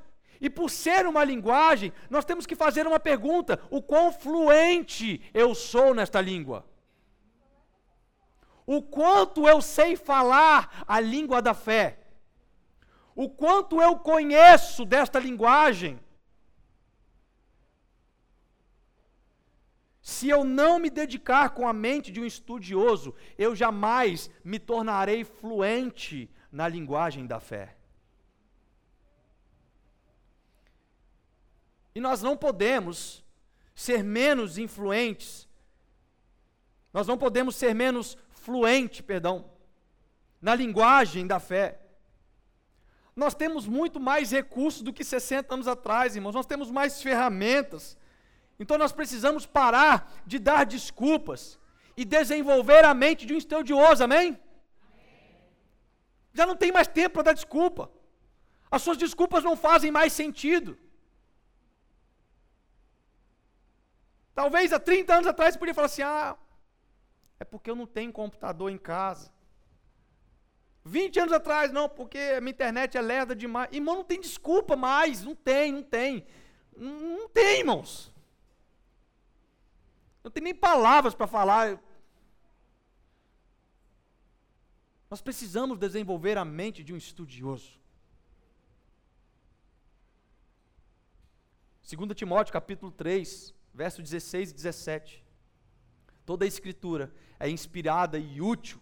E 0.43 0.49
por 0.49 0.69
ser 0.69 1.07
uma 1.07 1.23
linguagem, 1.23 1.91
nós 2.07 2.25
temos 2.25 2.45
que 2.45 2.55
fazer 2.55 2.85
uma 2.85 2.99
pergunta: 2.99 3.59
o 3.71 3.81
quão 3.81 4.13
fluente 4.13 5.19
eu 5.33 5.55
sou 5.55 5.95
nesta 5.95 6.21
língua? 6.21 6.63
o 8.65 8.81
quanto 8.81 9.47
eu 9.47 9.61
sei 9.61 9.95
falar 9.95 10.83
a 10.87 10.99
língua 10.99 11.41
da 11.41 11.53
fé, 11.53 11.99
o 13.15 13.29
quanto 13.29 13.81
eu 13.81 13.97
conheço 13.97 14.85
desta 14.85 15.19
linguagem. 15.19 15.99
Se 20.01 20.27
eu 20.27 20.43
não 20.43 20.79
me 20.79 20.89
dedicar 20.89 21.51
com 21.51 21.67
a 21.67 21.71
mente 21.71 22.11
de 22.11 22.19
um 22.19 22.25
estudioso, 22.25 23.13
eu 23.37 23.55
jamais 23.55 24.29
me 24.43 24.59
tornarei 24.59 25.23
fluente 25.23 26.29
na 26.51 26.67
linguagem 26.67 27.25
da 27.25 27.39
fé. 27.39 27.77
E 31.95 31.99
nós 31.99 32.21
não 32.21 32.35
podemos 32.35 33.23
ser 33.75 34.03
menos 34.03 34.57
influentes, 34.57 35.47
nós 36.91 37.07
não 37.07 37.17
podemos 37.17 37.55
ser 37.55 37.73
menos 37.73 38.17
fluente, 38.29 39.01
perdão, 39.01 39.49
na 40.41 40.53
linguagem 40.53 41.25
da 41.25 41.39
fé. 41.39 41.79
Nós 43.15 43.35
temos 43.35 43.67
muito 43.67 43.99
mais 43.99 44.31
recursos 44.31 44.81
do 44.81 44.91
que 44.91 45.03
60 45.03 45.53
anos 45.53 45.67
atrás, 45.67 46.15
irmãos. 46.15 46.33
Nós 46.33 46.45
temos 46.45 46.71
mais 46.71 47.01
ferramentas. 47.01 47.97
Então 48.59 48.77
nós 48.77 48.91
precisamos 48.91 49.45
parar 49.45 50.11
de 50.25 50.39
dar 50.39 50.65
desculpas 50.65 51.59
e 51.95 52.03
desenvolver 52.03 52.83
a 52.83 52.93
mente 52.93 53.25
de 53.25 53.33
um 53.33 53.37
estudioso, 53.37 54.03
amém? 54.03 54.39
Já 56.33 56.45
não 56.45 56.55
tem 56.55 56.71
mais 56.71 56.87
tempo 56.87 57.15
para 57.15 57.23
dar 57.23 57.33
desculpa. 57.33 57.91
As 58.69 58.81
suas 58.81 58.97
desculpas 58.97 59.43
não 59.43 59.55
fazem 59.55 59.91
mais 59.91 60.13
sentido. 60.13 60.77
Talvez 64.33 64.73
há 64.73 64.79
30 64.79 65.13
anos 65.13 65.27
atrás 65.27 65.53
você 65.53 65.59
podia 65.59 65.73
falar 65.73 65.85
assim: 65.85 66.01
ah, 66.01 66.37
é 67.39 67.43
porque 67.43 67.69
eu 67.69 67.75
não 67.75 67.85
tenho 67.85 68.11
computador 68.11 68.71
em 68.71 68.77
casa. 68.77 69.31
20 70.85 71.19
anos 71.19 71.33
atrás, 71.33 71.71
não, 71.71 71.87
porque 71.87 72.17
a 72.17 72.41
minha 72.41 72.51
internet 72.51 72.97
é 72.97 73.01
lerda 73.01 73.35
demais. 73.35 73.69
Irmão, 73.71 73.95
não 73.95 74.03
tem 74.03 74.19
desculpa 74.19 74.75
mais. 74.75 75.23
Não 75.23 75.35
tem, 75.35 75.71
não 75.71 75.83
tem. 75.83 76.25
Não, 76.75 76.99
não 77.19 77.29
tem, 77.29 77.59
irmãos. 77.59 78.11
Não 80.23 80.31
tem 80.31 80.43
nem 80.43 80.55
palavras 80.55 81.13
para 81.13 81.27
falar. 81.27 81.79
Nós 85.09 85.21
precisamos 85.21 85.77
desenvolver 85.77 86.37
a 86.37 86.43
mente 86.43 86.83
de 86.83 86.93
um 86.93 86.97
estudioso. 86.97 87.79
2 91.83 92.15
Timóteo 92.15 92.51
capítulo 92.51 92.91
3, 92.91 93.53
verso 93.73 94.01
16 94.01 94.51
e 94.51 94.53
17. 94.53 95.23
Toda 96.25 96.45
a 96.45 96.47
escritura 96.47 97.11
é 97.39 97.49
inspirada 97.49 98.17
e 98.17 98.41
útil 98.41 98.79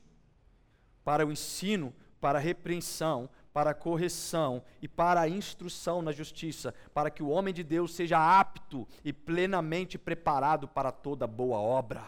para 1.03 1.25
o 1.25 1.31
ensino, 1.31 1.93
para 2.19 2.37
a 2.37 2.41
repreensão, 2.41 3.29
para 3.53 3.71
a 3.71 3.75
correção 3.75 4.63
e 4.81 4.87
para 4.87 5.21
a 5.21 5.29
instrução 5.29 6.01
na 6.01 6.11
justiça, 6.11 6.73
para 6.93 7.09
que 7.09 7.23
o 7.23 7.29
homem 7.29 7.53
de 7.53 7.63
Deus 7.63 7.93
seja 7.93 8.39
apto 8.39 8.87
e 9.03 9.11
plenamente 9.11 9.97
preparado 9.97 10.67
para 10.67 10.91
toda 10.91 11.25
boa 11.25 11.57
obra. 11.57 12.07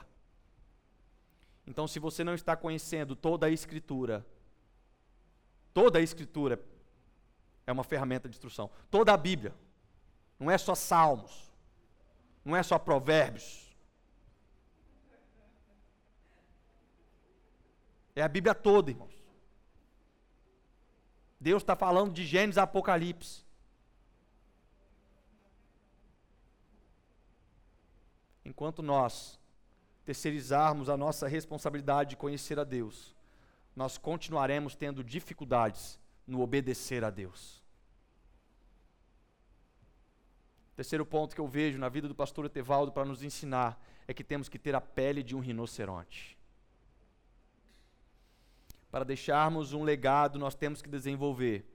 Então, 1.66 1.88
se 1.88 2.00
você 2.00 2.24
não 2.24 2.34
está 2.34 2.56
conhecendo 2.56 3.16
toda 3.16 3.48
a 3.48 3.50
Escritura, 3.50 4.26
toda 5.74 6.00
a 6.00 6.02
Escritura 6.02 6.60
é 7.66 7.72
uma 7.72 7.84
ferramenta 7.84 8.28
de 8.28 8.36
instrução. 8.36 8.70
Toda 8.92 9.14
a 9.14 9.18
Bíblia, 9.18 9.54
não 10.38 10.52
é 10.52 10.58
só 10.58 10.76
Salmos, 10.76 11.53
não 12.44 12.56
é 12.56 12.64
só 12.64 12.78
Provérbios, 12.78 13.64
É 18.16 18.22
a 18.22 18.28
Bíblia 18.28 18.54
toda, 18.54 18.92
irmãos. 18.92 19.14
Deus 21.40 21.62
está 21.62 21.76
falando 21.76 22.14
de 22.14 22.26
Gênesis 22.26 22.58
a 22.58 22.64
Apocalipse. 22.64 23.44
Enquanto 28.46 28.84
nós 28.84 29.40
terceirizarmos 30.06 30.90
a 30.90 30.98
nossa 30.98 31.28
responsabilidade 31.28 32.12
de 32.12 32.18
conhecer 32.18 32.60
a 32.60 32.64
Deus, 32.64 33.16
nós 33.76 33.98
continuaremos 33.98 34.76
tendo 34.76 35.04
dificuldades 35.04 36.00
no 36.28 36.42
obedecer 36.42 37.04
a 37.04 37.10
Deus. 37.10 37.63
Terceiro 40.76 41.06
ponto 41.06 41.36
que 41.36 41.42
eu 41.42 41.48
vejo 41.48 41.78
na 41.78 41.88
vida 41.88 42.08
do 42.08 42.16
pastor 42.16 42.46
Etevaldo 42.46 42.92
para 42.92 43.06
nos 43.06 43.24
ensinar 43.24 43.80
é 44.08 44.14
que 44.14 44.24
temos 44.24 44.50
que 44.50 44.58
ter 44.58 44.74
a 44.74 44.82
pele 44.82 45.22
de 45.22 45.36
um 45.36 45.40
rinoceronte. 45.40 46.38
Para 48.90 49.06
deixarmos 49.06 49.74
um 49.74 49.84
legado, 49.84 50.40
nós 50.40 50.56
temos 50.56 50.82
que 50.82 50.90
desenvolver 50.90 51.66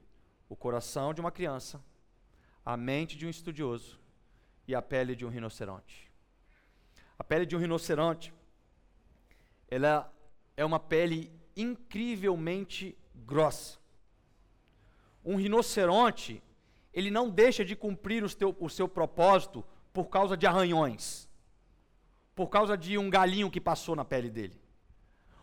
o 0.48 0.56
coração 0.56 1.14
de 1.14 1.20
uma 1.20 1.30
criança, 1.30 1.82
a 2.64 2.76
mente 2.76 3.16
de 3.16 3.26
um 3.26 3.30
estudioso 3.30 3.98
e 4.66 4.74
a 4.74 4.82
pele 4.82 5.14
de 5.14 5.24
um 5.24 5.28
rinoceronte. 5.28 6.10
A 7.18 7.24
pele 7.24 7.46
de 7.46 7.56
um 7.56 7.58
rinoceronte, 7.58 8.32
ela 9.68 10.12
é 10.56 10.64
uma 10.64 10.78
pele 10.78 11.32
incrivelmente 11.56 12.96
grossa. 13.14 13.78
Um 15.24 15.36
rinoceronte, 15.36 16.42
ele 16.98 17.12
não 17.12 17.30
deixa 17.30 17.64
de 17.64 17.76
cumprir 17.76 18.24
o, 18.24 18.28
o 18.58 18.68
seu 18.68 18.88
propósito 18.88 19.64
por 19.92 20.06
causa 20.06 20.36
de 20.36 20.48
arranhões, 20.48 21.28
por 22.34 22.48
causa 22.48 22.76
de 22.76 22.98
um 22.98 23.08
galinho 23.08 23.48
que 23.48 23.60
passou 23.60 23.94
na 23.94 24.04
pele 24.04 24.28
dele. 24.28 24.60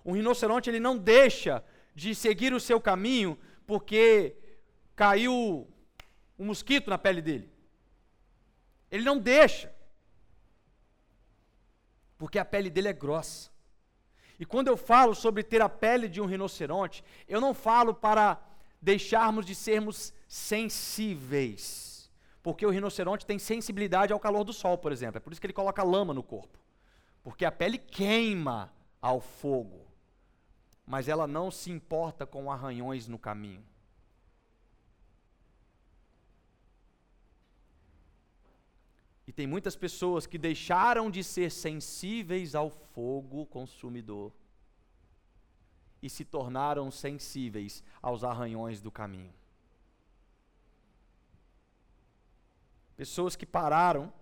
Um 0.03 0.12
rinoceronte 0.12 0.70
ele 0.70 0.82
não 0.82 0.97
deixa 0.97 1.64
de 1.95 2.14
seguir 2.14 2.53
o 2.53 2.60
seu 2.60 2.82
caminho 2.82 3.39
porque 3.66 4.36
caiu 4.97 5.66
um 6.38 6.45
mosquito 6.45 6.89
na 6.89 6.97
pele 6.97 7.22
dele. 7.22 7.49
Ele 8.91 9.06
não 9.06 9.18
deixa. 9.18 9.74
Porque 12.18 12.38
a 12.38 12.43
pele 12.43 12.70
dele 12.70 12.89
é 12.89 12.93
grossa. 12.93 13.49
E 14.38 14.45
quando 14.45 14.68
eu 14.68 14.76
falo 14.76 15.16
sobre 15.16 15.41
ter 15.41 15.62
a 15.62 15.70
pele 15.70 16.10
de 16.10 16.20
um 16.20 16.26
rinoceronte, 16.26 17.01
eu 17.30 17.39
não 17.39 17.53
falo 17.53 17.93
para 17.93 18.38
deixarmos 18.90 19.46
de 19.46 19.54
sermos 19.54 20.14
sensíveis. 20.28 22.10
Porque 22.42 22.66
o 22.66 22.70
rinoceronte 22.70 23.26
tem 23.26 23.40
sensibilidade 23.40 24.14
ao 24.14 24.20
calor 24.20 24.44
do 24.44 24.54
sol, 24.54 24.78
por 24.78 24.92
exemplo. 24.92 25.18
É 25.18 25.20
por 25.20 25.34
isso 25.34 25.42
que 25.42 25.48
ele 25.48 25.54
coloca 25.54 25.84
lama 25.84 26.14
no 26.14 26.24
corpo. 26.24 26.58
Porque 27.24 27.44
a 27.44 27.52
pele 27.52 27.78
queima 27.78 28.72
ao 29.02 29.20
fogo 29.20 29.86
mas 30.86 31.08
ela 31.08 31.26
não 31.26 31.50
se 31.50 31.72
importa 31.72 32.26
com 32.26 32.52
arranhões 32.52 33.08
no 33.08 33.18
caminho. 33.18 33.64
E 39.28 39.34
tem 39.34 39.48
muitas 39.48 39.76
pessoas 39.76 40.28
que 40.28 40.38
deixaram 40.38 41.10
de 41.10 41.24
ser 41.24 41.50
sensíveis 41.50 42.54
ao 42.54 42.70
fogo 42.70 43.46
consumidor 43.48 44.32
e 46.06 46.10
se 46.10 46.24
tornaram 46.24 46.91
sensíveis 46.91 47.84
aos 47.99 48.24
arranhões 48.24 48.80
do 48.80 48.91
caminho. 48.91 49.34
Pessoas 52.95 53.36
que 53.36 53.43
pararam 53.43 54.14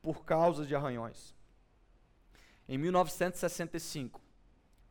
por 0.00 0.24
causa 0.24 0.64
de 0.64 0.74
arranhões. 0.74 1.34
Em 2.66 2.78
1965, 2.78 4.18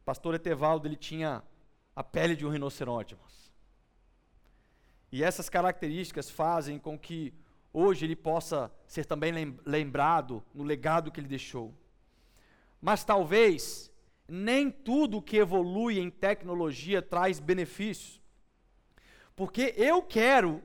pastor 0.05 0.35
Etevaldo 0.35 0.87
ele 0.87 0.95
tinha 0.95 1.41
a 1.95 2.03
pele 2.03 2.35
de 2.35 2.45
um 2.45 2.49
rinoceronte, 2.49 3.15
irmãos. 3.15 3.51
E 5.11 5.23
essas 5.23 5.49
características 5.49 6.29
fazem 6.29 6.77
com 6.77 6.97
que 6.97 7.33
hoje 7.73 8.05
ele 8.05 8.15
possa 8.15 8.71
ser 8.85 9.05
também 9.05 9.31
lembrado 9.65 10.43
no 10.53 10.63
legado 10.63 11.11
que 11.11 11.19
ele 11.19 11.27
deixou. 11.27 11.73
Mas 12.79 13.03
talvez 13.03 13.91
nem 14.35 14.71
tudo 14.71 15.21
que 15.21 15.37
evolui 15.37 15.99
em 15.99 16.09
tecnologia 16.09 17.01
traz 17.01 17.39
benefícios. 17.39 18.21
Porque 19.35 19.73
eu 19.77 20.01
quero 20.01 20.61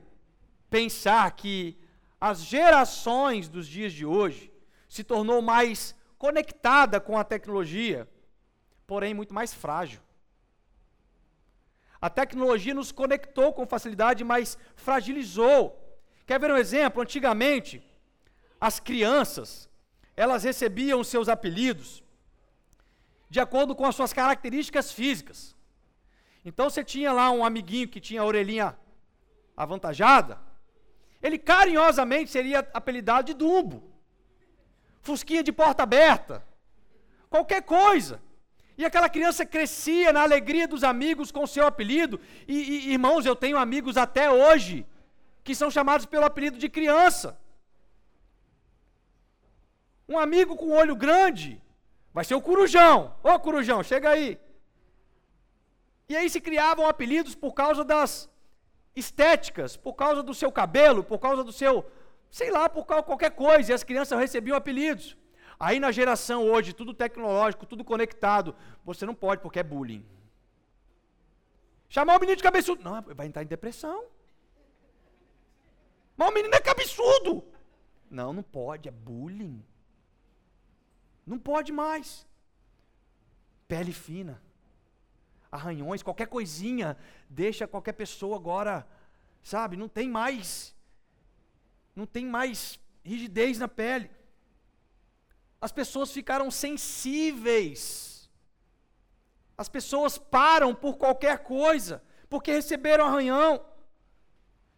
pensar 0.69 1.29
que 1.31 1.77
as 2.19 2.41
gerações 2.41 3.47
dos 3.47 3.67
dias 3.67 3.93
de 3.93 4.05
hoje 4.05 4.51
se 4.87 5.03
tornou 5.03 5.41
mais 5.41 5.95
conectada 6.17 6.99
com 6.99 7.17
a 7.17 7.23
tecnologia 7.23 8.07
porém 8.89 9.13
muito 9.13 9.35
mais 9.35 9.53
frágil. 9.53 10.01
A 12.01 12.09
tecnologia 12.09 12.73
nos 12.73 12.91
conectou 12.91 13.53
com 13.53 13.67
facilidade, 13.67 14.23
mas 14.23 14.57
fragilizou. 14.75 15.61
Quer 16.25 16.39
ver 16.39 16.51
um 16.51 16.57
exemplo? 16.57 17.03
Antigamente, 17.03 17.83
as 18.59 18.79
crianças, 18.79 19.69
elas 20.17 20.43
recebiam 20.43 21.03
seus 21.03 21.29
apelidos 21.29 22.03
de 23.29 23.39
acordo 23.39 23.75
com 23.75 23.85
as 23.85 23.95
suas 23.95 24.11
características 24.11 24.91
físicas. 24.91 25.55
Então 26.43 26.69
você 26.69 26.83
tinha 26.83 27.11
lá 27.11 27.29
um 27.31 27.45
amiguinho 27.45 27.87
que 27.87 27.99
tinha 27.99 28.21
a 28.21 28.25
orelhinha 28.25 28.77
avantajada, 29.55 30.39
ele 31.21 31.37
carinhosamente 31.37 32.31
seria 32.31 32.59
apelidado 32.73 33.27
de 33.27 33.33
Dumbo. 33.33 33.83
Fusquinha 35.01 35.43
de 35.43 35.51
porta 35.51 35.83
aberta. 35.83 36.43
Qualquer 37.29 37.61
coisa. 37.61 38.21
E 38.77 38.85
aquela 38.85 39.09
criança 39.09 39.45
crescia 39.45 40.13
na 40.13 40.21
alegria 40.21 40.67
dos 40.67 40.83
amigos 40.83 41.31
com 41.31 41.45
seu 41.45 41.67
apelido. 41.67 42.19
E, 42.47 42.53
e, 42.53 42.91
irmãos, 42.93 43.25
eu 43.25 43.35
tenho 43.35 43.57
amigos 43.57 43.97
até 43.97 44.31
hoje 44.31 44.85
que 45.43 45.53
são 45.53 45.69
chamados 45.69 46.05
pelo 46.05 46.25
apelido 46.25 46.57
de 46.57 46.69
criança. 46.69 47.37
Um 50.07 50.17
amigo 50.17 50.55
com 50.55 50.71
olho 50.71 50.95
grande 50.95 51.61
vai 52.19 52.25
ser 52.25 52.35
o 52.35 52.41
Corujão. 52.41 53.15
Ô 53.23 53.39
Corujão, 53.39 53.81
chega 53.81 54.09
aí. 54.09 54.37
E 56.09 56.17
aí 56.17 56.29
se 56.29 56.41
criavam 56.41 56.85
apelidos 56.85 57.33
por 57.33 57.53
causa 57.53 57.85
das 57.85 58.29
estéticas, 58.93 59.77
por 59.77 59.93
causa 59.93 60.21
do 60.21 60.33
seu 60.33 60.51
cabelo, 60.51 61.01
por 61.01 61.17
causa 61.19 61.45
do 61.45 61.53
seu, 61.53 61.89
sei 62.29 62.51
lá, 62.51 62.67
por 62.67 62.85
causa 62.85 63.03
de 63.03 63.05
qualquer 63.05 63.31
coisa. 63.31 63.71
E 63.71 63.73
as 63.73 63.85
crianças 63.85 64.19
recebiam 64.19 64.57
apelidos. 64.57 65.15
Aí 65.57 65.79
na 65.79 65.93
geração 65.93 66.43
hoje, 66.43 66.73
tudo 66.73 66.93
tecnológico, 66.93 67.65
tudo 67.65 67.85
conectado, 67.85 68.53
você 68.83 69.05
não 69.05 69.15
pode 69.15 69.41
porque 69.41 69.59
é 69.59 69.63
bullying. 69.63 70.05
Chamar 71.87 72.17
o 72.17 72.19
menino 72.19 72.35
de 72.35 72.43
cabeçudo. 72.43 72.83
Não, 72.83 73.01
vai 73.01 73.27
entrar 73.27 73.43
em 73.43 73.47
depressão. 73.47 74.03
Mas 76.17 76.27
o 76.27 76.33
menino 76.33 76.53
é 76.53 76.59
cabeçudo. 76.59 77.45
Não, 78.11 78.33
não 78.33 78.43
pode, 78.43 78.89
é 78.89 78.91
bullying. 78.91 79.63
Não 81.31 81.39
pode 81.49 81.71
mais. 81.71 82.27
Pele 83.67 83.93
fina. 83.93 84.35
Arranhões, 85.57 86.03
qualquer 86.03 86.27
coisinha 86.27 86.97
deixa 87.41 87.71
qualquer 87.73 87.93
pessoa 87.93 88.35
agora, 88.35 88.75
sabe, 89.41 89.75
não 89.83 89.89
tem 89.97 90.09
mais 90.09 90.49
não 91.95 92.05
tem 92.05 92.25
mais 92.25 92.79
rigidez 93.03 93.57
na 93.59 93.67
pele 93.67 94.09
as 95.61 95.71
pessoas 95.71 96.11
ficaram 96.11 96.49
sensíveis. 96.49 98.29
As 99.57 99.67
pessoas 99.67 100.17
param 100.17 100.73
por 100.73 100.95
qualquer 100.97 101.39
coisa, 101.39 102.01
porque 102.29 102.51
receberam 102.51 103.05
arranhão. 103.05 103.65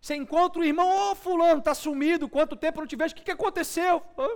Você 0.02 0.16
encontra 0.16 0.60
o 0.60 0.66
irmão, 0.66 0.90
ô 0.90 1.12
oh, 1.12 1.16
fulano, 1.16 1.60
está 1.60 1.76
sumido, 1.76 2.28
quanto 2.28 2.56
tempo 2.56 2.80
não 2.80 2.88
te 2.88 2.96
vejo, 2.96 3.14
o 3.14 3.18
que, 3.18 3.24
que 3.24 3.32
aconteceu? 3.32 4.02
Hã? 4.18 4.28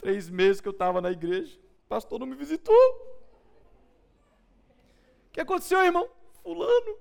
Três 0.00 0.28
meses 0.30 0.60
que 0.60 0.68
eu 0.68 0.72
estava 0.72 1.00
na 1.00 1.10
igreja, 1.10 1.58
o 1.84 1.88
pastor 1.88 2.18
não 2.18 2.26
me 2.26 2.34
visitou. 2.34 2.74
O 5.28 5.32
que 5.32 5.40
aconteceu, 5.40 5.84
irmão? 5.84 6.10
Fulano, 6.42 6.98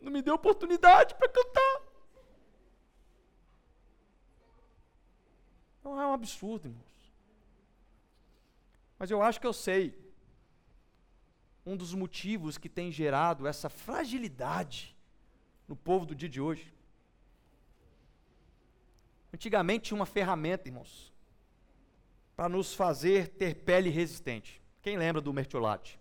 não 0.00 0.10
me 0.10 0.22
deu 0.22 0.34
oportunidade 0.34 1.14
para 1.14 1.28
cantar. 1.28 1.82
Não 5.84 6.00
é 6.00 6.06
um 6.06 6.12
absurdo, 6.12 6.68
irmãos. 6.68 7.12
Mas 8.98 9.10
eu 9.10 9.22
acho 9.22 9.40
que 9.40 9.46
eu 9.46 9.52
sei 9.52 9.96
um 11.64 11.76
dos 11.76 11.92
motivos 11.92 12.56
que 12.56 12.68
tem 12.68 12.90
gerado 12.90 13.46
essa 13.46 13.68
fragilidade 13.68 14.96
no 15.68 15.76
povo 15.76 16.06
do 16.06 16.14
dia 16.14 16.28
de 16.28 16.40
hoje. 16.40 16.74
Antigamente 19.32 19.84
tinha 19.84 19.96
uma 19.96 20.06
ferramenta, 20.06 20.68
irmãos, 20.68 21.12
para 22.38 22.48
nos 22.48 22.72
fazer 22.72 23.30
ter 23.30 23.52
pele 23.52 23.90
resistente. 23.90 24.62
Quem 24.80 24.96
lembra 24.96 25.20
do 25.20 25.32
mertiolate? 25.32 25.98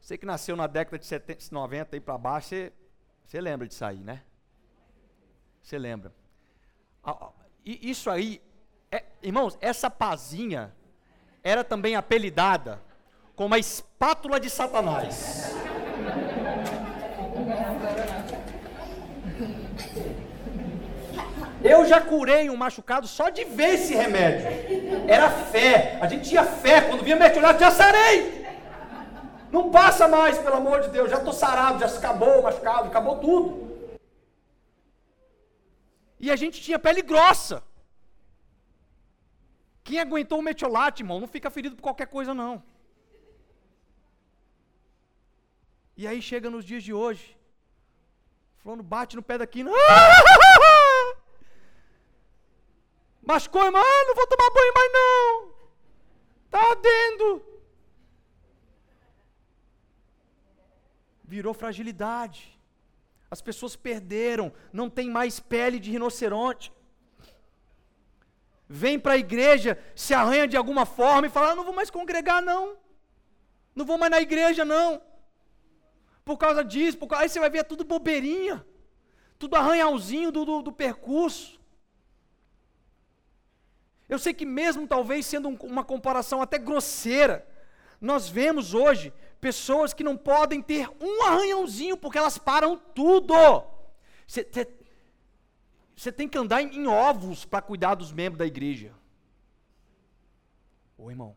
Você 0.00 0.16
que 0.16 0.24
nasceu 0.24 0.54
na 0.54 0.68
década 0.68 0.96
de 0.96 1.04
70, 1.04 1.46
90 1.50 1.96
e 1.96 2.00
para 2.00 2.16
baixo, 2.16 2.50
você, 2.50 2.72
você 3.26 3.40
lembra 3.40 3.66
disso 3.66 3.84
aí, 3.84 3.98
né? 3.98 4.22
Você 5.60 5.76
lembra. 5.80 6.14
Isso 7.64 8.08
aí, 8.08 8.40
é, 8.88 9.04
irmãos, 9.20 9.58
essa 9.60 9.90
pazinha 9.90 10.72
era 11.42 11.64
também 11.64 11.96
apelidada 11.96 12.80
como 13.34 13.56
a 13.56 13.58
espátula 13.58 14.38
de 14.38 14.48
Satanás. 14.48 15.50
Eu 21.72 21.80
já 21.90 22.00
curei 22.12 22.44
um 22.50 22.56
machucado 22.56 23.06
só 23.06 23.28
de 23.36 23.44
ver 23.44 23.74
esse 23.74 23.94
remédio. 24.02 24.46
Era 25.16 25.28
fé. 25.52 25.98
A 26.04 26.06
gente 26.10 26.28
tinha 26.28 26.44
fé. 26.44 26.76
Quando 26.88 27.04
via 27.04 27.16
mergulhado, 27.24 27.60
já 27.64 27.70
sarei. 27.70 28.18
Não 29.52 29.70
passa 29.70 30.08
mais, 30.16 30.38
pelo 30.38 30.56
amor 30.62 30.80
de 30.84 30.88
Deus. 30.96 31.10
Já 31.10 31.18
estou 31.18 31.32
sarado, 31.32 31.80
já 31.80 31.86
acabou 31.86 32.40
o 32.40 32.42
machucado, 32.42 32.88
acabou 32.88 33.16
tudo. 33.26 33.48
E 36.18 36.30
a 36.30 36.36
gente 36.42 36.60
tinha 36.60 36.78
pele 36.78 37.02
grossa. 37.02 37.62
Quem 39.84 40.00
aguentou 40.00 40.38
o 40.40 40.42
metiolate, 40.42 41.02
irmão, 41.02 41.20
não 41.20 41.28
fica 41.36 41.50
ferido 41.50 41.76
por 41.76 41.82
qualquer 41.82 42.06
coisa, 42.06 42.34
não. 42.34 42.62
E 45.96 46.06
aí 46.06 46.20
chega 46.20 46.50
nos 46.50 46.64
dias 46.64 46.82
de 46.82 46.92
hoje. 46.92 47.36
Fulano 48.58 48.82
bate 48.82 49.16
no 49.16 49.22
pé 49.22 49.38
daqui. 49.38 49.64
Machucou, 53.30 53.64
irmão, 53.64 53.80
ah, 53.80 54.04
não 54.08 54.14
vou 54.16 54.26
tomar 54.26 54.50
banho 54.50 54.72
mais 54.74 54.92
não. 54.92 55.52
Está 56.46 56.70
ardendo. 56.70 57.44
Virou 61.22 61.54
fragilidade. 61.54 62.58
As 63.30 63.40
pessoas 63.40 63.76
perderam, 63.76 64.52
não 64.72 64.90
tem 64.90 65.08
mais 65.08 65.38
pele 65.38 65.78
de 65.78 65.92
rinoceronte. 65.92 66.72
Vem 68.68 68.98
para 68.98 69.12
a 69.12 69.18
igreja, 69.18 69.78
se 69.94 70.12
arranha 70.12 70.48
de 70.48 70.56
alguma 70.56 70.84
forma 70.84 71.28
e 71.28 71.30
fala: 71.30 71.52
ah, 71.52 71.54
não 71.54 71.62
vou 71.62 71.72
mais 71.72 71.88
congregar, 71.88 72.42
não. 72.42 72.76
Não 73.76 73.84
vou 73.84 73.96
mais 73.96 74.10
na 74.10 74.20
igreja, 74.20 74.64
não. 74.64 75.00
Por 76.24 76.36
causa 76.36 76.64
disso, 76.64 76.98
por 76.98 77.06
causa... 77.06 77.22
aí 77.22 77.28
você 77.28 77.38
vai 77.38 77.48
ver 77.48 77.58
é 77.58 77.62
tudo 77.62 77.84
bobeirinha, 77.84 78.66
tudo 79.38 79.54
arranhãozinho 79.54 80.32
do, 80.32 80.44
do, 80.44 80.62
do 80.62 80.72
percurso. 80.72 81.59
Eu 84.10 84.18
sei 84.18 84.34
que, 84.34 84.44
mesmo 84.44 84.88
talvez 84.88 85.24
sendo 85.24 85.48
um, 85.48 85.54
uma 85.62 85.84
comparação 85.84 86.42
até 86.42 86.58
grosseira, 86.58 87.46
nós 88.00 88.28
vemos 88.28 88.74
hoje 88.74 89.14
pessoas 89.40 89.94
que 89.94 90.02
não 90.02 90.16
podem 90.16 90.60
ter 90.60 90.90
um 91.00 91.22
arranhãozinho 91.22 91.96
porque 91.96 92.18
elas 92.18 92.36
param 92.36 92.76
tudo. 92.76 93.32
Você 94.26 96.10
tem 96.10 96.28
que 96.28 96.36
andar 96.36 96.60
em, 96.60 96.76
em 96.76 96.86
ovos 96.88 97.44
para 97.44 97.62
cuidar 97.62 97.94
dos 97.94 98.10
membros 98.10 98.40
da 98.40 98.46
igreja. 98.46 98.92
Ô 100.98 101.08
irmão, 101.08 101.36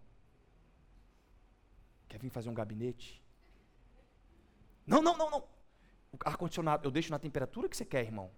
quer 2.09 2.17
vir 2.17 2.31
fazer 2.31 2.49
um 2.49 2.55
gabinete? 2.55 3.21
Não, 4.85 4.99
não, 4.99 5.15
não, 5.15 5.29
não. 5.29 5.43
Ar-condicionado, 6.25 6.87
eu 6.87 6.91
deixo 6.91 7.11
na 7.11 7.19
temperatura 7.19 7.69
que 7.69 7.77
você 7.77 7.85
quer, 7.85 8.03
irmão. 8.03 8.31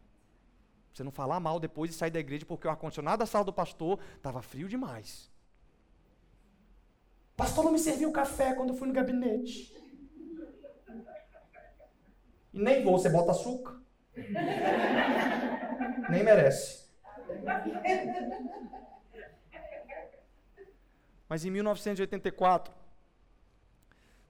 Você 0.95 1.03
não 1.03 1.11
falar 1.11 1.41
mal 1.41 1.59
depois 1.59 1.91
e 1.91 1.93
sair 1.93 2.09
da 2.09 2.21
igreja 2.21 2.45
porque 2.45 2.65
o 2.65 2.69
ar-condicionado 2.71 3.17
da 3.17 3.25
sala 3.25 3.43
do 3.43 3.51
pastor 3.51 3.99
estava 4.15 4.41
frio 4.41 4.69
demais. 4.69 5.29
Pastor 7.35 7.65
não 7.65 7.73
me 7.73 7.79
serviu 7.79 8.13
café 8.13 8.53
quando 8.53 8.69
eu 8.69 8.77
fui 8.77 8.87
no 8.87 8.93
gabinete. 8.93 9.75
E 12.53 12.57
nem 12.57 12.81
vou, 12.81 12.97
você 12.97 13.09
bota 13.09 13.31
açúcar. 13.31 13.77
nem 16.09 16.23
merece. 16.23 16.87
Mas 21.27 21.43
em 21.43 21.51
1984, 21.51 22.73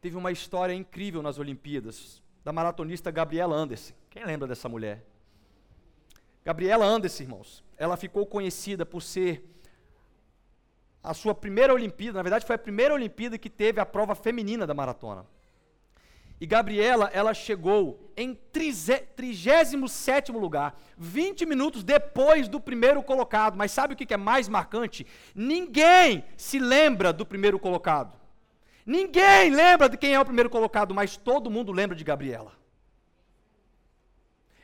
teve 0.01 0.17
uma 0.17 0.31
história 0.31 0.73
incrível 0.73 1.21
nas 1.21 1.37
Olimpíadas, 1.37 2.23
da 2.43 2.51
maratonista 2.51 3.11
Gabriela 3.11 3.55
Anderson. 3.55 3.93
Quem 4.09 4.25
lembra 4.25 4.47
dessa 4.47 4.67
mulher? 4.67 5.05
Gabriela 6.45 6.85
Anderson, 6.85 7.23
irmãos, 7.23 7.63
ela 7.75 7.97
ficou 7.97 8.23
conhecida 8.25 8.85
por 8.85 9.01
ser 9.01 9.43
a 11.01 11.13
sua 11.13 11.33
primeira 11.33 11.73
Olimpíada, 11.73 12.19
na 12.19 12.23
verdade 12.23 12.45
foi 12.45 12.55
a 12.55 12.59
primeira 12.59 12.93
Olimpíada 12.93 13.37
que 13.37 13.49
teve 13.49 13.79
a 13.79 13.85
prova 13.85 14.13
feminina 14.13 14.67
da 14.67 14.73
maratona. 14.73 15.25
E 16.39 16.45
Gabriela, 16.45 17.09
ela 17.13 17.33
chegou 17.33 18.11
em 18.15 18.35
37 18.35 20.31
lugar, 20.33 20.79
20 20.97 21.45
minutos 21.45 21.83
depois 21.83 22.47
do 22.47 22.59
primeiro 22.59 23.01
colocado. 23.01 23.55
Mas 23.55 23.71
sabe 23.71 23.93
o 23.93 23.97
que 23.97 24.13
é 24.13 24.17
mais 24.17 24.49
marcante? 24.49 25.07
Ninguém 25.33 26.25
se 26.35 26.59
lembra 26.59 27.13
do 27.13 27.25
primeiro 27.25 27.57
colocado. 27.57 28.19
Ninguém 28.85 29.49
lembra 29.49 29.87
de 29.87 29.97
quem 29.97 30.13
é 30.13 30.19
o 30.19 30.25
primeiro 30.25 30.49
colocado, 30.49 30.93
mas 30.93 31.15
todo 31.15 31.49
mundo 31.49 31.71
lembra 31.71 31.95
de 31.95 32.03
Gabriela. 32.03 32.51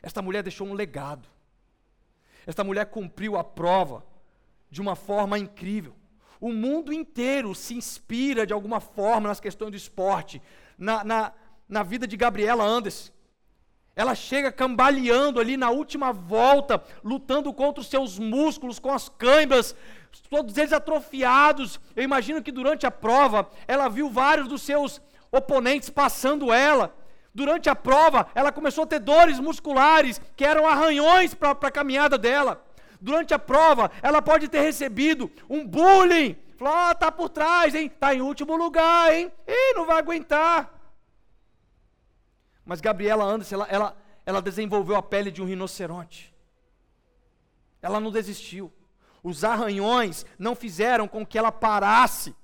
Esta 0.02 0.20
mulher 0.20 0.42
deixou 0.42 0.66
um 0.66 0.74
legado. 0.74 1.31
Esta 2.46 2.64
mulher 2.64 2.86
cumpriu 2.86 3.36
a 3.36 3.44
prova 3.44 4.04
de 4.70 4.80
uma 4.80 4.96
forma 4.96 5.38
incrível. 5.38 5.94
O 6.40 6.52
mundo 6.52 6.92
inteiro 6.92 7.54
se 7.54 7.74
inspira 7.74 8.46
de 8.46 8.52
alguma 8.52 8.80
forma 8.80 9.28
nas 9.28 9.38
questões 9.38 9.70
do 9.70 9.76
esporte, 9.76 10.42
na, 10.76 11.04
na, 11.04 11.32
na 11.68 11.82
vida 11.82 12.06
de 12.06 12.16
Gabriela 12.16 12.64
Andes. 12.64 13.12
Ela 13.94 14.14
chega 14.14 14.50
cambaleando 14.50 15.38
ali 15.38 15.56
na 15.56 15.70
última 15.70 16.12
volta, 16.12 16.82
lutando 17.04 17.52
contra 17.52 17.80
os 17.80 17.88
seus 17.88 18.18
músculos, 18.18 18.78
com 18.78 18.90
as 18.90 19.08
câimbras, 19.08 19.76
todos 20.30 20.56
eles 20.56 20.72
atrofiados. 20.72 21.78
Eu 21.94 22.02
imagino 22.02 22.42
que 22.42 22.50
durante 22.50 22.86
a 22.86 22.90
prova, 22.90 23.48
ela 23.68 23.88
viu 23.88 24.08
vários 24.10 24.48
dos 24.48 24.62
seus 24.62 25.00
oponentes 25.30 25.90
passando 25.90 26.52
ela. 26.52 26.94
Durante 27.34 27.70
a 27.70 27.74
prova, 27.74 28.26
ela 28.34 28.52
começou 28.52 28.84
a 28.84 28.86
ter 28.86 28.98
dores 28.98 29.38
musculares, 29.38 30.20
que 30.36 30.44
eram 30.44 30.66
arranhões 30.66 31.34
para 31.34 31.50
a 31.50 31.70
caminhada 31.70 32.18
dela. 32.18 32.62
Durante 33.00 33.32
a 33.32 33.38
prova, 33.38 33.90
ela 34.02 34.20
pode 34.20 34.48
ter 34.48 34.60
recebido 34.60 35.30
um 35.48 35.66
bullying. 35.66 36.36
Falou, 36.56 36.90
oh, 36.90 36.94
tá 36.94 37.10
por 37.10 37.28
trás, 37.28 37.74
hein? 37.74 37.88
Tá 37.88 38.14
em 38.14 38.20
último 38.20 38.54
lugar, 38.54 39.12
hein? 39.12 39.32
Ih, 39.46 39.74
não 39.74 39.86
vai 39.86 39.98
aguentar. 39.98 40.72
Mas 42.64 42.80
Gabriela 42.80 43.24
Anderson, 43.24 43.56
ela, 43.56 43.66
ela, 43.68 43.96
ela 44.24 44.42
desenvolveu 44.42 44.94
a 44.94 45.02
pele 45.02 45.30
de 45.30 45.42
um 45.42 45.46
rinoceronte. 45.46 46.32
Ela 47.80 47.98
não 47.98 48.12
desistiu. 48.12 48.72
Os 49.22 49.42
arranhões 49.42 50.26
não 50.38 50.54
fizeram 50.54 51.08
com 51.08 51.26
que 51.26 51.38
ela 51.38 51.50
parasse. 51.50 52.36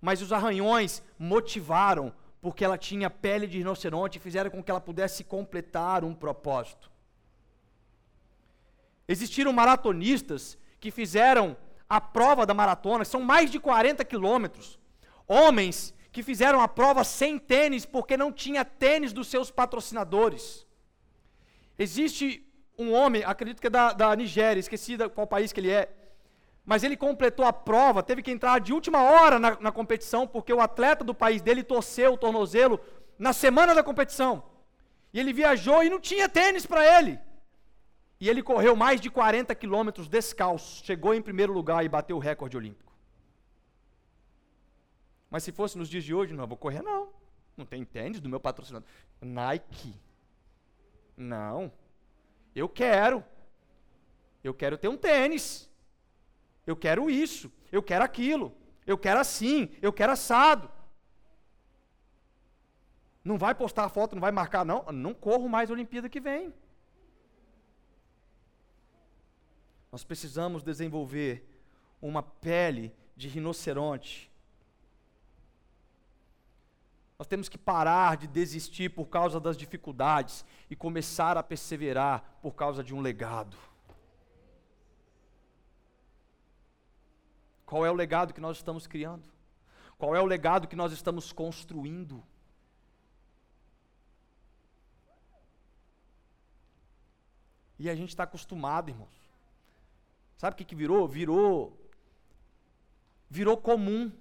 Mas 0.00 0.20
os 0.20 0.32
arranhões 0.32 1.02
motivaram 1.18 2.12
porque 2.42 2.64
ela 2.64 2.76
tinha 2.76 3.08
pele 3.08 3.46
de 3.46 3.58
rinoceronte 3.58 4.18
e 4.18 4.20
fizeram 4.20 4.50
com 4.50 4.62
que 4.62 4.70
ela 4.70 4.80
pudesse 4.80 5.22
completar 5.22 6.02
um 6.02 6.12
propósito. 6.12 6.90
Existiram 9.06 9.52
maratonistas 9.52 10.58
que 10.80 10.90
fizeram 10.90 11.56
a 11.88 12.00
prova 12.00 12.44
da 12.44 12.52
maratona, 12.52 13.04
são 13.04 13.20
mais 13.20 13.48
de 13.48 13.60
40 13.60 14.04
quilômetros. 14.04 14.76
Homens 15.28 15.94
que 16.10 16.20
fizeram 16.20 16.60
a 16.60 16.66
prova 16.66 17.04
sem 17.04 17.38
tênis 17.38 17.86
porque 17.86 18.16
não 18.16 18.32
tinha 18.32 18.64
tênis 18.64 19.12
dos 19.12 19.28
seus 19.28 19.48
patrocinadores. 19.48 20.66
Existe 21.78 22.44
um 22.76 22.92
homem, 22.92 23.22
acredito 23.24 23.60
que 23.60 23.68
é 23.68 23.70
da, 23.70 23.92
da 23.92 24.16
Nigéria, 24.16 24.58
esqueci 24.58 24.96
da, 24.96 25.08
qual 25.08 25.28
país 25.28 25.52
que 25.52 25.60
ele 25.60 25.70
é, 25.70 25.88
mas 26.64 26.84
ele 26.84 26.96
completou 26.96 27.44
a 27.44 27.52
prova, 27.52 28.02
teve 28.02 28.22
que 28.22 28.30
entrar 28.30 28.60
de 28.60 28.72
última 28.72 29.02
hora 29.02 29.38
na, 29.38 29.58
na 29.60 29.72
competição, 29.72 30.26
porque 30.26 30.52
o 30.52 30.60
atleta 30.60 31.04
do 31.04 31.14
país 31.14 31.42
dele 31.42 31.62
torceu 31.62 32.12
o 32.12 32.18
tornozelo 32.18 32.80
na 33.18 33.32
semana 33.32 33.74
da 33.74 33.82
competição. 33.82 34.44
E 35.12 35.18
ele 35.18 35.32
viajou 35.32 35.82
e 35.82 35.90
não 35.90 36.00
tinha 36.00 36.28
tênis 36.28 36.64
para 36.64 36.98
ele. 36.98 37.18
E 38.20 38.28
ele 38.28 38.42
correu 38.42 38.76
mais 38.76 39.00
de 39.00 39.10
40 39.10 39.52
quilômetros 39.54 40.08
descalço, 40.08 40.84
chegou 40.84 41.12
em 41.12 41.20
primeiro 41.20 41.52
lugar 41.52 41.84
e 41.84 41.88
bateu 41.88 42.16
o 42.16 42.20
recorde 42.20 42.56
olímpico. 42.56 42.92
Mas 45.28 45.42
se 45.42 45.50
fosse 45.50 45.76
nos 45.76 45.88
dias 45.88 46.04
de 46.04 46.14
hoje, 46.14 46.32
não, 46.32 46.46
vou 46.46 46.56
correr 46.56 46.82
não. 46.82 47.08
Não 47.56 47.66
tem 47.66 47.84
tênis 47.84 48.20
do 48.20 48.28
meu 48.28 48.38
patrocinador. 48.38 48.88
Nike. 49.20 49.94
Não. 51.16 51.72
Eu 52.54 52.68
quero. 52.68 53.24
Eu 54.44 54.54
quero 54.54 54.78
ter 54.78 54.88
um 54.88 54.96
tênis. 54.96 55.71
Eu 56.66 56.76
quero 56.76 57.10
isso, 57.10 57.50
eu 57.70 57.82
quero 57.82 58.04
aquilo, 58.04 58.54
eu 58.86 58.96
quero 58.96 59.20
assim, 59.20 59.70
eu 59.80 59.92
quero 59.92 60.12
assado. 60.12 60.70
Não 63.24 63.38
vai 63.38 63.54
postar 63.54 63.88
foto, 63.88 64.14
não 64.14 64.20
vai 64.20 64.32
marcar, 64.32 64.64
não. 64.64 64.84
Não 64.92 65.14
corro 65.14 65.48
mais 65.48 65.70
a 65.70 65.72
Olimpíada 65.72 66.08
que 66.08 66.20
vem. 66.20 66.52
Nós 69.92 70.02
precisamos 70.04 70.62
desenvolver 70.62 71.48
uma 72.00 72.22
pele 72.22 72.92
de 73.16 73.28
rinoceronte. 73.28 74.30
Nós 77.18 77.28
temos 77.28 77.48
que 77.48 77.58
parar 77.58 78.16
de 78.16 78.26
desistir 78.26 78.88
por 78.88 79.06
causa 79.06 79.38
das 79.38 79.56
dificuldades 79.56 80.44
e 80.68 80.74
começar 80.74 81.36
a 81.36 81.42
perseverar 81.42 82.38
por 82.42 82.54
causa 82.54 82.82
de 82.82 82.92
um 82.92 83.00
legado. 83.00 83.56
Qual 87.72 87.86
é 87.86 87.90
o 87.90 87.94
legado 87.94 88.34
que 88.34 88.40
nós 88.42 88.58
estamos 88.58 88.86
criando? 88.86 89.26
Qual 89.96 90.14
é 90.14 90.20
o 90.20 90.26
legado 90.26 90.68
que 90.68 90.76
nós 90.76 90.92
estamos 90.92 91.32
construindo? 91.32 92.22
E 97.78 97.88
a 97.88 97.94
gente 97.94 98.10
está 98.10 98.24
acostumado, 98.24 98.90
irmãos. 98.90 99.32
Sabe 100.36 100.52
o 100.52 100.56
que, 100.58 100.66
que 100.66 100.74
virou? 100.74 101.08
Virou. 101.08 101.74
Virou 103.30 103.56
comum. 103.56 104.12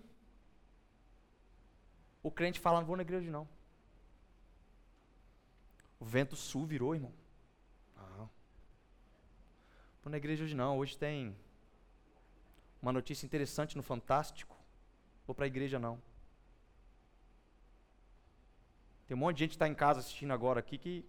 O 2.23 2.31
crente 2.31 2.57
fala, 2.57 2.79
não 2.79 2.87
vou 2.87 2.95
na 2.95 3.03
igreja 3.03 3.29
não. 3.29 3.45
O 5.99 6.05
vento 6.05 6.37
sul 6.37 6.65
virou, 6.65 6.95
irmão. 6.95 7.13
Não. 7.97 8.29
Vou 10.01 10.09
na 10.09 10.15
igreja 10.15 10.45
hoje 10.45 10.55
não. 10.55 10.77
Hoje 10.77 10.97
tem 10.97 11.35
uma 12.81 12.91
notícia 12.91 13.25
interessante 13.25 13.77
no 13.77 13.83
Fantástico. 13.83 14.55
Vou 15.25 15.35
para 15.35 15.45
a 15.45 15.47
igreja 15.47 15.77
não. 15.79 16.01
Tem 19.07 19.15
um 19.15 19.19
monte 19.19 19.35
de 19.35 19.39
gente 19.41 19.49
que 19.51 19.55
está 19.55 19.67
em 19.67 19.75
casa 19.75 19.99
assistindo 19.99 20.31
agora 20.31 20.59
aqui 20.59 20.77
que 20.77 21.05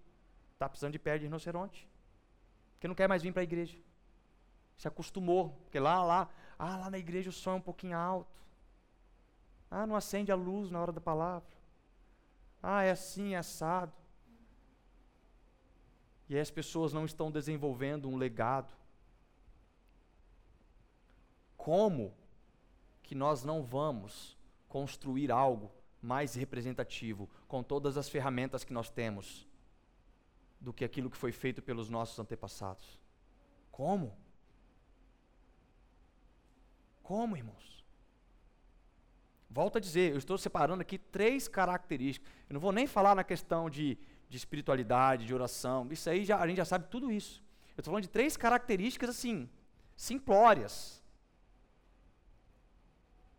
está 0.53 0.69
precisando 0.69 0.93
de 0.93 0.99
pé 0.99 1.17
de 1.19 1.25
rinoceronte. 1.25 1.89
Que 2.79 2.89
não 2.89 2.95
quer 2.95 3.09
mais 3.09 3.23
vir 3.23 3.33
para 3.33 3.43
a 3.43 3.45
igreja. 3.45 3.79
Se 4.77 4.87
acostumou. 4.87 5.51
Porque 5.63 5.79
lá, 5.79 6.03
lá, 6.03 6.29
ah, 6.59 6.77
lá 6.77 6.91
na 6.91 6.99
igreja 6.99 7.31
o 7.31 7.33
som 7.33 7.53
é 7.53 7.55
um 7.55 7.61
pouquinho 7.61 7.97
alto. 7.97 8.43
Ah, 9.71 9.87
não 9.87 9.97
acende 9.97 10.31
a 10.31 10.35
luz 10.35 10.71
na 10.71 10.81
hora 10.81 10.93
da 10.93 11.01
palavra. 11.01 11.49
Ah, 12.63 12.83
é 12.83 12.91
assim, 12.91 13.35
é 13.35 13.39
assado. 13.39 13.93
E 16.29 16.39
as 16.39 16.51
pessoas 16.51 16.93
não 16.93 17.05
estão 17.05 17.31
desenvolvendo 17.31 18.09
um 18.09 18.17
legado 18.17 18.73
como 21.63 22.13
que 23.05 23.15
nós 23.15 23.45
não 23.45 23.63
vamos 23.63 24.37
construir 24.69 25.31
algo 25.31 25.71
mais 26.03 26.35
representativo 26.35 27.31
com 27.47 27.63
todas 27.63 27.97
as 27.97 28.09
ferramentas 28.09 28.65
que 28.65 28.73
nós 28.73 28.91
temos 28.91 29.47
do 30.61 30.73
que 30.73 30.85
aquilo 30.85 31.09
que 31.09 31.17
foi 31.17 31.31
feito 31.31 31.63
pelos 31.63 31.89
nossos 31.89 32.19
antepassados? 32.19 32.99
Como? 33.71 34.19
Como, 37.01 37.37
irmãos? 37.37 37.87
Volto 39.49 39.79
a 39.79 39.81
dizer, 39.81 40.11
eu 40.11 40.19
estou 40.19 40.37
separando 40.37 40.83
aqui 40.83 40.99
três 40.99 41.47
características. 41.47 42.29
Eu 42.51 42.55
não 42.55 42.61
vou 42.61 42.73
nem 42.73 42.89
falar 42.89 43.15
na 43.15 43.23
questão 43.23 43.71
de, 43.71 43.97
de 44.29 44.37
espiritualidade, 44.37 45.27
de 45.27 45.33
oração. 45.33 45.87
Isso 45.93 46.11
aí 46.11 46.25
já, 46.25 46.41
a 46.41 46.47
gente 46.49 46.57
já 46.57 46.65
sabe 46.65 46.89
tudo 46.91 47.13
isso. 47.13 47.41
Eu 47.77 47.83
estou 47.83 47.93
falando 47.93 48.03
de 48.03 48.11
três 48.11 48.37
características 48.37 49.11
assim, 49.11 49.49
simplórias 49.95 51.02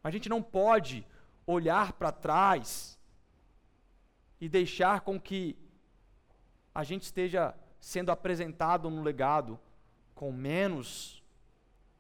a 0.04 0.12
gente 0.12 0.28
não 0.28 0.43
pode 0.43 1.08
olhar 1.47 1.93
para 1.93 2.12
trás 2.12 2.99
e 4.39 4.49
deixar 4.49 5.01
com 5.01 5.20
que 5.20 5.58
a 6.76 6.84
gente 6.84 7.04
esteja 7.04 7.56
sendo 7.80 8.12
apresentado 8.12 8.89
no 8.89 9.01
legado 9.01 9.58
com 10.14 10.32
menos 10.32 11.24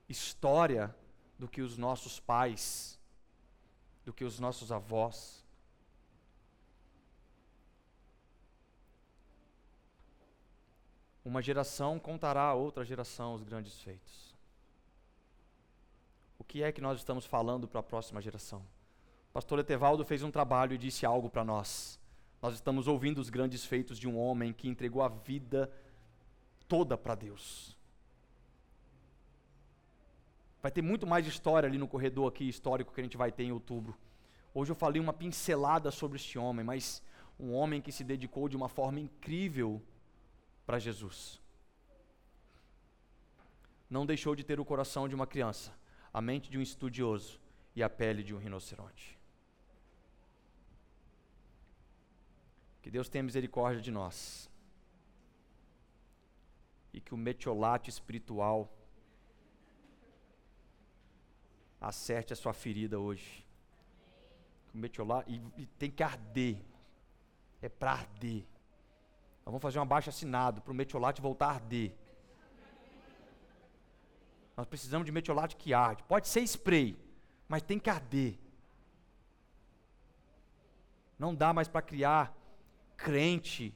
história 0.09 0.93
do 1.39 1.47
que 1.47 1.61
os 1.61 1.77
nossos 1.77 2.19
pais, 2.19 2.99
do 4.03 4.13
que 4.13 4.25
os 4.25 4.39
nossos 4.39 4.71
avós. 4.71 5.43
Uma 11.23 11.41
geração 11.41 11.97
contará 11.99 12.43
a 12.43 12.53
outra 12.53 12.83
geração 12.83 13.33
os 13.33 13.43
grandes 13.43 13.79
feitos 13.81 14.22
o 16.37 16.43
que 16.43 16.63
é 16.63 16.71
que 16.71 16.81
nós 16.81 16.97
estamos 16.97 17.25
falando 17.25 17.67
para 17.67 17.79
a 17.79 17.83
próxima 17.83 18.21
geração? 18.21 18.59
O 19.29 19.33
pastor 19.33 19.59
Etevaldo 19.59 20.05
fez 20.05 20.23
um 20.23 20.31
trabalho 20.31 20.73
e 20.73 20.77
disse 20.77 21.05
algo 21.05 21.29
para 21.29 21.43
nós. 21.43 21.99
Nós 22.41 22.53
estamos 22.55 22.87
ouvindo 22.87 23.19
os 23.19 23.29
grandes 23.29 23.65
feitos 23.65 23.97
de 23.97 24.07
um 24.07 24.17
homem 24.17 24.51
que 24.51 24.67
entregou 24.67 25.01
a 25.01 25.07
vida 25.07 25.71
toda 26.67 26.97
para 26.97 27.15
Deus. 27.15 27.77
Vai 30.61 30.71
ter 30.71 30.81
muito 30.81 31.05
mais 31.05 31.25
história 31.27 31.67
ali 31.67 31.77
no 31.77 31.87
corredor 31.87 32.27
aqui 32.27 32.47
histórico 32.47 32.93
que 32.93 33.01
a 33.01 33.03
gente 33.03 33.17
vai 33.17 33.31
ter 33.31 33.43
em 33.43 33.51
outubro. 33.51 33.97
Hoje 34.53 34.71
eu 34.71 34.75
falei 34.75 35.01
uma 35.01 35.11
pincelada 35.11 35.89
sobre 35.89 36.17
este 36.17 36.37
homem, 36.37 36.63
mas 36.63 37.01
um 37.39 37.53
homem 37.53 37.81
que 37.81 37.91
se 37.91 38.03
dedicou 38.03 38.47
de 38.47 38.55
uma 38.55 38.69
forma 38.69 38.99
incrível 38.99 39.81
para 40.65 40.79
Jesus. 40.79 41.41
Não 43.89 44.05
deixou 44.05 44.35
de 44.35 44.43
ter 44.43 44.59
o 44.59 44.65
coração 44.65 45.07
de 45.07 45.15
uma 45.15 45.27
criança, 45.27 45.71
a 46.13 46.21
mente 46.21 46.49
de 46.49 46.57
um 46.57 46.61
estudioso 46.61 47.41
e 47.75 47.81
a 47.81 47.89
pele 47.89 48.21
de 48.21 48.35
um 48.35 48.37
rinoceronte. 48.37 49.19
Que 52.81 52.91
Deus 52.91 53.09
tenha 53.09 53.23
misericórdia 53.23 53.81
de 53.81 53.89
nós. 53.89 54.49
E 56.91 57.01
que 57.01 57.13
o 57.13 57.17
metiolate 57.17 57.89
espiritual 57.89 58.71
acerte 61.81 62.31
a 62.31 62.35
sua 62.35 62.53
ferida 62.53 62.99
hoje. 62.99 63.43
O 64.73 64.77
metiolate, 64.77 65.31
e, 65.31 65.63
e 65.63 65.65
tem 65.65 65.89
que 65.89 66.03
arder. 66.03 66.61
É 67.61 67.69
para 67.69 67.93
arder. 67.93 68.45
Nós 69.37 69.45
vamos 69.45 69.61
fazer 69.61 69.79
um 69.79 69.83
abaixo 69.83 70.09
assinado 70.09 70.61
para 70.61 70.71
o 70.71 70.75
metiolate 70.75 71.21
voltar 71.21 71.47
a 71.47 71.53
arder. 71.53 71.95
Nós 74.55 74.67
precisamos 74.67 75.05
de 75.05 75.11
metiolate 75.11 75.55
que 75.55 75.73
arde. 75.73 76.03
Pode 76.03 76.27
ser 76.27 76.41
spray, 76.41 76.97
mas 77.47 77.61
tem 77.61 77.79
que 77.79 77.89
arder. 77.89 78.37
Não 81.17 81.33
dá 81.33 81.53
mais 81.53 81.67
para 81.67 81.81
criar 81.81 82.35
crente 82.95 83.73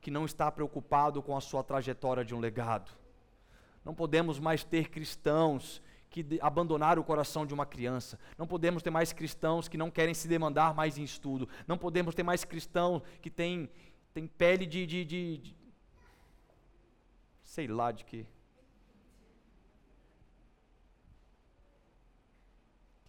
que 0.00 0.10
não 0.10 0.24
está 0.24 0.50
preocupado 0.50 1.22
com 1.22 1.36
a 1.36 1.40
sua 1.40 1.62
trajetória 1.62 2.24
de 2.24 2.34
um 2.34 2.40
legado. 2.40 2.90
Não 3.84 3.94
podemos 3.94 4.38
mais 4.38 4.64
ter 4.64 4.88
cristãos 4.90 5.82
que 6.10 6.38
abandonaram 6.40 7.02
o 7.02 7.04
coração 7.04 7.46
de 7.46 7.52
uma 7.52 7.66
criança. 7.66 8.18
Não 8.36 8.46
podemos 8.46 8.82
ter 8.82 8.90
mais 8.90 9.12
cristãos 9.12 9.68
que 9.68 9.76
não 9.76 9.90
querem 9.90 10.14
se 10.14 10.26
demandar 10.26 10.74
mais 10.74 10.98
em 10.98 11.02
estudo. 11.02 11.48
Não 11.66 11.76
podemos 11.76 12.14
ter 12.14 12.22
mais 12.22 12.44
cristãos 12.44 13.02
que 13.20 13.30
têm, 13.30 13.68
têm 14.14 14.26
pele 14.26 14.66
de, 14.66 14.86
de, 14.86 15.04
de, 15.04 15.38
de 15.38 15.56
sei 17.42 17.66
lá 17.66 17.92
de. 17.92 18.04
Que 18.04 18.26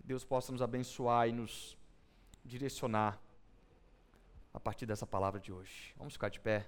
Deus 0.10 0.26
possa 0.26 0.52
nos 0.52 0.60
abençoar 0.60 1.30
e 1.30 1.32
nos 1.32 1.78
direcionar 2.44 3.22
a 4.52 4.60
partir 4.60 4.88
dessa 4.88 5.06
palavra 5.06 5.40
de 5.40 5.54
hoje. 5.54 5.94
Vamos 6.00 6.14
ficar 6.14 6.30
de 6.30 6.40
pé. 6.40 6.66